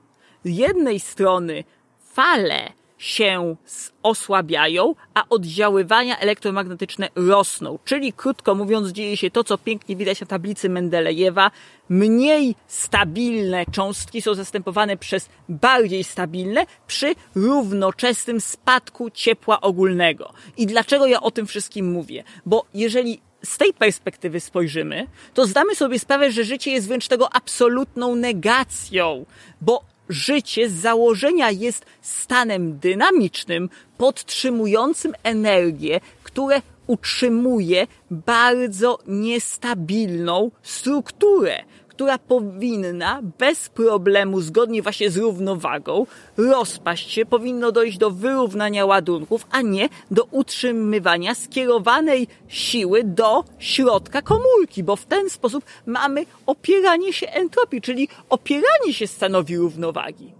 z 0.44 0.48
jednej 0.48 1.00
strony 1.00 1.64
fale 2.12 2.72
się 3.02 3.56
osłabiają, 4.02 4.94
a 5.14 5.24
oddziaływania 5.30 6.18
elektromagnetyczne 6.18 7.08
rosną. 7.14 7.78
Czyli 7.84 8.12
krótko 8.12 8.54
mówiąc, 8.54 8.88
dzieje 8.88 9.16
się 9.16 9.30
to, 9.30 9.44
co 9.44 9.58
pięknie 9.58 9.96
widać 9.96 10.20
na 10.20 10.26
tablicy 10.26 10.68
Mendelejewa. 10.68 11.50
Mniej 11.88 12.54
stabilne 12.66 13.66
cząstki 13.66 14.22
są 14.22 14.34
zastępowane 14.34 14.96
przez 14.96 15.28
bardziej 15.48 16.04
stabilne 16.04 16.66
przy 16.86 17.14
równoczesnym 17.34 18.40
spadku 18.40 19.10
ciepła 19.10 19.60
ogólnego. 19.60 20.32
I 20.56 20.66
dlaczego 20.66 21.06
ja 21.06 21.20
o 21.20 21.30
tym 21.30 21.46
wszystkim 21.46 21.92
mówię? 21.92 22.24
Bo 22.46 22.64
jeżeli 22.74 23.20
z 23.44 23.58
tej 23.58 23.74
perspektywy 23.74 24.40
spojrzymy, 24.40 25.06
to 25.34 25.46
zdamy 25.46 25.74
sobie 25.74 25.98
sprawę, 25.98 26.32
że 26.32 26.44
życie 26.44 26.70
jest 26.70 26.88
wręcz 26.88 27.08
tego 27.08 27.34
absolutną 27.34 28.14
negacją, 28.14 29.26
bo 29.60 29.91
życie 30.08 30.70
z 30.70 30.72
założenia 30.72 31.50
jest 31.50 31.86
stanem 32.00 32.78
dynamicznym, 32.78 33.68
podtrzymującym 33.98 35.14
energię, 35.22 36.00
które 36.22 36.62
utrzymuje 36.86 37.86
bardzo 38.10 38.98
niestabilną 39.06 40.50
strukturę 40.62 41.64
która 41.94 42.18
powinna 42.18 43.20
bez 43.38 43.68
problemu, 43.68 44.40
zgodnie 44.40 44.82
właśnie 44.82 45.10
z 45.10 45.16
równowagą, 45.16 46.06
rozpaść 46.36 47.10
się, 47.10 47.26
powinno 47.26 47.72
dojść 47.72 47.98
do 47.98 48.10
wyrównania 48.10 48.86
ładunków, 48.86 49.46
a 49.50 49.62
nie 49.62 49.88
do 50.10 50.24
utrzymywania 50.24 51.34
skierowanej 51.34 52.28
siły 52.48 53.04
do 53.04 53.44
środka 53.58 54.22
komórki, 54.22 54.82
bo 54.82 54.96
w 54.96 55.04
ten 55.04 55.30
sposób 55.30 55.64
mamy 55.86 56.26
opieranie 56.46 57.12
się 57.12 57.28
entropii, 57.28 57.80
czyli 57.80 58.08
opieranie 58.28 58.92
się 58.92 59.06
stanowi 59.06 59.56
równowagi. 59.56 60.34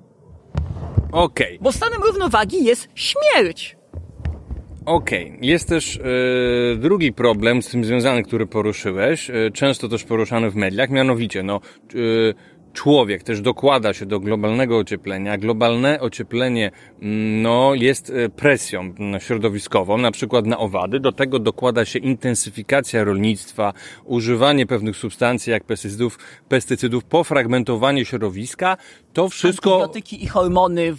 Okej. 1.13 1.47
Okay. 1.47 1.59
Bo 1.61 1.73
stanem 1.73 2.03
równowagi 2.03 2.65
jest 2.65 2.89
śmierć. 2.95 3.82
Okej, 4.87 5.27
okay. 5.27 5.39
jest 5.43 5.69
też 5.69 5.97
e, 5.97 6.77
drugi 6.77 7.13
problem 7.13 7.63
z 7.63 7.69
tym 7.69 7.85
związany, 7.85 8.23
który 8.23 8.47
poruszyłeś, 8.47 9.31
e, 9.31 9.51
często 9.51 9.89
też 9.89 10.05
poruszany 10.05 10.51
w 10.51 10.57
mediach, 10.57 10.91
mianowicie 10.91 11.43
no, 11.43 11.61
e, 11.95 11.99
człowiek 12.73 13.23
też 13.23 13.41
dokłada 13.41 13.93
się 13.93 14.07
do 14.07 14.21
globalnego 14.21 14.79
ocieplenia. 14.79 15.39
Globalne 15.39 16.01
ocieplenie 16.01 16.71
no, 17.43 17.75
jest 17.75 18.11
e, 18.11 18.29
presją 18.29 18.95
środowiskową, 19.19 19.99
na 19.99 20.11
przykład 20.11 20.47
na 20.47 20.59
owady. 20.59 21.01
Do 21.01 21.13
tego 21.13 21.39
dokłada 21.39 21.85
się 21.85 21.99
intensyfikacja 21.99 23.05
rolnictwa, 23.05 23.73
używanie 24.05 24.67
pewnych 24.67 24.97
substancji 24.97 25.51
jak 25.51 25.65
pestycydów, 25.65 26.19
pestycydów 26.49 27.05
pofragmentowanie 27.05 28.05
środowiska. 28.05 28.77
To 29.13 29.29
wszystko... 29.29 29.75
Antybiotyki 29.75 30.25
i 30.25 30.27
hormony 30.27 30.95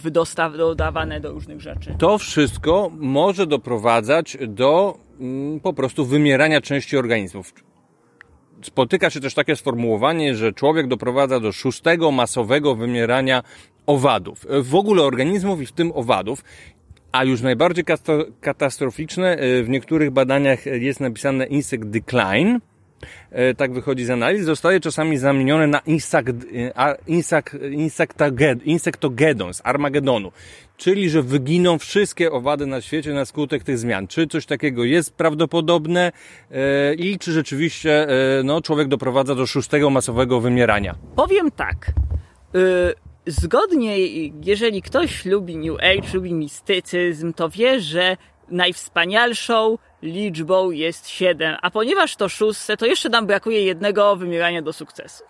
dodawane 0.56 1.20
do 1.20 1.32
różnych 1.32 1.60
rzeczy. 1.60 1.94
To 1.98 2.18
wszystko 2.18 2.90
może 2.96 3.46
doprowadzać 3.46 4.36
do 4.48 4.98
mm, 5.20 5.60
po 5.60 5.72
prostu 5.72 6.06
wymierania 6.06 6.60
części 6.60 6.96
organizmów 6.96 7.52
spotyka 8.66 9.10
się 9.10 9.20
też 9.20 9.34
takie 9.34 9.56
sformułowanie, 9.56 10.34
że 10.34 10.52
człowiek 10.52 10.86
doprowadza 10.88 11.40
do 11.40 11.52
szóstego 11.52 12.10
masowego 12.10 12.74
wymierania 12.74 13.42
owadów. 13.86 14.46
W 14.62 14.74
ogóle 14.74 15.02
organizmów 15.02 15.60
i 15.60 15.66
w 15.66 15.72
tym 15.72 15.92
owadów. 15.94 16.44
A 17.12 17.24
już 17.24 17.40
najbardziej 17.42 17.84
katastroficzne 18.40 19.36
e, 19.36 19.62
w 19.62 19.68
niektórych 19.68 20.10
badaniach 20.10 20.66
jest 20.66 21.00
napisane 21.00 21.46
insect 21.46 21.84
decline, 21.84 22.60
e, 23.30 23.54
tak 23.54 23.72
wychodzi 23.72 24.04
z 24.04 24.10
analiz, 24.10 24.44
zostaje 24.44 24.80
czasami 24.80 25.18
zamienione 25.18 25.66
na 25.66 25.78
insect, 25.78 26.46
insect, 27.06 28.14
insectogedon, 28.64 29.54
z 29.54 29.60
Armagedonu. 29.64 30.32
Czyli, 30.76 31.10
że 31.10 31.22
wyginą 31.22 31.78
wszystkie 31.78 32.32
owady 32.32 32.66
na 32.66 32.80
świecie 32.80 33.12
na 33.12 33.24
skutek 33.24 33.64
tych 33.64 33.78
zmian. 33.78 34.06
Czy 34.06 34.26
coś 34.26 34.46
takiego 34.46 34.84
jest 34.84 35.14
prawdopodobne 35.14 36.12
e, 36.50 36.94
i 36.94 37.18
czy 37.18 37.32
rzeczywiście 37.32 38.08
e, 38.08 38.42
no, 38.42 38.60
człowiek 38.60 38.88
doprowadza 38.88 39.34
do 39.34 39.46
szóstego 39.46 39.90
masowego 39.90 40.40
wymierania? 40.40 40.94
Powiem 41.16 41.50
tak. 41.50 41.92
Y, 42.54 42.94
zgodnie, 43.26 43.98
jeżeli 44.44 44.82
ktoś 44.82 45.24
lubi 45.24 45.56
New 45.56 45.78
Age, 45.78 46.08
lubi 46.14 46.34
mistycyzm, 46.34 47.32
to 47.32 47.48
wie, 47.48 47.80
że 47.80 48.16
najwspanialszą 48.50 49.78
liczbą 50.02 50.70
jest 50.70 51.08
siedem, 51.08 51.56
a 51.62 51.70
ponieważ 51.70 52.16
to 52.16 52.28
szóste, 52.28 52.76
to 52.76 52.86
jeszcze 52.86 53.08
nam 53.08 53.26
brakuje 53.26 53.64
jednego 53.64 54.16
wymierania 54.16 54.62
do 54.62 54.72
sukcesu. 54.72 55.24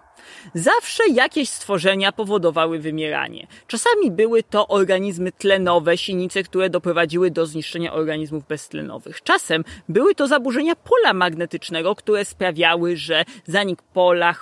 Zawsze 0.55 1.03
jakieś 1.09 1.49
stworzenia 1.49 2.13
powodowały 2.13 2.79
wymieranie. 2.79 3.47
Czasami 3.67 4.11
były 4.11 4.43
to 4.43 4.69
organizmy 4.69 5.33
tlenowe, 5.33 5.97
sinice, 5.99 6.43
które 6.43 6.71
doprowadziły 6.71 7.31
do 7.31 7.47
zniszczenia 7.47 7.93
organizmów 7.93 8.47
beztlenowych. 8.47 9.23
Czasem 9.23 9.65
były 9.89 10.15
to 10.15 10.27
zaburzenia 10.27 10.77
pola 10.77 11.13
magnetycznego, 11.13 11.95
które 11.95 12.25
sprawiały, 12.25 12.97
że 12.97 13.25
zanik 13.47 13.83
pola 13.83 14.35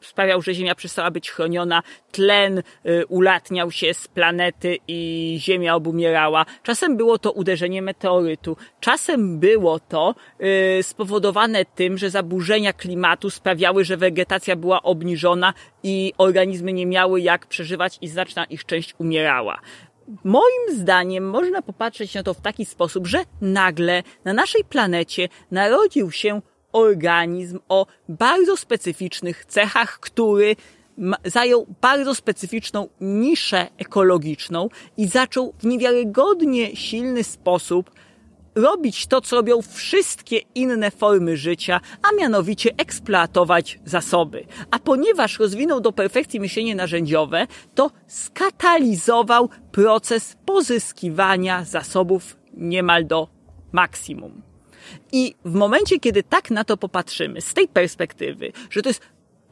sprawiał, 0.00 0.42
że 0.42 0.54
Ziemia 0.54 0.74
przestała 0.74 1.10
być 1.10 1.30
chroniona, 1.30 1.82
tlen 2.14 2.58
y, 2.58 3.06
ulatniał 3.06 3.70
się 3.70 3.94
z 3.94 4.08
planety 4.08 4.78
i 4.88 5.36
Ziemia 5.40 5.74
obumierała. 5.74 6.46
Czasem 6.62 6.96
było 6.96 7.18
to 7.18 7.32
uderzenie 7.32 7.82
meteorytu, 7.82 8.56
czasem 8.80 9.38
było 9.38 9.80
to 9.80 10.14
y, 10.78 10.82
spowodowane 10.82 11.64
tym, 11.64 11.98
że 11.98 12.10
zaburzenia 12.10 12.72
klimatu 12.72 13.30
sprawiały, 13.30 13.84
że 13.84 13.96
wegetacja 13.96 14.56
była 14.56 14.82
obniżona 14.82 15.54
i 15.82 16.12
organizmy 16.18 16.72
nie 16.72 16.86
miały 16.86 17.20
jak 17.20 17.46
przeżywać 17.46 17.98
i 18.00 18.08
znaczna 18.08 18.44
ich 18.44 18.64
część 18.64 18.94
umierała. 18.98 19.60
Moim 20.24 20.64
zdaniem 20.70 21.30
można 21.30 21.62
popatrzeć 21.62 22.14
na 22.14 22.22
to 22.22 22.34
w 22.34 22.40
taki 22.40 22.64
sposób, 22.64 23.06
że 23.06 23.18
nagle 23.40 24.02
na 24.24 24.32
naszej 24.32 24.64
planecie 24.64 25.28
narodził 25.50 26.10
się 26.10 26.40
organizm 26.72 27.58
o 27.68 27.86
bardzo 28.08 28.56
specyficznych 28.56 29.44
cechach, 29.44 30.00
który 30.00 30.56
zajął 31.24 31.66
bardzo 31.80 32.14
specyficzną 32.14 32.88
niszę 33.00 33.66
ekologiczną 33.78 34.68
i 34.96 35.06
zaczął 35.06 35.54
w 35.58 35.66
niewiarygodnie 35.66 36.76
silny 36.76 37.24
sposób 37.24 37.90
robić 38.54 39.06
to, 39.06 39.20
co 39.20 39.36
robią 39.36 39.62
wszystkie 39.62 40.40
inne 40.54 40.90
formy 40.90 41.36
życia, 41.36 41.80
a 42.02 42.16
mianowicie 42.16 42.70
eksploatować 42.76 43.80
zasoby. 43.84 44.46
A 44.70 44.78
ponieważ 44.78 45.38
rozwinął 45.38 45.80
do 45.80 45.92
perfekcji 45.92 46.40
myślenie 46.40 46.74
narzędziowe, 46.74 47.46
to 47.74 47.90
skatalizował 48.06 49.48
proces 49.72 50.36
pozyskiwania 50.46 51.64
zasobów 51.64 52.36
niemal 52.56 53.06
do 53.06 53.28
maksimum. 53.72 54.42
I 55.12 55.34
w 55.44 55.54
momencie, 55.54 56.00
kiedy 56.00 56.22
tak 56.22 56.50
na 56.50 56.64
to 56.64 56.76
popatrzymy, 56.76 57.40
z 57.40 57.54
tej 57.54 57.68
perspektywy, 57.68 58.52
że 58.70 58.82
to 58.82 58.88
jest 58.88 59.00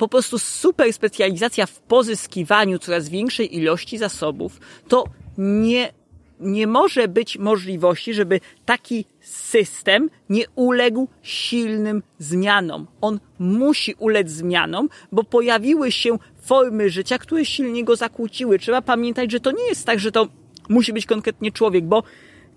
po 0.03 0.09
prostu 0.09 0.38
super 0.38 0.92
specjalizacja 0.92 1.66
w 1.66 1.80
pozyskiwaniu 1.80 2.78
coraz 2.78 3.09
większej 3.09 3.57
ilości 3.57 3.98
zasobów, 3.98 4.61
to 4.88 5.05
nie, 5.38 5.92
nie 6.40 6.66
może 6.66 7.09
być 7.09 7.38
możliwości, 7.38 8.14
żeby 8.14 8.40
taki 8.64 9.05
system 9.20 10.11
nie 10.28 10.44
uległ 10.55 11.09
silnym 11.22 12.03
zmianom. 12.18 12.86
On 13.00 13.20
musi 13.38 13.94
ulec 13.98 14.30
zmianom, 14.30 14.88
bo 15.12 15.24
pojawiły 15.24 15.92
się 15.92 16.18
formy 16.40 16.90
życia, 16.90 17.18
które 17.18 17.44
silnie 17.44 17.84
go 17.84 17.96
zakłóciły. 17.96 18.59
Trzeba 18.59 18.82
pamiętać, 18.82 19.30
że 19.32 19.40
to 19.40 19.50
nie 19.50 19.64
jest 19.64 19.86
tak, 19.86 20.00
że 20.00 20.12
to 20.12 20.28
musi 20.68 20.92
być 20.92 21.07
konkretnie 21.07 21.53
człowiek, 21.53 21.84
bo 21.84 22.03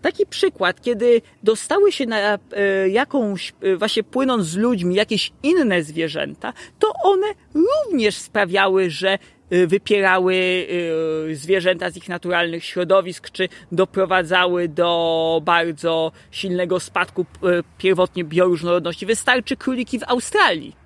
taki 0.06 0.26
przykład, 0.26 0.82
kiedy 0.82 1.22
dostały 1.44 1.92
się 1.92 2.06
na 2.06 2.18
e, 2.18 2.40
jakąś, 2.90 3.54
e, 3.62 3.76
właśnie 3.76 4.04
płynąc 4.04 4.46
z 4.46 4.56
ludźmi, 4.56 4.96
jakieś 4.96 5.32
inne 5.44 5.84
zwierzęta, 5.84 6.54
to 6.80 6.94
one 7.04 7.28
również 7.54 8.16
sprawiały, 8.16 8.90
że 8.90 9.10
e, 9.50 9.68
wypierały 9.68 10.68
zwierzęta 11.34 11.90
z 11.90 11.98
ich 11.98 12.10
naturalnych 12.10 12.64
środowisk, 12.66 13.30
czy 13.30 13.50
doprowadzały 13.72 14.68
do 14.68 15.42
bardzo 15.46 16.12
silnego 16.32 16.80
spadku 16.80 17.26
pierwotnie 17.78 18.24
bioróżnorodności. 18.24 19.06
Wystarczy 19.06 19.58
króliki 19.58 20.00
w 20.00 20.04
Australii 20.04 20.85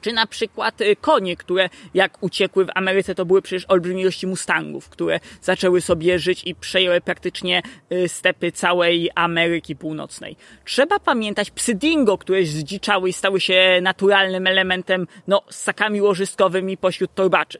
czy 0.00 0.12
na 0.12 0.26
przykład 0.26 0.80
y, 0.80 0.96
konie, 0.96 1.36
które 1.36 1.68
jak 1.94 2.22
uciekły 2.22 2.64
w 2.64 2.68
Ameryce, 2.74 3.14
to 3.14 3.24
były 3.24 3.42
przecież 3.42 3.64
olbrzymie 3.68 4.02
ilości 4.02 4.26
mustangów, 4.26 4.88
które 4.88 5.20
zaczęły 5.42 5.80
sobie 5.80 6.18
żyć 6.18 6.44
i 6.44 6.54
przejęły 6.54 7.00
praktycznie 7.00 7.62
y, 7.92 8.08
stepy 8.08 8.52
całej 8.52 9.10
Ameryki 9.14 9.76
Północnej. 9.76 10.36
Trzeba 10.64 10.98
pamiętać 10.98 11.50
psy 11.50 11.74
dingo, 11.74 12.18
które 12.18 12.44
zdziczały 12.44 13.08
i 13.08 13.12
stały 13.12 13.40
się 13.40 13.78
naturalnym 13.82 14.46
elementem, 14.46 15.06
no, 15.26 15.42
z 15.50 15.56
sakami 15.56 16.02
łożyskowymi 16.02 16.76
pośród 16.76 17.14
torbaczy. 17.14 17.58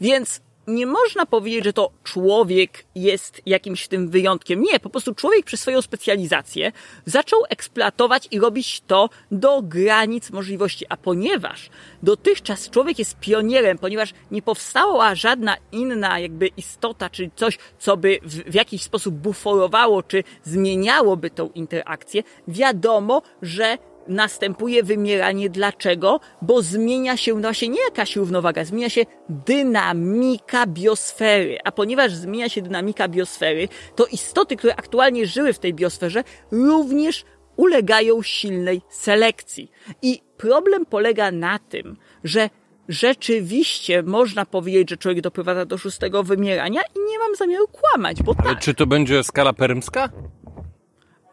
Więc 0.00 0.40
nie 0.66 0.86
można 0.86 1.26
powiedzieć, 1.26 1.64
że 1.64 1.72
to 1.72 1.90
człowiek 2.04 2.84
jest 2.94 3.42
jakimś 3.46 3.88
tym 3.88 4.10
wyjątkiem. 4.10 4.62
Nie, 4.62 4.80
po 4.80 4.90
prostu 4.90 5.14
człowiek 5.14 5.44
przez 5.44 5.60
swoją 5.60 5.82
specjalizację 5.82 6.72
zaczął 7.04 7.40
eksploatować 7.48 8.28
i 8.30 8.40
robić 8.40 8.82
to 8.86 9.10
do 9.30 9.62
granic 9.62 10.30
możliwości. 10.30 10.84
A 10.88 10.96
ponieważ 10.96 11.70
dotychczas 12.02 12.70
człowiek 12.70 12.98
jest 12.98 13.18
pionierem, 13.20 13.78
ponieważ 13.78 14.14
nie 14.30 14.42
powstała 14.42 15.14
żadna 15.14 15.56
inna 15.72 16.18
jakby 16.18 16.46
istota, 16.46 17.10
czy 17.10 17.30
coś, 17.36 17.58
co 17.78 17.96
by 17.96 18.18
w, 18.22 18.50
w 18.50 18.54
jakiś 18.54 18.82
sposób 18.82 19.14
buforowało, 19.14 20.02
czy 20.02 20.24
zmieniałoby 20.44 21.30
tą 21.30 21.50
interakcję, 21.54 22.22
wiadomo, 22.48 23.22
że 23.42 23.78
następuje 24.08 24.82
wymieranie. 24.82 25.50
Dlaczego? 25.50 26.20
Bo 26.42 26.62
zmienia 26.62 27.16
się 27.16 27.40
właśnie 27.40 27.68
nie 27.68 27.84
jakaś 27.84 28.16
równowaga, 28.16 28.64
zmienia 28.64 28.90
się 28.90 29.02
dynamika 29.28 30.66
biosfery. 30.66 31.58
A 31.64 31.72
ponieważ 31.72 32.14
zmienia 32.14 32.48
się 32.48 32.62
dynamika 32.62 33.08
biosfery, 33.08 33.68
to 33.96 34.06
istoty, 34.06 34.56
które 34.56 34.76
aktualnie 34.76 35.26
żyły 35.26 35.52
w 35.52 35.58
tej 35.58 35.74
biosferze, 35.74 36.24
również 36.52 37.24
ulegają 37.56 38.22
silnej 38.22 38.82
selekcji. 38.88 39.70
I 40.02 40.20
problem 40.36 40.86
polega 40.86 41.30
na 41.30 41.58
tym, 41.58 41.96
że 42.24 42.50
rzeczywiście 42.88 44.02
można 44.02 44.46
powiedzieć, 44.46 44.90
że 44.90 44.96
człowiek 44.96 45.20
doprowadza 45.20 45.64
do 45.64 45.78
szóstego 45.78 46.22
wymierania 46.22 46.80
i 46.96 47.10
nie 47.10 47.18
mam 47.18 47.34
zamiaru 47.36 47.68
kłamać, 47.68 48.22
bo 48.22 48.34
Ale 48.38 48.50
tak. 48.50 48.62
czy 48.62 48.74
to 48.74 48.86
będzie 48.86 49.22
skala 49.22 49.52
permska? 49.52 50.08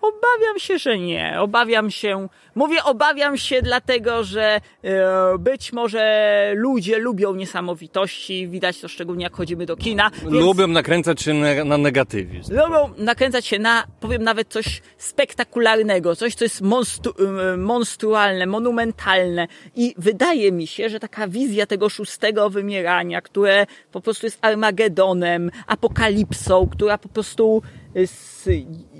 Obawiam 0.03 0.59
się, 0.59 0.77
że 0.77 0.99
nie. 0.99 1.35
Obawiam 1.39 1.91
się, 1.91 2.27
mówię 2.55 2.83
obawiam 2.83 3.37
się 3.37 3.61
dlatego, 3.61 4.23
że 4.23 4.61
e, 4.83 5.37
być 5.39 5.73
może 5.73 6.53
ludzie 6.55 6.97
lubią 6.97 7.35
niesamowitości, 7.35 8.47
widać 8.47 8.79
to 8.79 8.87
szczególnie 8.87 9.23
jak 9.23 9.35
chodzimy 9.35 9.65
do 9.65 9.75
kina. 9.75 10.11
Więc 10.21 10.33
Lubią 10.33 10.67
nakręcać 10.67 11.21
się 11.21 11.33
na, 11.33 11.63
na 11.65 11.77
negatywizm. 11.77 12.53
lubią 12.55 12.93
nakręcać 12.97 13.45
się 13.45 13.59
na, 13.59 13.83
powiem 13.99 14.23
nawet 14.23 14.47
coś 14.47 14.81
spektakularnego, 14.97 16.15
coś, 16.15 16.35
co 16.35 16.45
jest 16.45 16.61
monstru, 16.61 17.13
e, 17.53 17.57
monstrualne, 17.57 18.45
monumentalne 18.45 19.47
i 19.75 19.95
wydaje 19.97 20.51
mi 20.51 20.67
się, 20.67 20.89
że 20.89 20.99
taka 20.99 21.27
wizja 21.27 21.65
tego 21.65 21.89
szóstego 21.89 22.49
wymierania, 22.49 23.21
które 23.21 23.65
po 23.91 24.01
prostu 24.01 24.25
jest 24.25 24.37
Armagedonem, 24.41 25.51
apokalipsą, 25.67 26.69
która 26.71 26.97
po 26.97 27.09
prostu 27.09 27.61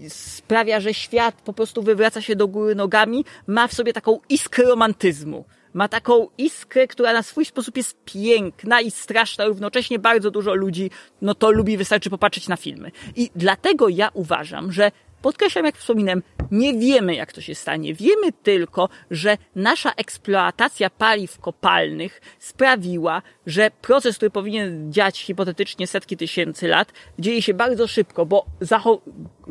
sprawia, 0.07 0.79
że 0.79 0.93
świat 0.93 1.41
po 1.41 1.53
prostu 1.53 1.83
wywraca 1.83 2.21
się 2.21 2.35
do 2.35 2.47
góry 2.47 2.75
nogami, 2.75 3.25
ma 3.47 3.67
w 3.67 3.73
sobie 3.73 3.93
taką 3.93 4.19
iskrę 4.29 4.63
romantyzmu. 4.65 5.45
Ma 5.73 5.87
taką 5.87 6.27
iskrę, 6.37 6.87
która 6.87 7.13
na 7.13 7.23
swój 7.23 7.45
sposób 7.45 7.77
jest 7.77 7.97
piękna 8.05 8.81
i 8.81 8.91
straszna. 8.91 9.45
Równocześnie 9.45 9.99
bardzo 9.99 10.31
dużo 10.31 10.53
ludzi, 10.53 10.91
no 11.21 11.35
to 11.35 11.51
lubi, 11.51 11.77
wystarczy 11.77 12.09
popatrzeć 12.09 12.47
na 12.47 12.57
filmy. 12.57 12.91
I 13.15 13.29
dlatego 13.35 13.89
ja 13.89 14.09
uważam, 14.13 14.71
że 14.71 14.91
Podkreślam, 15.24 15.65
jak 15.65 15.78
wspominałem, 15.78 16.24
nie 16.51 16.74
wiemy, 16.74 17.15
jak 17.15 17.34
to 17.34 17.41
się 17.41 17.55
stanie. 17.55 17.93
Wiemy 17.93 18.32
tylko, 18.43 18.89
że 19.11 19.38
nasza 19.55 19.91
eksploatacja 19.91 20.89
paliw 20.89 21.39
kopalnych 21.39 22.21
sprawiła, 22.39 23.21
że 23.45 23.71
proces, 23.82 24.17
który 24.17 24.30
powinien 24.30 24.93
dziać 24.93 25.19
hipotetycznie 25.19 25.88
setki 25.88 26.17
tysięcy 26.17 26.67
lat, 26.67 26.91
dzieje 27.19 27.41
się 27.41 27.53
bardzo 27.53 27.88
szybko, 27.88 28.26
bo 28.26 28.45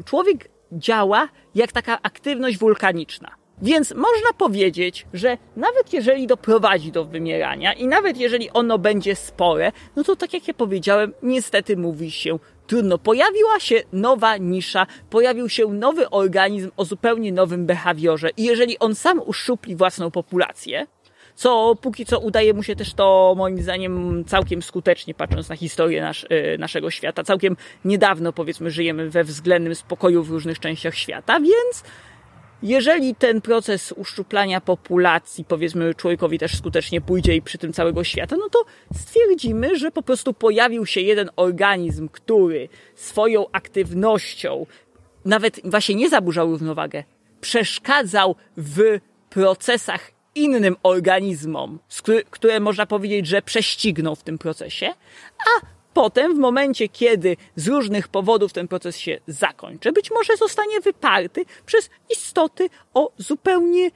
człowiek 0.05 0.49
działa 0.73 1.29
jak 1.55 1.73
taka 1.73 1.99
aktywność 2.03 2.59
wulkaniczna. 2.59 3.31
Więc 3.63 3.95
można 3.95 4.33
powiedzieć, 4.39 5.07
że 5.13 5.39
nawet 5.57 5.93
jeżeli 5.93 6.27
doprowadzi 6.27 6.93
do 6.93 7.05
wymierania 7.05 7.73
i 7.73 7.87
nawet 7.87 8.17
jeżeli 8.17 8.51
ono 8.51 8.79
będzie 8.79 9.17
spore, 9.17 9.73
no 9.97 10.05
to 10.05 10.17
tak 10.17 10.35
jak 10.35 10.49
ja 10.49 10.55
powiedziałem, 10.55 11.13
niestety 11.23 11.77
mówi 11.77 12.11
się 12.11 12.39
trudno. 12.73 12.99
Pojawiła 12.99 13.61
się 13.61 13.83
nowa 13.93 14.37
nisza, 14.37 14.87
pojawił 15.11 15.49
się 15.49 15.67
nowy 15.67 16.11
organizm 16.11 16.71
o 16.77 16.85
zupełnie 16.85 17.33
nowym 17.33 17.67
behawiorze 17.67 18.31
i 18.37 18.45
jeżeli 18.45 18.79
on 18.79 18.95
sam 18.95 19.21
uszczupli 19.27 19.77
własną 19.77 20.11
populację, 20.11 20.87
co 21.35 21.77
póki 21.83 22.07
co 22.07 22.19
udaje 22.19 22.55
mu 22.55 22.63
się 22.63 22.77
też 22.77 22.95
to 22.95 23.35
moim 23.37 23.63
zdaniem 23.63 24.25
całkiem 24.25 24.63
skutecznie, 24.63 25.15
patrząc 25.15 25.49
na 25.49 25.57
historię 25.57 26.01
nasz, 26.01 26.25
y, 26.25 26.59
naszego 26.59 26.91
świata. 26.91 27.25
Całkiem 27.25 27.57
niedawno 27.85 28.33
powiedzmy 28.33 28.71
żyjemy 28.71 29.11
we 29.11 29.25
względnym 29.25 29.75
spokoju 29.75 30.23
w 30.23 30.31
różnych 30.31 30.59
częściach 30.59 30.95
świata, 30.95 31.41
więc 31.41 31.85
jeżeli 32.63 33.15
ten 33.15 33.41
proces 33.41 33.93
uszczuplania 33.93 34.61
populacji, 34.61 35.45
powiedzmy, 35.45 35.95
człowiekowi 35.95 36.39
też 36.39 36.57
skutecznie 36.57 37.01
pójdzie 37.01 37.37
i 37.37 37.43
przy 37.43 37.59
tym 37.59 37.73
całego 37.73 38.05
świata, 38.05 38.37
no 38.37 38.49
to 38.49 38.65
stwierdzimy, 38.95 39.79
że 39.79 39.91
po 39.91 40.03
prostu 40.03 40.35
pojawił 40.35 40.87
się 40.87 41.01
jeden 41.01 41.31
organizm, 41.37 42.09
który 42.09 42.69
swoją 42.95 43.47
aktywnością 43.53 44.67
nawet 45.25 45.61
właśnie 45.65 45.95
nie 45.95 46.09
zaburzał 46.09 46.51
równowagę, 46.51 47.05
przeszkadzał 47.41 48.37
w 48.57 48.99
procesach 49.31 50.11
innym 50.35 50.77
organizmom, 50.83 51.79
które 52.31 52.61
można 52.61 52.87
powiedzieć, 52.87 53.27
że 53.27 53.43
prześcigną 53.43 54.15
w 54.15 54.23
tym 54.23 54.39
procesie, 54.39 54.95
a 55.39 55.67
potem 55.95 56.35
w 56.35 56.39
momencie, 56.39 56.89
kiedy 56.89 57.37
z 57.57 57.69
różnych 57.69 58.09
powodów 58.09 58.53
ten 58.53 58.69
proces 58.69 58.97
się 58.97 59.19
zakończy, 59.27 59.93
być 59.93 60.11
może 60.11 60.37
zostanie 60.37 60.81
wyparty 60.81 61.45
przez 61.67 61.91
istoty 62.11 62.69
o 62.95 63.13
zupełnie 63.19 63.91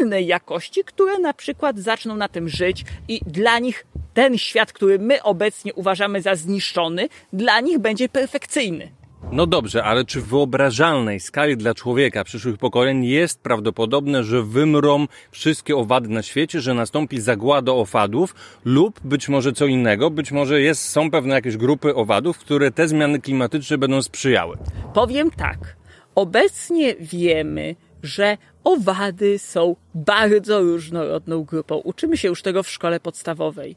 innej 0.00 0.26
jakości, 0.26 0.84
które 0.84 1.18
na 1.18 1.34
przykład 1.34 1.78
zaczną 1.78 2.16
na 2.16 2.28
tym 2.28 2.48
żyć 2.48 2.84
i 3.08 3.20
dla 3.26 3.58
nich 3.58 3.86
ten 4.14 4.38
świat, 4.38 4.72
który 4.72 4.98
my 4.98 5.22
obecnie 5.22 5.74
uważamy 5.74 6.22
za 6.22 6.34
zniszczony, 6.34 7.08
dla 7.32 7.60
nich 7.60 7.78
będzie 7.78 8.08
perfekcyjny. 8.08 9.01
No 9.30 9.46
dobrze, 9.46 9.84
ale 9.84 10.04
czy 10.04 10.20
w 10.20 10.26
wyobrażalnej 10.26 11.20
skali 11.20 11.56
dla 11.56 11.74
człowieka 11.74 12.24
przyszłych 12.24 12.58
pokoleń 12.58 13.04
jest 13.04 13.40
prawdopodobne, 13.40 14.24
że 14.24 14.42
wymrą 14.42 15.06
wszystkie 15.30 15.76
owady 15.76 16.08
na 16.08 16.22
świecie, 16.22 16.60
że 16.60 16.74
nastąpi 16.74 17.20
zagłada 17.20 17.72
owadów 17.72 18.34
lub 18.64 19.00
być 19.04 19.28
może 19.28 19.52
co 19.52 19.66
innego, 19.66 20.10
być 20.10 20.32
może 20.32 20.60
jest, 20.60 20.88
są 20.88 21.10
pewne 21.10 21.34
jakieś 21.34 21.56
grupy 21.56 21.94
owadów, 21.94 22.38
które 22.38 22.70
te 22.70 22.88
zmiany 22.88 23.20
klimatyczne 23.20 23.78
będą 23.78 24.02
sprzyjały? 24.02 24.56
Powiem 24.94 25.30
tak. 25.30 25.76
Obecnie 26.14 26.94
wiemy, 27.00 27.76
że 28.02 28.36
owady 28.64 29.38
są 29.38 29.76
bardzo 29.94 30.60
różnorodną 30.60 31.44
grupą. 31.44 31.76
Uczymy 31.76 32.16
się 32.16 32.28
już 32.28 32.42
tego 32.42 32.62
w 32.62 32.70
szkole 32.70 33.00
podstawowej. 33.00 33.76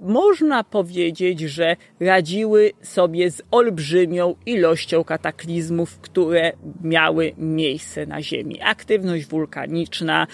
Można 0.00 0.64
powiedzieć, 0.64 1.40
że 1.40 1.76
radziły 2.00 2.72
sobie 2.82 3.30
z 3.30 3.42
olbrzymią 3.50 4.34
ilością 4.46 5.04
kataklizmów, 5.04 5.98
które 6.00 6.52
miały 6.84 7.32
miejsce 7.38 8.06
na 8.06 8.22
Ziemi. 8.22 8.60
Aktywność 8.62 9.26
wulkaniczna, 9.26 10.26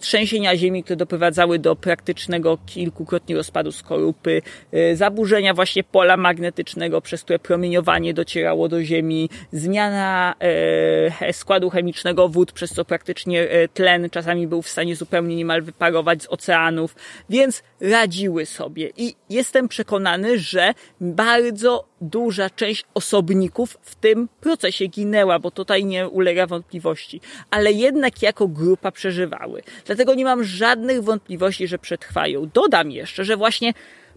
trzęsienia 0.00 0.56
Ziemi, 0.56 0.82
które 0.84 0.96
doprowadzały 0.96 1.58
do 1.58 1.76
praktycznego 1.76 2.58
kilkukrotnie 2.66 3.36
rozpadu 3.36 3.72
skorupy, 3.72 4.42
y, 4.74 4.96
zaburzenia 4.96 5.54
właśnie 5.54 5.84
pola 5.84 6.16
magnetycznego, 6.16 7.00
przez 7.00 7.22
które 7.22 7.38
promieniowanie 7.38 8.14
docierało 8.14 8.68
do 8.68 8.82
Ziemi, 8.82 9.30
zmiana 9.52 10.34
e, 11.20 11.32
składu 11.32 11.70
chemicznego 11.70 12.28
wód, 12.28 12.52
przez 12.52 12.70
co 12.70 12.84
praktycznie 12.84 13.50
e, 13.50 13.68
tlen 13.68 14.10
czasami 14.10 14.46
był 14.46 14.62
w 14.62 14.68
stanie 14.68 14.96
zupełnie 14.96 15.36
niemal 15.36 15.62
wyparować 15.62 16.22
z 16.22 16.26
oceanów, 16.28 16.96
więc 17.30 17.62
radziły 17.80 18.46
sobie 18.46 18.93
i 18.96 19.14
jestem 19.30 19.68
przekonany, 19.68 20.38
że 20.38 20.74
bardzo 21.00 21.84
duża 22.00 22.50
część 22.50 22.84
osobników 22.94 23.78
w 23.82 23.94
tym 23.94 24.28
procesie 24.40 24.86
ginęła, 24.86 25.38
bo 25.38 25.50
tutaj 25.50 25.84
nie 25.84 26.08
ulega 26.08 26.46
wątpliwości, 26.46 27.20
ale 27.50 27.72
jednak 27.72 28.22
jako 28.22 28.48
grupa 28.48 28.92
przeżywały. 28.92 29.62
Dlatego 29.86 30.14
nie 30.14 30.24
mam 30.24 30.44
żadnych 30.44 31.02
wątpliwości, 31.02 31.68
że 31.68 31.78
przetrwają. 31.78 32.50
Dodam 32.54 32.90
jeszcze, 32.90 33.24
że 33.24 33.36
właśnie 33.36 33.74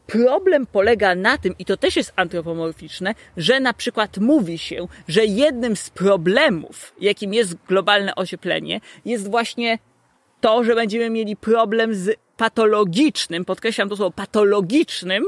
Problem 0.07 0.65
polega 0.65 1.15
na 1.15 1.37
tym, 1.37 1.55
i 1.59 1.65
to 1.65 1.77
też 1.77 1.95
jest 1.95 2.13
antropomorficzne, 2.15 3.15
że 3.37 3.59
na 3.59 3.73
przykład 3.73 4.17
mówi 4.17 4.57
się, 4.57 4.87
że 5.07 5.25
jednym 5.25 5.75
z 5.75 5.89
problemów, 5.89 6.93
jakim 6.99 7.33
jest 7.33 7.55
globalne 7.67 8.15
ocieplenie, 8.15 8.81
jest 9.05 9.31
właśnie 9.31 9.79
to, 10.41 10.63
że 10.63 10.75
będziemy 10.75 11.09
mieli 11.09 11.35
problem 11.35 11.95
z 11.95 12.15
patologicznym, 12.37 13.45
podkreślam 13.45 13.89
to 13.89 13.95
słowo, 13.95 14.11
patologicznym 14.11 15.23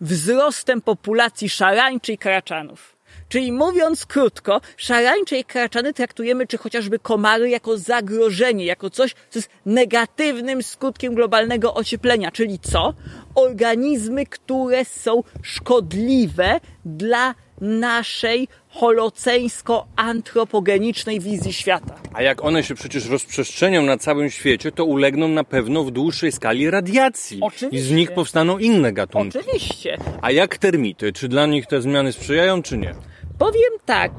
wzrostem 0.00 0.80
populacji 0.80 1.48
szarańczy 1.48 2.12
i 2.12 2.18
karaczanów. 2.18 2.96
Czyli 3.28 3.52
mówiąc 3.52 4.06
krótko, 4.06 4.60
szarańcze 4.76 5.38
i 5.38 5.44
karaczany 5.44 5.92
traktujemy, 5.92 6.46
czy 6.46 6.58
chociażby 6.58 6.98
komary, 6.98 7.50
jako 7.50 7.78
zagrożenie, 7.78 8.64
jako 8.64 8.90
coś, 8.90 9.14
co 9.30 9.38
jest 9.38 9.50
negatywnym 9.66 10.62
skutkiem 10.62 11.14
globalnego 11.14 11.74
ocieplenia. 11.74 12.30
Czyli 12.30 12.58
co? 12.58 12.94
Organizmy, 13.34 14.26
które 14.26 14.84
są 14.84 15.22
szkodliwe 15.42 16.60
dla 16.84 17.34
naszej 17.60 18.48
holoceńsko-antropogenicznej 18.68 21.20
wizji 21.20 21.52
świata. 21.52 21.94
A 22.14 22.22
jak 22.22 22.44
one 22.44 22.62
się 22.62 22.74
przecież 22.74 23.08
rozprzestrzenią 23.08 23.82
na 23.82 23.98
całym 23.98 24.30
świecie, 24.30 24.72
to 24.72 24.84
ulegną 24.84 25.28
na 25.28 25.44
pewno 25.44 25.84
w 25.84 25.90
dłuższej 25.90 26.32
skali 26.32 26.70
radiacji. 26.70 27.38
Oczywiście. 27.40 27.78
I 27.78 27.80
z 27.80 27.90
nich 27.90 28.12
powstaną 28.12 28.58
inne 28.58 28.92
gatunki. 28.92 29.38
Oczywiście. 29.38 29.98
A 30.22 30.30
jak 30.30 30.58
termity? 30.58 31.12
Czy 31.12 31.28
dla 31.28 31.46
nich 31.46 31.66
te 31.66 31.80
zmiany 31.80 32.12
sprzyjają, 32.12 32.62
czy 32.62 32.78
nie? 32.78 32.94
Powiem 33.38 33.72
tak. 33.84 34.12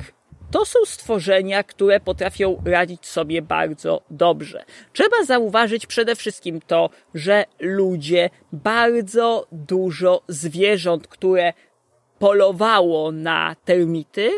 To 0.52 0.66
są 0.66 0.80
stworzenia, 0.86 1.64
które 1.64 2.00
potrafią 2.00 2.62
radzić 2.66 3.06
sobie 3.06 3.42
bardzo 3.42 4.02
dobrze. 4.10 4.66
Trzeba 4.94 5.24
zauważyć 5.24 5.86
przede 5.86 6.16
wszystkim 6.16 6.62
to, 6.68 6.90
że 7.14 7.46
ludzie 7.60 8.30
bardzo 8.52 9.48
dużo 9.52 10.22
zwierząt, 10.28 11.08
które 11.08 11.54
polowało 12.20 13.12
na 13.12 13.56
termity, 13.66 14.32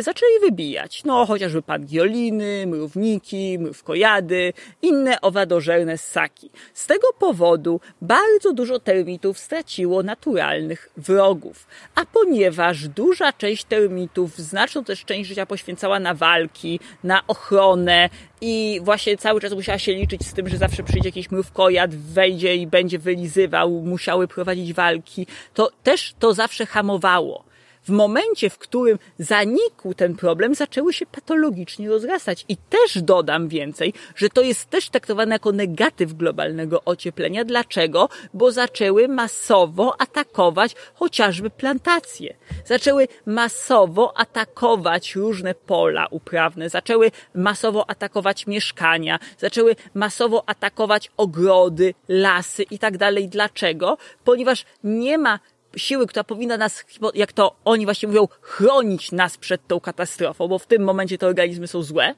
zaczęli 0.00 0.40
wybijać. 0.40 1.04
No, 1.04 1.26
chociażby 1.26 1.62
pangioliny, 1.62 2.66
mrówniki, 2.66 3.58
mrówkojady, 3.58 4.52
inne 4.82 5.20
owadożerne 5.20 5.98
ssaki. 5.98 6.50
Z 6.74 6.86
tego 6.86 7.08
powodu 7.18 7.80
bardzo 8.02 8.52
dużo 8.52 8.78
termitów 8.78 9.38
straciło 9.38 10.02
naturalnych 10.02 10.88
wrogów. 10.96 11.66
A 11.94 12.04
ponieważ 12.04 12.88
duża 12.88 13.32
część 13.32 13.64
termitów 13.64 14.38
znaczną 14.38 14.84
też 14.84 15.04
część 15.04 15.28
życia 15.28 15.46
poświęcała 15.46 16.00
na 16.00 16.14
walki, 16.14 16.80
na 17.04 17.26
ochronę 17.26 18.08
i 18.40 18.80
właśnie 18.82 19.16
cały 19.16 19.40
czas 19.40 19.52
musiała 19.52 19.78
się 19.78 19.92
liczyć 19.92 20.26
z 20.26 20.32
tym, 20.32 20.48
że 20.48 20.56
zawsze 20.56 20.82
przyjdzie 20.82 21.08
jakiś 21.08 21.30
mrówkojad, 21.30 21.94
wejdzie 21.94 22.56
i 22.56 22.66
będzie 22.66 22.98
wylizywał, 22.98 23.70
musiały 23.70 24.28
prowadzić 24.28 24.72
walki, 24.72 25.26
to 25.54 25.70
też 25.82 26.14
to 26.18 26.34
zawsze 26.34 26.66
hamowało 26.66 27.51
w 27.84 27.90
momencie, 27.90 28.50
w 28.50 28.58
którym 28.58 28.98
zanikł 29.18 29.94
ten 29.94 30.16
problem, 30.16 30.54
zaczęły 30.54 30.92
się 30.92 31.06
patologicznie 31.06 31.88
rozrastać. 31.88 32.44
I 32.48 32.56
też 32.56 33.02
dodam 33.02 33.48
więcej, 33.48 33.94
że 34.16 34.28
to 34.28 34.42
jest 34.42 34.70
też 34.70 34.88
traktowane 34.88 35.34
jako 35.34 35.52
negatyw 35.52 36.14
globalnego 36.14 36.84
ocieplenia. 36.84 37.44
Dlaczego? 37.44 38.08
Bo 38.34 38.52
zaczęły 38.52 39.08
masowo 39.08 40.00
atakować 40.00 40.74
chociażby 40.94 41.50
plantacje. 41.50 42.34
Zaczęły 42.64 43.08
masowo 43.26 44.18
atakować 44.18 45.14
różne 45.14 45.54
pola 45.54 46.06
uprawne, 46.10 46.68
zaczęły 46.68 47.10
masowo 47.34 47.90
atakować 47.90 48.46
mieszkania, 48.46 49.18
zaczęły 49.38 49.76
masowo 49.94 50.48
atakować 50.48 51.10
ogrody, 51.16 51.94
lasy 52.08 52.62
i 52.62 52.78
tak 52.78 52.98
dalej. 52.98 53.28
Dlaczego? 53.28 53.98
Ponieważ 54.24 54.64
nie 54.84 55.18
ma 55.18 55.38
siły, 55.76 56.06
która 56.06 56.24
powinna 56.24 56.56
nas, 56.56 56.84
jak 57.14 57.32
to 57.32 57.56
oni 57.64 57.84
właśnie 57.84 58.08
mówią, 58.08 58.28
chronić 58.40 59.12
nas 59.12 59.36
przed 59.36 59.66
tą 59.66 59.80
katastrofą, 59.80 60.48
bo 60.48 60.58
w 60.58 60.66
tym 60.66 60.82
momencie 60.82 61.18
te 61.18 61.26
organizmy 61.26 61.66
są 61.66 61.82
złe. 61.82 62.14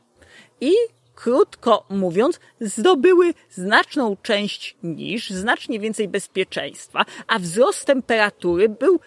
I 0.60 0.72
krótko 1.14 1.84
mówiąc, 1.90 2.40
zdobyły 2.60 3.34
znaczną 3.50 4.16
część 4.22 4.76
niż, 4.82 5.30
znacznie 5.30 5.80
więcej 5.80 6.08
bezpieczeństwa, 6.08 7.04
a 7.26 7.38
wzrost 7.38 7.84
temperatury 7.84 8.68
był 8.68 9.00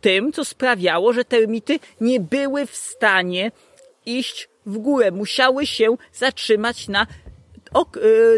tym, 0.00 0.32
co 0.32 0.44
sprawiało, 0.44 1.12
że 1.12 1.24
termity 1.24 1.78
nie 2.00 2.20
były 2.20 2.66
w 2.66 2.76
stanie 2.76 3.52
iść 4.06 4.48
w 4.66 4.78
górę. 4.78 5.10
Musiały 5.10 5.66
się 5.66 5.96
zatrzymać 6.12 6.88
na 6.88 7.06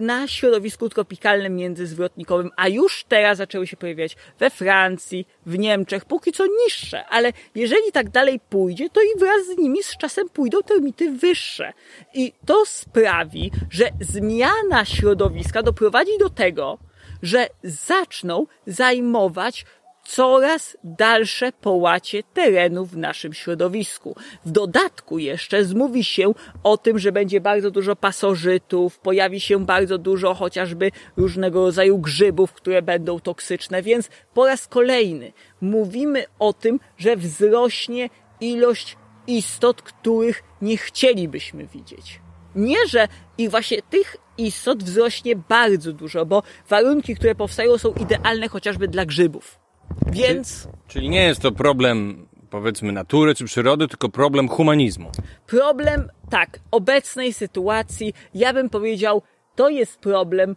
na 0.02 0.28
środowisku 0.28 0.88
tropikalnym 0.88 1.56
międzyzwrotnikowym, 1.56 2.50
a 2.56 2.68
już 2.68 3.04
teraz 3.08 3.38
zaczęły 3.38 3.66
się 3.66 3.76
pojawiać 3.76 4.16
we 4.38 4.50
Francji, 4.50 5.26
w 5.46 5.58
Niemczech, 5.58 6.04
póki 6.04 6.32
co 6.32 6.44
niższe, 6.46 7.06
ale 7.06 7.32
jeżeli 7.54 7.92
tak 7.92 8.10
dalej 8.10 8.40
pójdzie, 8.48 8.90
to 8.90 9.00
i 9.02 9.18
wraz 9.18 9.46
z 9.46 9.58
nimi 9.58 9.82
z 9.82 9.96
czasem 9.96 10.28
pójdą 10.28 10.62
termity 10.62 11.10
wyższe. 11.10 11.72
I 12.14 12.32
to 12.46 12.66
sprawi, 12.66 13.50
że 13.70 13.88
zmiana 14.00 14.84
środowiska 14.84 15.62
doprowadzi 15.62 16.18
do 16.18 16.30
tego, 16.30 16.78
że 17.22 17.46
zaczną 17.62 18.46
zajmować 18.66 19.64
coraz 20.04 20.76
dalsze 20.84 21.52
połacie 21.52 22.22
terenu 22.22 22.86
w 22.86 22.96
naszym 22.96 23.32
środowisku. 23.32 24.16
W 24.44 24.50
dodatku 24.50 25.18
jeszcze 25.18 25.64
zmówi 25.64 26.04
się 26.04 26.34
o 26.62 26.76
tym, 26.76 26.98
że 26.98 27.12
będzie 27.12 27.40
bardzo 27.40 27.70
dużo 27.70 27.96
pasożytów, 27.96 28.98
pojawi 28.98 29.40
się 29.40 29.66
bardzo 29.66 29.98
dużo 29.98 30.34
chociażby 30.34 30.90
różnego 31.16 31.64
rodzaju 31.64 31.98
grzybów, 31.98 32.52
które 32.52 32.82
będą 32.82 33.20
toksyczne, 33.20 33.82
więc 33.82 34.08
po 34.34 34.46
raz 34.46 34.66
kolejny 34.66 35.32
mówimy 35.60 36.24
o 36.38 36.52
tym, 36.52 36.80
że 36.96 37.16
wzrośnie 37.16 38.10
ilość 38.40 38.96
istot, 39.26 39.82
których 39.82 40.42
nie 40.62 40.76
chcielibyśmy 40.76 41.66
widzieć. 41.66 42.20
Nie, 42.54 42.86
że 42.88 43.08
i 43.38 43.48
właśnie 43.48 43.82
tych 43.82 44.16
istot 44.38 44.82
wzrośnie 44.82 45.36
bardzo 45.36 45.92
dużo, 45.92 46.26
bo 46.26 46.42
warunki, 46.68 47.16
które 47.16 47.34
powstają 47.34 47.78
są 47.78 47.92
idealne 47.92 48.48
chociażby 48.48 48.88
dla 48.88 49.04
grzybów. 49.04 49.63
Więc. 50.06 50.68
Czyli, 50.88 51.08
nie 51.08 51.24
jest 51.24 51.40
to 51.40 51.52
problem 51.52 52.26
powiedzmy 52.50 52.92
natury 52.92 53.34
czy 53.34 53.44
przyrody, 53.44 53.88
tylko 53.88 54.08
problem 54.08 54.48
humanizmu. 54.48 55.10
Problem, 55.46 56.08
tak, 56.30 56.60
obecnej 56.70 57.32
sytuacji, 57.32 58.14
ja 58.34 58.52
bym 58.52 58.70
powiedział, 58.70 59.22
to 59.54 59.68
jest 59.68 59.98
problem 59.98 60.56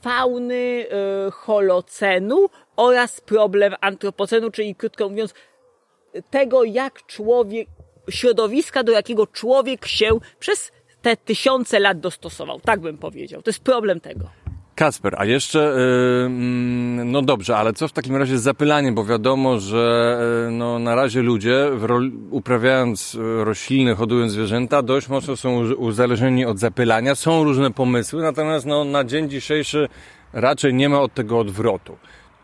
fauny 0.00 0.54
y, 0.54 1.30
holocenu 1.30 2.46
oraz 2.76 3.20
problem 3.20 3.74
antropocenu, 3.80 4.50
czyli 4.50 4.74
krótko 4.74 5.08
mówiąc, 5.08 5.34
tego 6.30 6.64
jak 6.64 7.06
człowiek, 7.06 7.68
środowiska, 8.10 8.82
do 8.82 8.92
jakiego 8.92 9.26
człowiek 9.26 9.86
się 9.86 10.10
przez 10.38 10.72
te 11.02 11.16
tysiące 11.16 11.80
lat 11.80 12.00
dostosował. 12.00 12.60
Tak 12.60 12.80
bym 12.80 12.98
powiedział. 12.98 13.42
To 13.42 13.50
jest 13.50 13.64
problem 13.64 14.00
tego. 14.00 14.41
Kasper, 14.74 15.14
a 15.18 15.24
jeszcze, 15.24 15.58
yy, 15.58 17.04
no 17.04 17.22
dobrze, 17.22 17.56
ale 17.56 17.72
co 17.72 17.88
w 17.88 17.92
takim 17.92 18.16
razie 18.16 18.38
z 18.38 18.42
zapylaniem, 18.42 18.94
bo 18.94 19.04
wiadomo, 19.04 19.58
że 19.58 20.18
yy, 20.46 20.50
no, 20.50 20.78
na 20.78 20.94
razie 20.94 21.22
ludzie 21.22 21.70
uprawiając 22.30 23.14
y, 23.14 23.44
rośliny, 23.44 23.94
hodując 23.94 24.32
zwierzęta, 24.32 24.82
dość 24.82 25.08
mocno 25.08 25.36
są 25.36 25.74
uzależnieni 25.74 26.46
od 26.46 26.58
zapylania. 26.58 27.14
Są 27.14 27.44
różne 27.44 27.70
pomysły, 27.70 28.22
natomiast 28.22 28.66
no, 28.66 28.84
na 28.84 29.04
dzień 29.04 29.30
dzisiejszy 29.30 29.88
raczej 30.32 30.74
nie 30.74 30.88
ma 30.88 31.00
od 31.00 31.14
tego 31.14 31.38
odwrotu. 31.38 31.96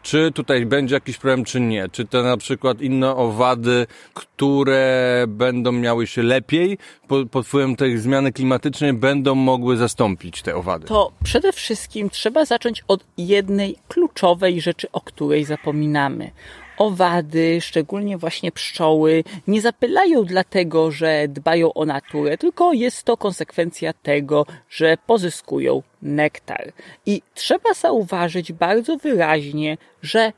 Czy 0.03 0.33
tutaj 0.33 0.67
będzie 0.67 0.95
jakiś 0.95 1.19
problem, 1.19 1.45
czy 1.45 1.61
nie. 1.61 1.89
Czy 1.89 2.05
te 2.05 2.23
na 2.23 2.37
przykład 2.37 2.81
inne 2.81 3.17
owady, 3.17 3.87
które 4.15 5.25
będą 5.29 5.73
miały 5.73 6.07
się 6.07 6.23
lepiej 6.23 6.79
pod, 7.09 7.31
pod 7.31 7.47
wpływem 7.47 7.77
tej 7.77 7.99
zmiany 7.99 8.33
klimatycznej, 8.33 8.93
będą 8.93 9.35
mogły 9.35 9.77
zastąpić 9.77 10.43
te 10.43 10.57
owady? 10.57 10.87
To 10.87 11.13
przede 11.25 11.53
wszystkim 11.53 12.11
trzeba 12.11 12.45
zacząć 12.45 12.85
od 12.89 13.05
jednej 13.19 13.77
kluczowej 13.89 14.61
rzeczy, 14.61 14.91
o 14.93 15.01
której 15.01 15.45
zapominamy 15.45 16.31
owady, 16.79 17.61
szczególnie 17.61 18.19
właśnie 18.19 18.53
pszczoły, 18.53 19.25
nie 19.47 19.61
zapylają 19.61 20.25
dlatego, 20.25 20.91
że 20.91 21.29
dbają 21.29 21.73
o 21.75 21.85
naturę, 21.85 22.39
tylko 22.39 22.73
jest 22.73 23.03
to 23.03 23.17
konsekwencja 23.17 23.93
tego, 23.93 24.47
że 24.71 24.97
pozyskują 25.07 25.83
nektar. 26.03 26.73
I 27.07 27.23
trzeba 27.35 27.75
zauważyć 27.75 28.53
bardzo 28.53 28.97
wyraźnie, 28.97 29.79
że 30.03 30.33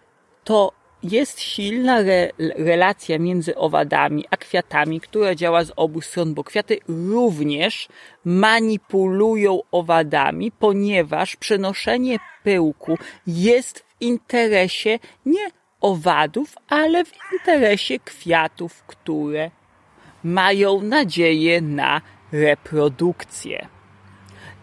to 0.44 0.72
jest 1.02 1.40
silna 1.40 1.98
re 1.98 2.30
relacja 2.38 3.18
między 3.18 3.56
owadami 3.56 4.24
a 4.30 4.36
kwiatami, 4.36 5.00
która 5.00 5.34
działa 5.34 5.64
z 5.64 5.72
obu 5.76 6.00
stron, 6.00 6.34
bo 6.34 6.44
kwiaty 6.44 6.78
również 6.88 7.88
manipulują 8.24 9.60
owadami, 9.72 10.52
ponieważ 10.52 11.36
przenoszenie 11.36 12.18
pyłku 12.44 12.98
jest 13.26 13.78
w 13.78 14.02
interesie 14.02 14.98
nie 15.26 15.50
owadów, 15.80 16.54
ale 16.68 17.04
w 17.04 17.12
interesie 17.32 17.98
kwiatów, 17.98 18.82
które 18.82 19.50
mają 20.24 20.82
nadzieję 20.82 21.60
na 21.60 22.00
reprodukcję. 22.32 23.68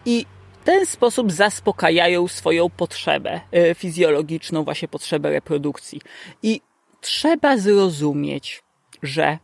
I 0.04 0.26
w 0.52 0.64
ten 0.64 0.86
sposób 0.86 1.32
zaspokajają 1.32 2.28
swoją 2.28 2.70
potrzebę 2.70 3.40
e, 3.52 3.74
fizjologiczną, 3.74 4.64
właśnie 4.64 4.88
potrzebę 4.88 5.30
reprodukcji. 5.30 6.00
I 6.42 6.60
trzeba 7.00 7.56
zrozumieć, 7.56 8.62
że 9.02 9.38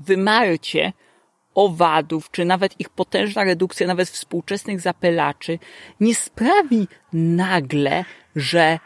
wymarcie 0.00 0.92
owadów, 1.54 2.30
czy 2.30 2.44
nawet 2.44 2.80
ich 2.80 2.88
potężna 2.88 3.44
redukcja, 3.44 3.86
nawet 3.86 4.08
współczesnych 4.08 4.80
zapylaczy, 4.80 5.58
nie 6.00 6.14
sprawi 6.14 6.88
nagle, 7.12 8.04
że 8.36 8.78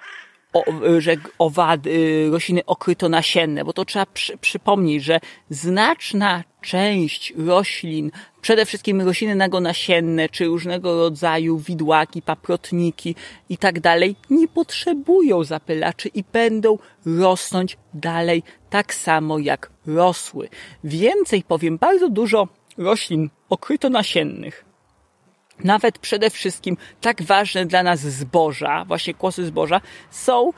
o, 0.53 0.65
że 0.99 1.17
owady, 1.39 2.29
rośliny 2.33 2.65
okrytonasienne, 2.67 3.65
bo 3.65 3.73
to 3.73 3.85
trzeba 3.85 4.07
przy, 4.07 4.39
przypomnieć, 4.39 5.05
że 5.05 5.21
znaczna 5.51 6.45
część 6.61 7.35
roślin, 7.47 8.11
przede 8.41 8.67
wszystkim 8.67 9.01
rośliny 9.01 9.35
nagonasienne, 9.35 10.29
czy 10.29 10.45
różnego 10.45 10.99
rodzaju 10.99 11.59
widłaki, 11.59 12.23
paprotniki 12.23 13.15
i 13.49 13.59
tak 13.59 13.81
dalej, 13.81 14.17
nie 14.31 14.49
potrzebują 14.49 15.45
zapylaczy 15.45 16.09
i 16.09 16.25
będą 16.33 16.79
rosnąć 17.07 17.77
dalej 17.95 18.43
tak 18.71 18.95
samo 18.95 19.39
jak 19.39 19.71
rosły. 19.87 20.49
Więcej 20.85 21.43
powiem, 21.43 21.79
bardzo 21.79 22.09
dużo 22.09 22.49
roślin 22.79 23.31
okrytonasiennych 23.49 24.72
nawet 25.65 25.99
przede 25.99 26.31
wszystkim 26.31 26.77
tak 27.01 27.23
ważne 27.23 27.67
dla 27.67 27.83
nas 27.83 28.01
zboża, 28.01 28.85
właśnie 28.85 29.15
kłosy 29.15 29.47
zboża, 29.47 29.81
są 30.11 30.49
e, 30.49 30.53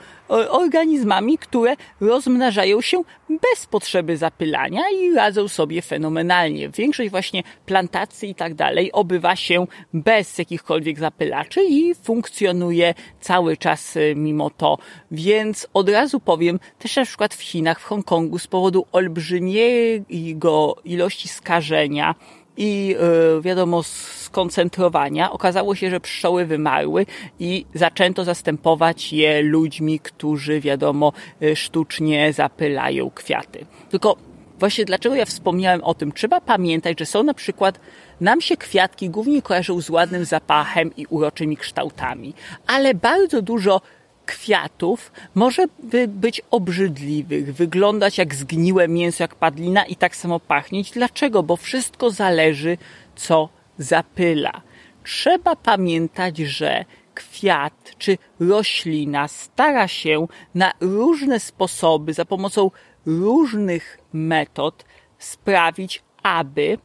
organizmami, 0.49 1.37
które 1.37 1.75
rozmnażają 2.01 2.81
się 2.81 3.01
bez 3.29 3.65
potrzeby 3.65 4.17
zapylania 4.17 4.81
i 4.89 5.13
radzą 5.13 5.47
sobie 5.47 5.81
fenomenalnie. 5.81 6.69
Większość 6.69 7.09
właśnie 7.09 7.43
plantacji 7.65 8.29
i 8.29 8.35
tak 8.35 8.53
dalej 8.53 8.91
obywa 8.91 9.35
się 9.35 9.67
bez 9.93 10.37
jakichkolwiek 10.37 10.99
zapylaczy 10.99 11.63
i 11.63 11.95
funkcjonuje 11.95 12.93
cały 13.21 13.57
czas 13.57 13.97
e, 13.97 14.15
mimo 14.15 14.49
to. 14.49 14.77
Więc 15.11 15.67
od 15.73 15.89
razu 15.89 16.19
powiem, 16.19 16.59
też 16.79 16.95
na 16.95 17.05
przykład 17.05 17.33
w 17.33 17.41
Chinach, 17.41 17.79
w 17.79 17.83
Hongkongu 17.83 18.39
z 18.39 18.47
powodu 18.47 18.85
olbrzymiego 18.91 20.75
ilości 20.83 21.27
skażenia, 21.27 22.15
i 22.57 22.95
e, 23.37 23.41
wiadomo 23.41 23.83
skoncentrowania 23.83 25.31
okazało 25.31 25.75
się, 25.75 25.89
że 25.89 25.99
pszczoły 25.99 26.45
wymarły 26.45 27.05
i 27.39 27.65
zaczęto 27.73 28.23
zastępować 28.23 29.13
je 29.13 29.41
ludźmi, 29.41 29.99
którzy 29.99 30.59
wiadomo 30.59 31.13
e, 31.41 31.55
sztucznie 31.55 32.33
zapylają 32.33 33.09
kwiaty. 33.09 33.65
Tylko 33.89 34.15
właśnie 34.59 34.85
dlaczego 34.85 35.15
ja 35.15 35.25
wspomniałem 35.25 35.83
o 35.83 35.93
tym? 35.93 36.11
Trzeba 36.11 36.41
pamiętać, 36.41 36.99
że 36.99 37.05
są 37.05 37.23
na 37.23 37.33
przykład 37.33 37.79
nam 38.21 38.41
się 38.41 38.57
kwiatki 38.57 39.09
głównie 39.09 39.41
kojarzą 39.41 39.81
z 39.81 39.89
ładnym 39.89 40.25
zapachem 40.25 40.95
i 40.97 41.05
uroczymi 41.09 41.57
kształtami, 41.57 42.33
ale 42.67 42.93
bardzo 42.93 43.41
dużo 43.41 43.81
kwiatów 44.25 45.11
może 45.35 45.65
by 45.83 46.07
być 46.07 46.41
obrzydliwych, 46.51 47.55
wyglądać 47.55 48.17
jak 48.17 48.35
zgniłe 48.35 48.87
mięso, 48.87 49.23
jak 49.23 49.35
padlina 49.35 49.85
i 49.85 49.95
tak 49.95 50.15
samo 50.15 50.39
pachnieć. 50.39 50.91
Dlaczego? 50.91 51.43
Bo 51.43 51.57
wszystko 51.57 52.11
zależy, 52.11 52.77
co 53.15 53.49
zapyla. 53.77 54.61
Trzeba 55.03 55.55
pamiętać, 55.55 56.37
że 56.37 56.85
kwiat 57.13 57.91
czy 57.97 58.17
roślina 58.39 59.27
stara 59.27 59.87
się 59.87 60.27
na 60.55 60.73
różne 60.81 61.39
sposoby, 61.39 62.13
za 62.13 62.25
pomocą 62.25 62.71
różnych 63.05 63.97
metod 64.13 64.85
sprawić, 65.19 66.03
aby 66.23 66.77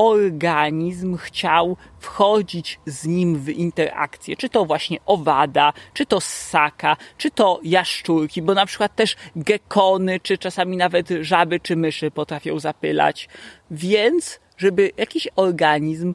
organizm 0.00 1.16
chciał 1.16 1.76
wchodzić 1.98 2.80
z 2.86 3.06
nim 3.06 3.38
w 3.38 3.48
interakcję. 3.48 4.36
Czy 4.36 4.48
to 4.48 4.64
właśnie 4.64 4.98
owada, 5.06 5.72
czy 5.94 6.06
to 6.06 6.20
ssaka, 6.20 6.96
czy 7.18 7.30
to 7.30 7.60
jaszczurki, 7.62 8.42
bo 8.42 8.54
na 8.54 8.66
przykład 8.66 8.94
też 8.94 9.16
gekony, 9.36 10.20
czy 10.20 10.38
czasami 10.38 10.76
nawet 10.76 11.08
żaby, 11.20 11.60
czy 11.60 11.76
myszy 11.76 12.10
potrafią 12.10 12.58
zapylać. 12.58 13.28
Więc, 13.70 14.40
żeby 14.56 14.90
jakiś 14.96 15.28
organizm 15.36 16.14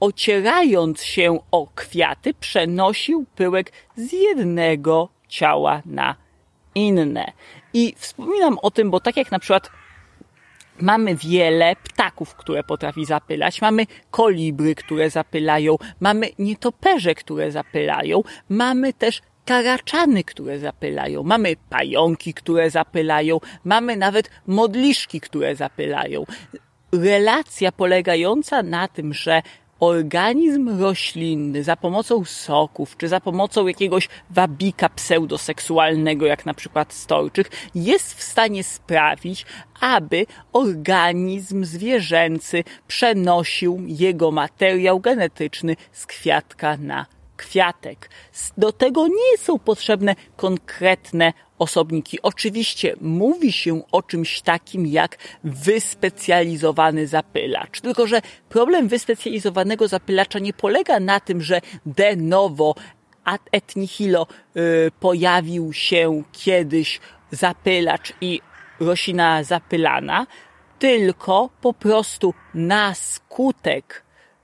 ocierając 0.00 1.02
się 1.02 1.38
o 1.50 1.66
kwiaty, 1.74 2.34
przenosił 2.34 3.26
pyłek 3.36 3.72
z 3.96 4.12
jednego 4.12 5.08
ciała 5.28 5.82
na 5.86 6.16
inne. 6.74 7.32
I 7.74 7.94
wspominam 7.98 8.58
o 8.62 8.70
tym, 8.70 8.90
bo 8.90 9.00
tak 9.00 9.16
jak 9.16 9.30
na 9.30 9.38
przykład 9.38 9.70
Mamy 10.82 11.16
wiele 11.16 11.76
ptaków, 11.76 12.34
które 12.34 12.64
potrafi 12.64 13.04
zapylać, 13.04 13.60
mamy 13.60 13.86
kolibry, 14.10 14.74
które 14.74 15.10
zapylają, 15.10 15.76
mamy 16.00 16.28
nietoperze, 16.38 17.14
które 17.14 17.52
zapylają, 17.52 18.22
mamy 18.48 18.92
też 18.92 19.22
karaczany, 19.44 20.24
które 20.24 20.58
zapylają, 20.58 21.22
mamy 21.22 21.56
pająki, 21.70 22.34
które 22.34 22.70
zapylają, 22.70 23.40
mamy 23.64 23.96
nawet 23.96 24.30
modliszki, 24.46 25.20
które 25.20 25.56
zapylają. 25.56 26.24
Relacja 26.92 27.72
polegająca 27.72 28.62
na 28.62 28.88
tym, 28.88 29.14
że 29.14 29.42
organizm 29.82 30.80
roślinny 30.80 31.64
za 31.64 31.76
pomocą 31.76 32.24
soków, 32.24 32.96
czy 32.96 33.08
za 33.08 33.20
pomocą 33.20 33.66
jakiegoś 33.66 34.08
wabika 34.30 34.88
pseudoseksualnego, 34.88 36.26
jak 36.26 36.46
na 36.46 36.54
przykład 36.54 36.92
storczych, 36.92 37.50
jest 37.74 38.14
w 38.14 38.22
stanie 38.22 38.64
sprawić, 38.64 39.46
aby 39.80 40.26
organizm 40.52 41.64
zwierzęcy 41.64 42.64
przenosił 42.88 43.82
jego 43.86 44.30
materiał 44.30 45.00
genetyczny 45.00 45.76
z 45.92 46.06
kwiatka 46.06 46.76
na 46.76 47.06
kwiatek. 47.42 48.10
Do 48.58 48.72
tego 48.72 49.08
nie 49.08 49.38
są 49.38 49.58
potrzebne 49.58 50.14
konkretne 50.36 51.32
osobniki. 51.58 52.22
Oczywiście 52.22 52.94
mówi 53.00 53.52
się 53.52 53.82
o 53.92 54.02
czymś 54.02 54.42
takim 54.42 54.86
jak 54.86 55.16
wyspecjalizowany 55.44 57.06
zapylacz. 57.06 57.80
Tylko, 57.80 58.06
że 58.06 58.22
problem 58.48 58.88
wyspecjalizowanego 58.88 59.88
zapylacza 59.88 60.38
nie 60.38 60.52
polega 60.52 61.00
na 61.00 61.20
tym, 61.20 61.42
że 61.42 61.60
de 61.86 62.16
novo 62.16 62.74
ad 63.24 63.76
nihilo 63.76 64.26
y, 64.56 64.90
pojawił 65.00 65.72
się 65.72 66.22
kiedyś 66.32 67.00
zapylacz 67.30 68.12
i 68.20 68.40
roślina 68.80 69.44
zapylana, 69.44 70.26
tylko 70.78 71.50
po 71.60 71.72
prostu 71.72 72.34
na 72.54 72.94
skutek 72.94 74.01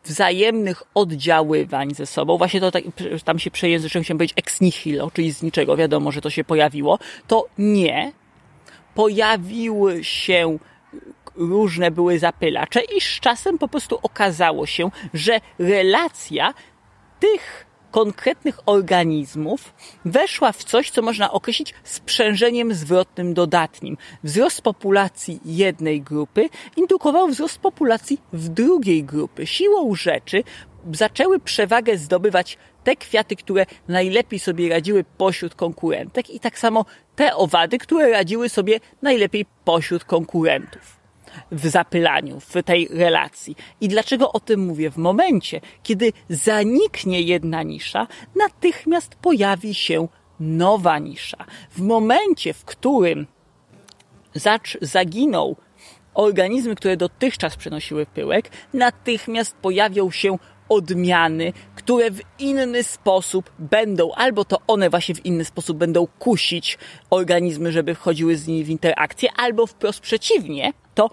wzajemnych 0.08 0.82
oddziaływań 0.94 1.94
ze 1.94 2.06
sobą, 2.06 2.38
właśnie 2.38 2.60
to 2.60 2.70
tak, 2.70 2.84
tam 3.24 3.38
się 3.38 3.50
przejęzyczyłem, 3.50 4.04
chciałem 4.04 4.18
powiedzieć 4.18 4.38
ex 4.38 4.60
nihilo, 4.60 5.10
czyli 5.10 5.32
z 5.32 5.42
niczego, 5.42 5.76
wiadomo, 5.76 6.12
że 6.12 6.20
to 6.20 6.30
się 6.30 6.44
pojawiło, 6.44 6.98
to 7.26 7.46
nie. 7.58 8.12
Pojawiły 8.94 10.04
się 10.04 10.58
różne 11.34 11.90
były 11.90 12.18
zapylacze 12.18 12.80
i 12.80 13.00
z 13.00 13.20
czasem 13.20 13.58
po 13.58 13.68
prostu 13.68 13.98
okazało 14.02 14.66
się, 14.66 14.90
że 15.14 15.40
relacja 15.58 16.54
tych 17.20 17.67
konkretnych 17.90 18.60
organizmów 18.66 19.74
weszła 20.04 20.52
w 20.52 20.64
coś, 20.64 20.90
co 20.90 21.02
można 21.02 21.32
określić 21.32 21.74
sprzężeniem 21.84 22.74
zwrotnym 22.74 23.34
dodatnim. 23.34 23.96
Wzrost 24.24 24.62
populacji 24.62 25.40
jednej 25.44 26.02
grupy 26.02 26.48
indukował 26.76 27.28
wzrost 27.28 27.58
populacji 27.58 28.20
w 28.32 28.48
drugiej 28.48 29.04
grupy. 29.04 29.46
Siłą 29.46 29.94
rzeczy 29.94 30.42
zaczęły 30.92 31.40
przewagę 31.40 31.98
zdobywać 31.98 32.58
te 32.84 32.96
kwiaty, 32.96 33.36
które 33.36 33.66
najlepiej 33.88 34.38
sobie 34.38 34.68
radziły 34.68 35.04
pośród 35.18 35.54
konkurentek 35.54 36.30
i 36.30 36.40
tak 36.40 36.58
samo 36.58 36.84
te 37.16 37.34
owady, 37.34 37.78
które 37.78 38.10
radziły 38.10 38.48
sobie 38.48 38.80
najlepiej 39.02 39.46
pośród 39.64 40.04
konkurentów 40.04 40.97
w 41.52 41.68
zapylaniu, 41.68 42.40
w 42.40 42.62
tej 42.62 42.88
relacji. 42.90 43.56
I 43.80 43.88
dlaczego 43.88 44.32
o 44.32 44.40
tym 44.40 44.60
mówię? 44.60 44.90
W 44.90 44.96
momencie, 44.96 45.60
kiedy 45.82 46.12
zaniknie 46.28 47.20
jedna 47.20 47.62
nisza, 47.62 48.06
natychmiast 48.36 49.14
pojawi 49.14 49.74
się 49.74 50.08
nowa 50.40 50.98
nisza. 50.98 51.44
W 51.70 51.80
momencie, 51.80 52.52
w 52.52 52.64
którym 52.64 53.26
zaginął 54.80 55.56
organizmy, 56.14 56.74
które 56.74 56.96
dotychczas 56.96 57.56
przenosiły 57.56 58.06
pyłek, 58.06 58.50
natychmiast 58.74 59.56
pojawią 59.56 60.10
się 60.10 60.38
odmiany, 60.68 61.52
które 61.74 62.10
w 62.10 62.20
inny 62.38 62.82
sposób 62.82 63.50
będą, 63.58 64.12
albo 64.12 64.44
to 64.44 64.58
one 64.66 64.90
właśnie 64.90 65.14
w 65.14 65.26
inny 65.26 65.44
sposób 65.44 65.78
będą 65.78 66.06
kusić 66.06 66.78
organizmy, 67.10 67.72
żeby 67.72 67.94
wchodziły 67.94 68.36
z 68.36 68.46
nimi 68.46 68.64
w 68.64 68.70
interakcję, 68.70 69.28
albo 69.36 69.66
wprost 69.66 70.00
przeciwnie, 70.00 70.72
to 70.98 71.10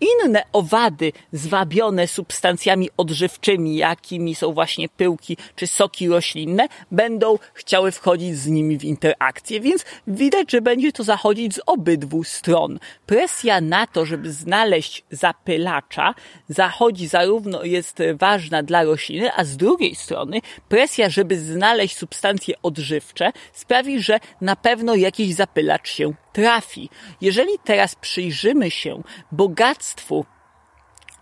inne 0.00 0.42
owady 0.52 1.12
zwabione 1.32 2.08
substancjami 2.08 2.90
odżywczymi, 2.96 3.76
jakimi 3.76 4.34
są 4.34 4.52
właśnie 4.52 4.88
pyłki 4.88 5.36
czy 5.56 5.66
soki 5.66 6.08
roślinne, 6.08 6.68
będą 6.90 7.38
chciały 7.54 7.92
wchodzić 7.92 8.38
z 8.38 8.46
nimi 8.46 8.78
w 8.78 8.84
interakcję, 8.84 9.60
więc 9.60 9.84
widać, 10.06 10.50
że 10.50 10.60
będzie 10.60 10.92
to 10.92 11.02
zachodzić 11.02 11.54
z 11.54 11.60
obydwu 11.66 12.24
stron. 12.24 12.78
Presja 13.06 13.60
na 13.60 13.86
to, 13.86 14.04
żeby 14.04 14.32
znaleźć 14.32 15.04
zapylacza, 15.10 16.14
zachodzi 16.48 17.08
zarówno 17.08 17.64
jest 17.64 17.98
ważna 18.14 18.62
dla 18.62 18.84
rośliny, 18.84 19.30
a 19.36 19.44
z 19.44 19.56
drugiej 19.56 19.94
strony 19.94 20.40
presja, 20.68 21.10
żeby 21.10 21.38
znaleźć 21.38 21.96
substancje 21.96 22.54
odżywcze, 22.62 23.32
sprawi, 23.52 24.00
że 24.00 24.20
na 24.40 24.56
pewno 24.56 24.94
jakiś 24.94 25.34
zapylacz 25.34 25.88
się 25.88 26.12
trafi. 26.36 26.90
Jeżeli 27.20 27.52
teraz 27.64 27.94
przyjrzymy 27.94 28.70
się 28.70 29.02
bogactwu 29.32 30.24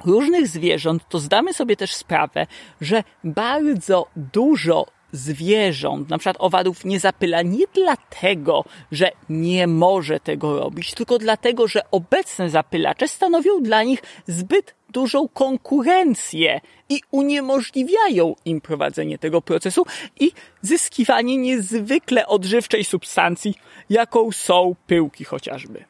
różnych 0.04 0.48
zwierząt, 0.48 1.02
to 1.08 1.18
zdamy 1.18 1.54
sobie 1.54 1.76
też 1.76 1.94
sprawę, 1.94 2.46
że 2.80 3.04
bardzo 3.24 4.06
dużo 4.16 4.86
zwierząt, 5.12 6.08
na 6.08 6.18
przykład 6.18 6.36
owadów, 6.38 6.84
nie 6.84 7.00
zapyla 7.00 7.42
nie 7.42 7.64
dlatego, 7.74 8.64
że 8.92 9.10
nie 9.28 9.66
może 9.66 10.20
tego 10.20 10.58
robić, 10.58 10.94
tylko 10.94 11.18
dlatego, 11.18 11.68
że 11.68 11.90
obecne 11.90 12.50
zapylacze 12.50 13.08
stanowią 13.08 13.62
dla 13.62 13.82
nich 13.82 14.02
zbyt 14.26 14.74
dużą 14.94 15.28
konkurencję 15.28 16.60
i 16.88 17.00
uniemożliwiają 17.10 18.34
im 18.44 18.60
prowadzenie 18.60 19.18
tego 19.18 19.42
procesu 19.42 19.86
i 20.20 20.32
zyskiwanie 20.62 21.36
niezwykle 21.36 22.26
odżywczej 22.26 22.84
substancji, 22.84 23.54
jaką 23.90 24.32
są 24.32 24.74
pyłki 24.86 25.24
chociażby. 25.24 25.84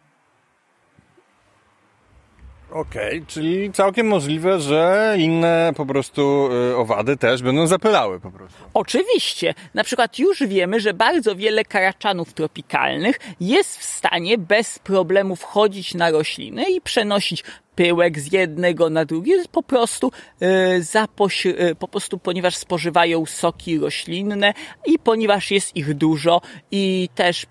Okej, 2.74 3.18
okay, 3.18 3.26
czyli 3.26 3.72
całkiem 3.72 4.06
możliwe, 4.06 4.60
że 4.60 5.14
inne 5.18 5.72
po 5.76 5.86
prostu 5.86 6.48
y, 6.72 6.76
owady 6.76 7.16
też 7.16 7.42
będą 7.42 7.66
zapylały 7.66 8.20
po 8.20 8.30
prostu. 8.30 8.58
Oczywiście. 8.74 9.54
Na 9.74 9.84
przykład 9.84 10.18
już 10.18 10.42
wiemy, 10.42 10.80
że 10.80 10.94
bardzo 10.94 11.36
wiele 11.36 11.64
karaczanów 11.64 12.32
tropikalnych 12.32 13.20
jest 13.40 13.78
w 13.78 13.84
stanie 13.84 14.38
bez 14.38 14.78
problemu 14.78 15.36
wchodzić 15.36 15.94
na 15.94 16.10
rośliny 16.10 16.70
i 16.70 16.80
przenosić 16.80 17.44
pyłek 17.74 18.18
z 18.18 18.32
jednego 18.32 18.90
na 18.90 19.04
drugie, 19.04 19.44
po 19.52 19.62
prostu, 19.62 20.12
e, 20.42 20.80
e, 21.58 21.74
po 21.74 21.88
prostu 21.88 22.18
ponieważ 22.18 22.56
spożywają 22.56 23.26
soki 23.26 23.78
roślinne 23.78 24.54
i 24.86 24.98
ponieważ 24.98 25.50
jest 25.50 25.76
ich 25.76 25.94
dużo 25.94 26.40
i 26.70 27.08
też 27.14 27.42
e, 27.42 27.46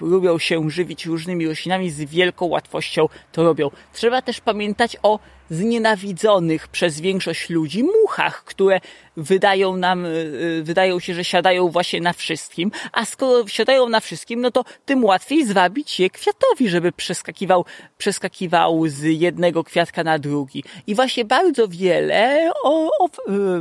lubią 0.00 0.38
się 0.38 0.70
żywić 0.70 1.06
różnymi 1.06 1.46
roślinami, 1.46 1.90
z 1.90 2.00
wielką 2.00 2.46
łatwością 2.46 3.08
to 3.32 3.42
robią. 3.42 3.70
Trzeba 3.92 4.22
też 4.22 4.40
pamiętać 4.40 4.96
o 5.02 5.18
znienawidzonych 5.50 6.68
przez 6.68 7.00
większość 7.00 7.50
ludzi 7.50 7.84
muchach, 7.84 8.44
które 8.44 8.80
wydają 9.18 9.76
nam, 9.76 10.06
y, 10.06 10.08
y, 10.08 10.62
wydają 10.62 11.00
się, 11.00 11.14
że 11.14 11.24
siadają 11.24 11.68
właśnie 11.68 12.00
na 12.00 12.12
wszystkim, 12.12 12.70
a 12.92 13.04
skoro 13.04 13.48
siadają 13.48 13.88
na 13.88 14.00
wszystkim, 14.00 14.40
no 14.40 14.50
to 14.50 14.64
tym 14.84 15.04
łatwiej 15.04 15.46
zwabić 15.46 16.00
je 16.00 16.10
kwiatowi, 16.10 16.68
żeby 16.68 16.92
przeskakiwał, 16.92 17.64
przeskakiwał 17.98 18.88
z 18.88 19.02
jednego 19.02 19.64
kwiatka 19.64 20.04
na 20.04 20.18
drugi. 20.18 20.64
I 20.86 20.94
właśnie 20.94 21.24
bardzo 21.24 21.68
wiele, 21.68 22.50
o, 22.64 22.90
o, 23.04 23.08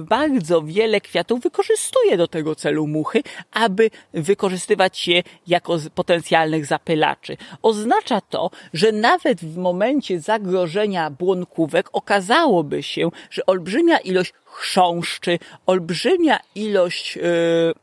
bardzo 0.01 0.61
wiele 0.61 1.01
kwiatów 1.01 1.41
wykorzystuje 1.41 2.17
do 2.17 2.27
tego 2.27 2.55
celu 2.55 2.87
muchy, 2.87 3.23
aby 3.51 3.89
wykorzystywać 4.13 5.07
je 5.07 5.23
jako 5.47 5.77
potencjalnych 5.95 6.65
zapylaczy. 6.65 7.37
Oznacza 7.61 8.21
to, 8.21 8.49
że 8.73 8.91
nawet 8.91 9.41
w 9.41 9.57
momencie 9.57 10.19
zagrożenia 10.19 11.09
błonkówek 11.77 11.89
okazałoby 11.93 12.83
się, 12.83 13.09
że 13.29 13.45
olbrzymia 13.45 13.97
ilość 13.97 14.33
chrząszczy, 14.45 15.39
olbrzymia 15.65 16.39
ilość 16.55 17.15
yy, 17.15 17.73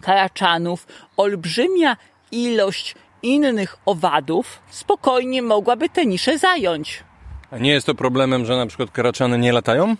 karaczanów, 0.00 0.86
olbrzymia 1.16 1.96
ilość 2.30 2.94
innych 3.22 3.76
owadów 3.86 4.60
spokojnie 4.70 5.42
mogłaby 5.42 5.88
te 5.88 6.06
nisze 6.06 6.38
zająć. 6.38 7.04
A 7.50 7.58
nie 7.58 7.70
jest 7.70 7.86
to 7.86 7.94
problemem, 7.94 8.44
że 8.44 8.56
na 8.56 8.66
przykład 8.66 8.90
karaczany 8.90 9.38
nie 9.38 9.52
latają? 9.52 9.96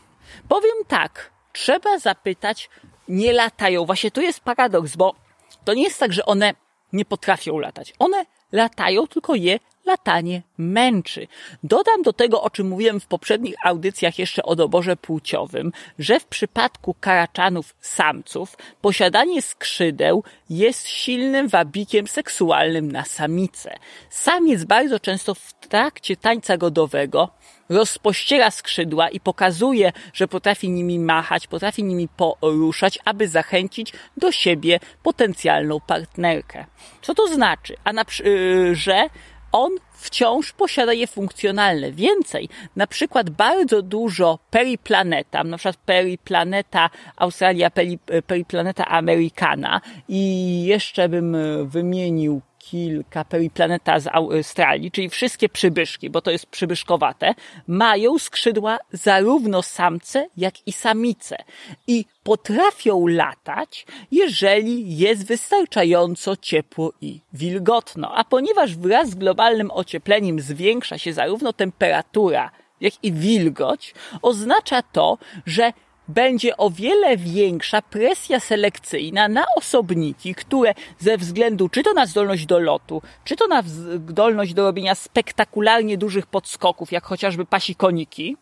Powiem 0.48 0.84
tak, 0.88 1.30
trzeba 1.52 1.98
zapytać, 1.98 2.70
nie 3.08 3.32
latają. 3.32 3.86
Właśnie 3.86 4.10
tu 4.10 4.20
jest 4.20 4.40
paradoks, 4.40 4.96
bo 4.96 5.14
to 5.64 5.74
nie 5.74 5.82
jest 5.82 6.00
tak, 6.00 6.12
że 6.12 6.24
one 6.24 6.54
nie 6.92 7.04
potrafią 7.04 7.58
latać. 7.58 7.94
One 7.98 8.26
latają, 8.52 9.06
tylko 9.06 9.34
je 9.34 9.58
latanie 9.86 10.42
męczy. 10.58 11.26
Dodam 11.62 12.02
do 12.02 12.12
tego, 12.12 12.42
o 12.42 12.50
czym 12.50 12.68
mówiłem 12.68 13.00
w 13.00 13.06
poprzednich 13.06 13.54
audycjach 13.64 14.18
jeszcze 14.18 14.42
o 14.42 14.56
doborze 14.56 14.96
płciowym, 14.96 15.72
że 15.98 16.20
w 16.20 16.26
przypadku 16.26 16.94
karaczanów 17.00 17.74
samców 17.80 18.56
posiadanie 18.80 19.42
skrzydeł 19.42 20.24
jest 20.50 20.88
silnym 20.88 21.48
wabikiem 21.48 22.08
seksualnym 22.08 22.92
na 22.92 23.04
samicę. 23.04 23.74
Samiec 24.10 24.64
bardzo 24.64 25.00
często 25.00 25.34
w 25.34 25.52
trakcie 25.52 26.16
tańca 26.16 26.56
godowego 26.56 27.30
rozpościera 27.68 28.50
skrzydła 28.50 29.08
i 29.08 29.20
pokazuje, 29.20 29.92
że 30.12 30.28
potrafi 30.28 30.70
nimi 30.70 30.98
machać, 30.98 31.46
potrafi 31.46 31.84
nimi 31.84 32.08
poruszać, 32.08 32.98
aby 33.04 33.28
zachęcić 33.28 33.92
do 34.16 34.32
siebie 34.32 34.80
potencjalną 35.02 35.80
partnerkę. 35.80 36.64
Co 37.02 37.14
to 37.14 37.26
znaczy? 37.26 37.76
A 37.84 37.92
na, 37.92 38.04
y, 38.20 38.74
że 38.74 39.08
on 39.56 39.72
wciąż 39.92 40.52
posiada 40.52 40.92
je 40.92 41.06
funkcjonalne. 41.06 41.92
Więcej, 41.92 42.48
na 42.76 42.86
przykład 42.86 43.30
bardzo 43.30 43.82
dużo 43.82 44.38
periplaneta, 44.50 45.44
na 45.44 45.56
przykład 45.56 45.76
periplaneta 45.76 46.90
Australia, 47.16 47.70
periplaneta 48.26 48.84
Americana 48.84 49.80
i 50.08 50.64
jeszcze 50.64 51.08
bym 51.08 51.36
wymienił 51.68 52.40
kilka 52.70 53.24
periplaneta 53.24 54.00
z 54.00 54.06
Australii, 54.06 54.90
czyli 54.90 55.08
wszystkie 55.08 55.48
przybyszki, 55.48 56.10
bo 56.10 56.20
to 56.20 56.30
jest 56.30 56.46
przybyszkowate, 56.46 57.34
mają 57.66 58.18
skrzydła 58.18 58.78
zarówno 58.92 59.62
samce, 59.62 60.28
jak 60.36 60.66
i 60.66 60.72
samice. 60.72 61.36
I 61.86 62.04
potrafią 62.22 63.06
latać, 63.06 63.86
jeżeli 64.10 64.96
jest 64.96 65.26
wystarczająco 65.26 66.36
ciepło 66.36 66.92
i 67.00 67.20
wilgotno. 67.32 68.14
A 68.14 68.24
ponieważ 68.24 68.76
wraz 68.76 69.10
z 69.10 69.14
globalnym 69.14 69.70
ociepleniem 69.70 70.40
zwiększa 70.40 70.98
się 70.98 71.12
zarówno 71.12 71.52
temperatura, 71.52 72.50
jak 72.80 72.94
i 73.02 73.12
wilgoć, 73.12 73.94
oznacza 74.22 74.82
to, 74.82 75.18
że 75.46 75.72
będzie 76.08 76.56
o 76.56 76.70
wiele 76.70 77.16
większa 77.16 77.82
presja 77.82 78.40
selekcyjna 78.40 79.28
na 79.28 79.44
osobniki, 79.56 80.34
które 80.34 80.74
ze 80.98 81.18
względu 81.18 81.68
czy 81.68 81.82
to 81.82 81.92
na 81.92 82.06
zdolność 82.06 82.46
do 82.46 82.58
lotu, 82.58 83.02
czy 83.24 83.36
to 83.36 83.46
na 83.46 83.62
zdolność 83.62 84.54
do 84.54 84.62
robienia 84.62 84.94
spektakularnie 84.94 85.98
dużych 85.98 86.26
podskoków, 86.26 86.92
jak 86.92 87.04
chociażby 87.04 87.46
pasi-koniki, 87.46 88.36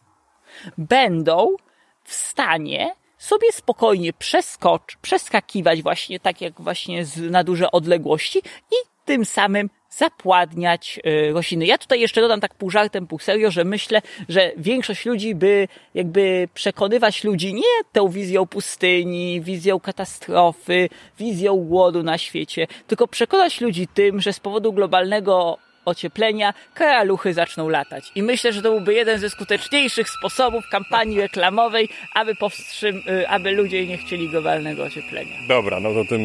będą 0.79 1.57
w 2.05 2.15
stanie 2.15 2.95
sobie 3.19 3.53
spokojnie 3.53 4.13
przeskocz, 4.13 4.97
przeskakiwać 5.03 5.83
właśnie 5.83 6.21
tak 6.21 6.41
jak 6.41 6.61
właśnie 6.61 7.05
z, 7.05 7.31
na 7.31 7.45
duże 7.45 7.71
odległości 7.71 8.39
i 8.71 8.77
tym 9.05 9.25
samym 9.25 9.71
zapładniać 9.97 11.01
y, 11.07 11.33
rośliny. 11.33 11.67
Ja 11.67 11.79
tutaj 11.79 12.01
jeszcze 12.01 12.21
dodam 12.21 12.41
tak 12.41 12.55
pół 12.55 12.71
żartem, 12.71 13.07
pół 13.07 13.19
serio, 13.19 13.51
że 13.51 13.65
myślę, 13.65 14.03
że 14.29 14.53
większość 14.57 15.07
ludzi 15.07 15.35
by 15.35 15.69
jakby 15.95 16.49
przekonywać 16.55 17.25
ludzi 17.25 17.55
nie 17.55 17.85
tą 17.93 18.09
wizją 18.09 18.47
pustyni, 18.47 19.41
wizją 19.41 19.81
katastrofy, 19.81 20.89
wizją 21.19 21.57
głodu 21.57 22.03
na 22.03 22.19
świecie, 22.19 22.67
tylko 22.87 23.09
przekonać 23.09 23.61
ludzi 23.61 23.87
tym, 23.87 24.21
że 24.21 24.33
z 24.33 24.41
powodu 24.41 24.73
globalnego 24.73 25.59
ocieplenia 25.85 26.55
karaluchy 26.75 27.35
zaczną 27.35 27.69
latać. 27.69 28.05
I 28.15 28.23
myślę, 28.23 28.53
że 28.53 28.63
to 28.63 28.71
byłby 28.71 28.95
jeden 28.95 29.19
ze 29.19 29.31
skuteczniejszych 29.31 30.11
sposobów 30.11 30.65
kampanii 30.71 31.21
reklamowej, 31.21 31.89
aby 32.15 32.35
powstrzym, 32.35 33.03
y, 33.09 33.29
aby 33.29 33.51
ludzie 33.51 33.87
nie 33.87 33.99
chcieli 33.99 34.29
globalnego 34.29 34.85
ocieplenia. 34.85 35.37
Dobra, 35.49 35.81
no 35.81 35.95
to 35.95 36.05
tym 36.05 36.23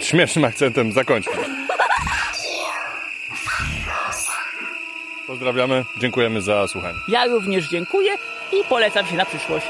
śmiesznym 0.00 0.44
akcentem 0.44 0.92
zakończmy. 0.92 1.62
Pozdrawiamy, 5.32 5.84
dziękujemy 5.96 6.42
za 6.42 6.68
słuchanie. 6.68 6.98
Ja 7.08 7.26
również 7.26 7.68
dziękuję 7.68 8.12
i 8.52 8.64
polecam 8.68 9.06
się 9.06 9.16
na 9.16 9.24
przyszłość. 9.24 9.66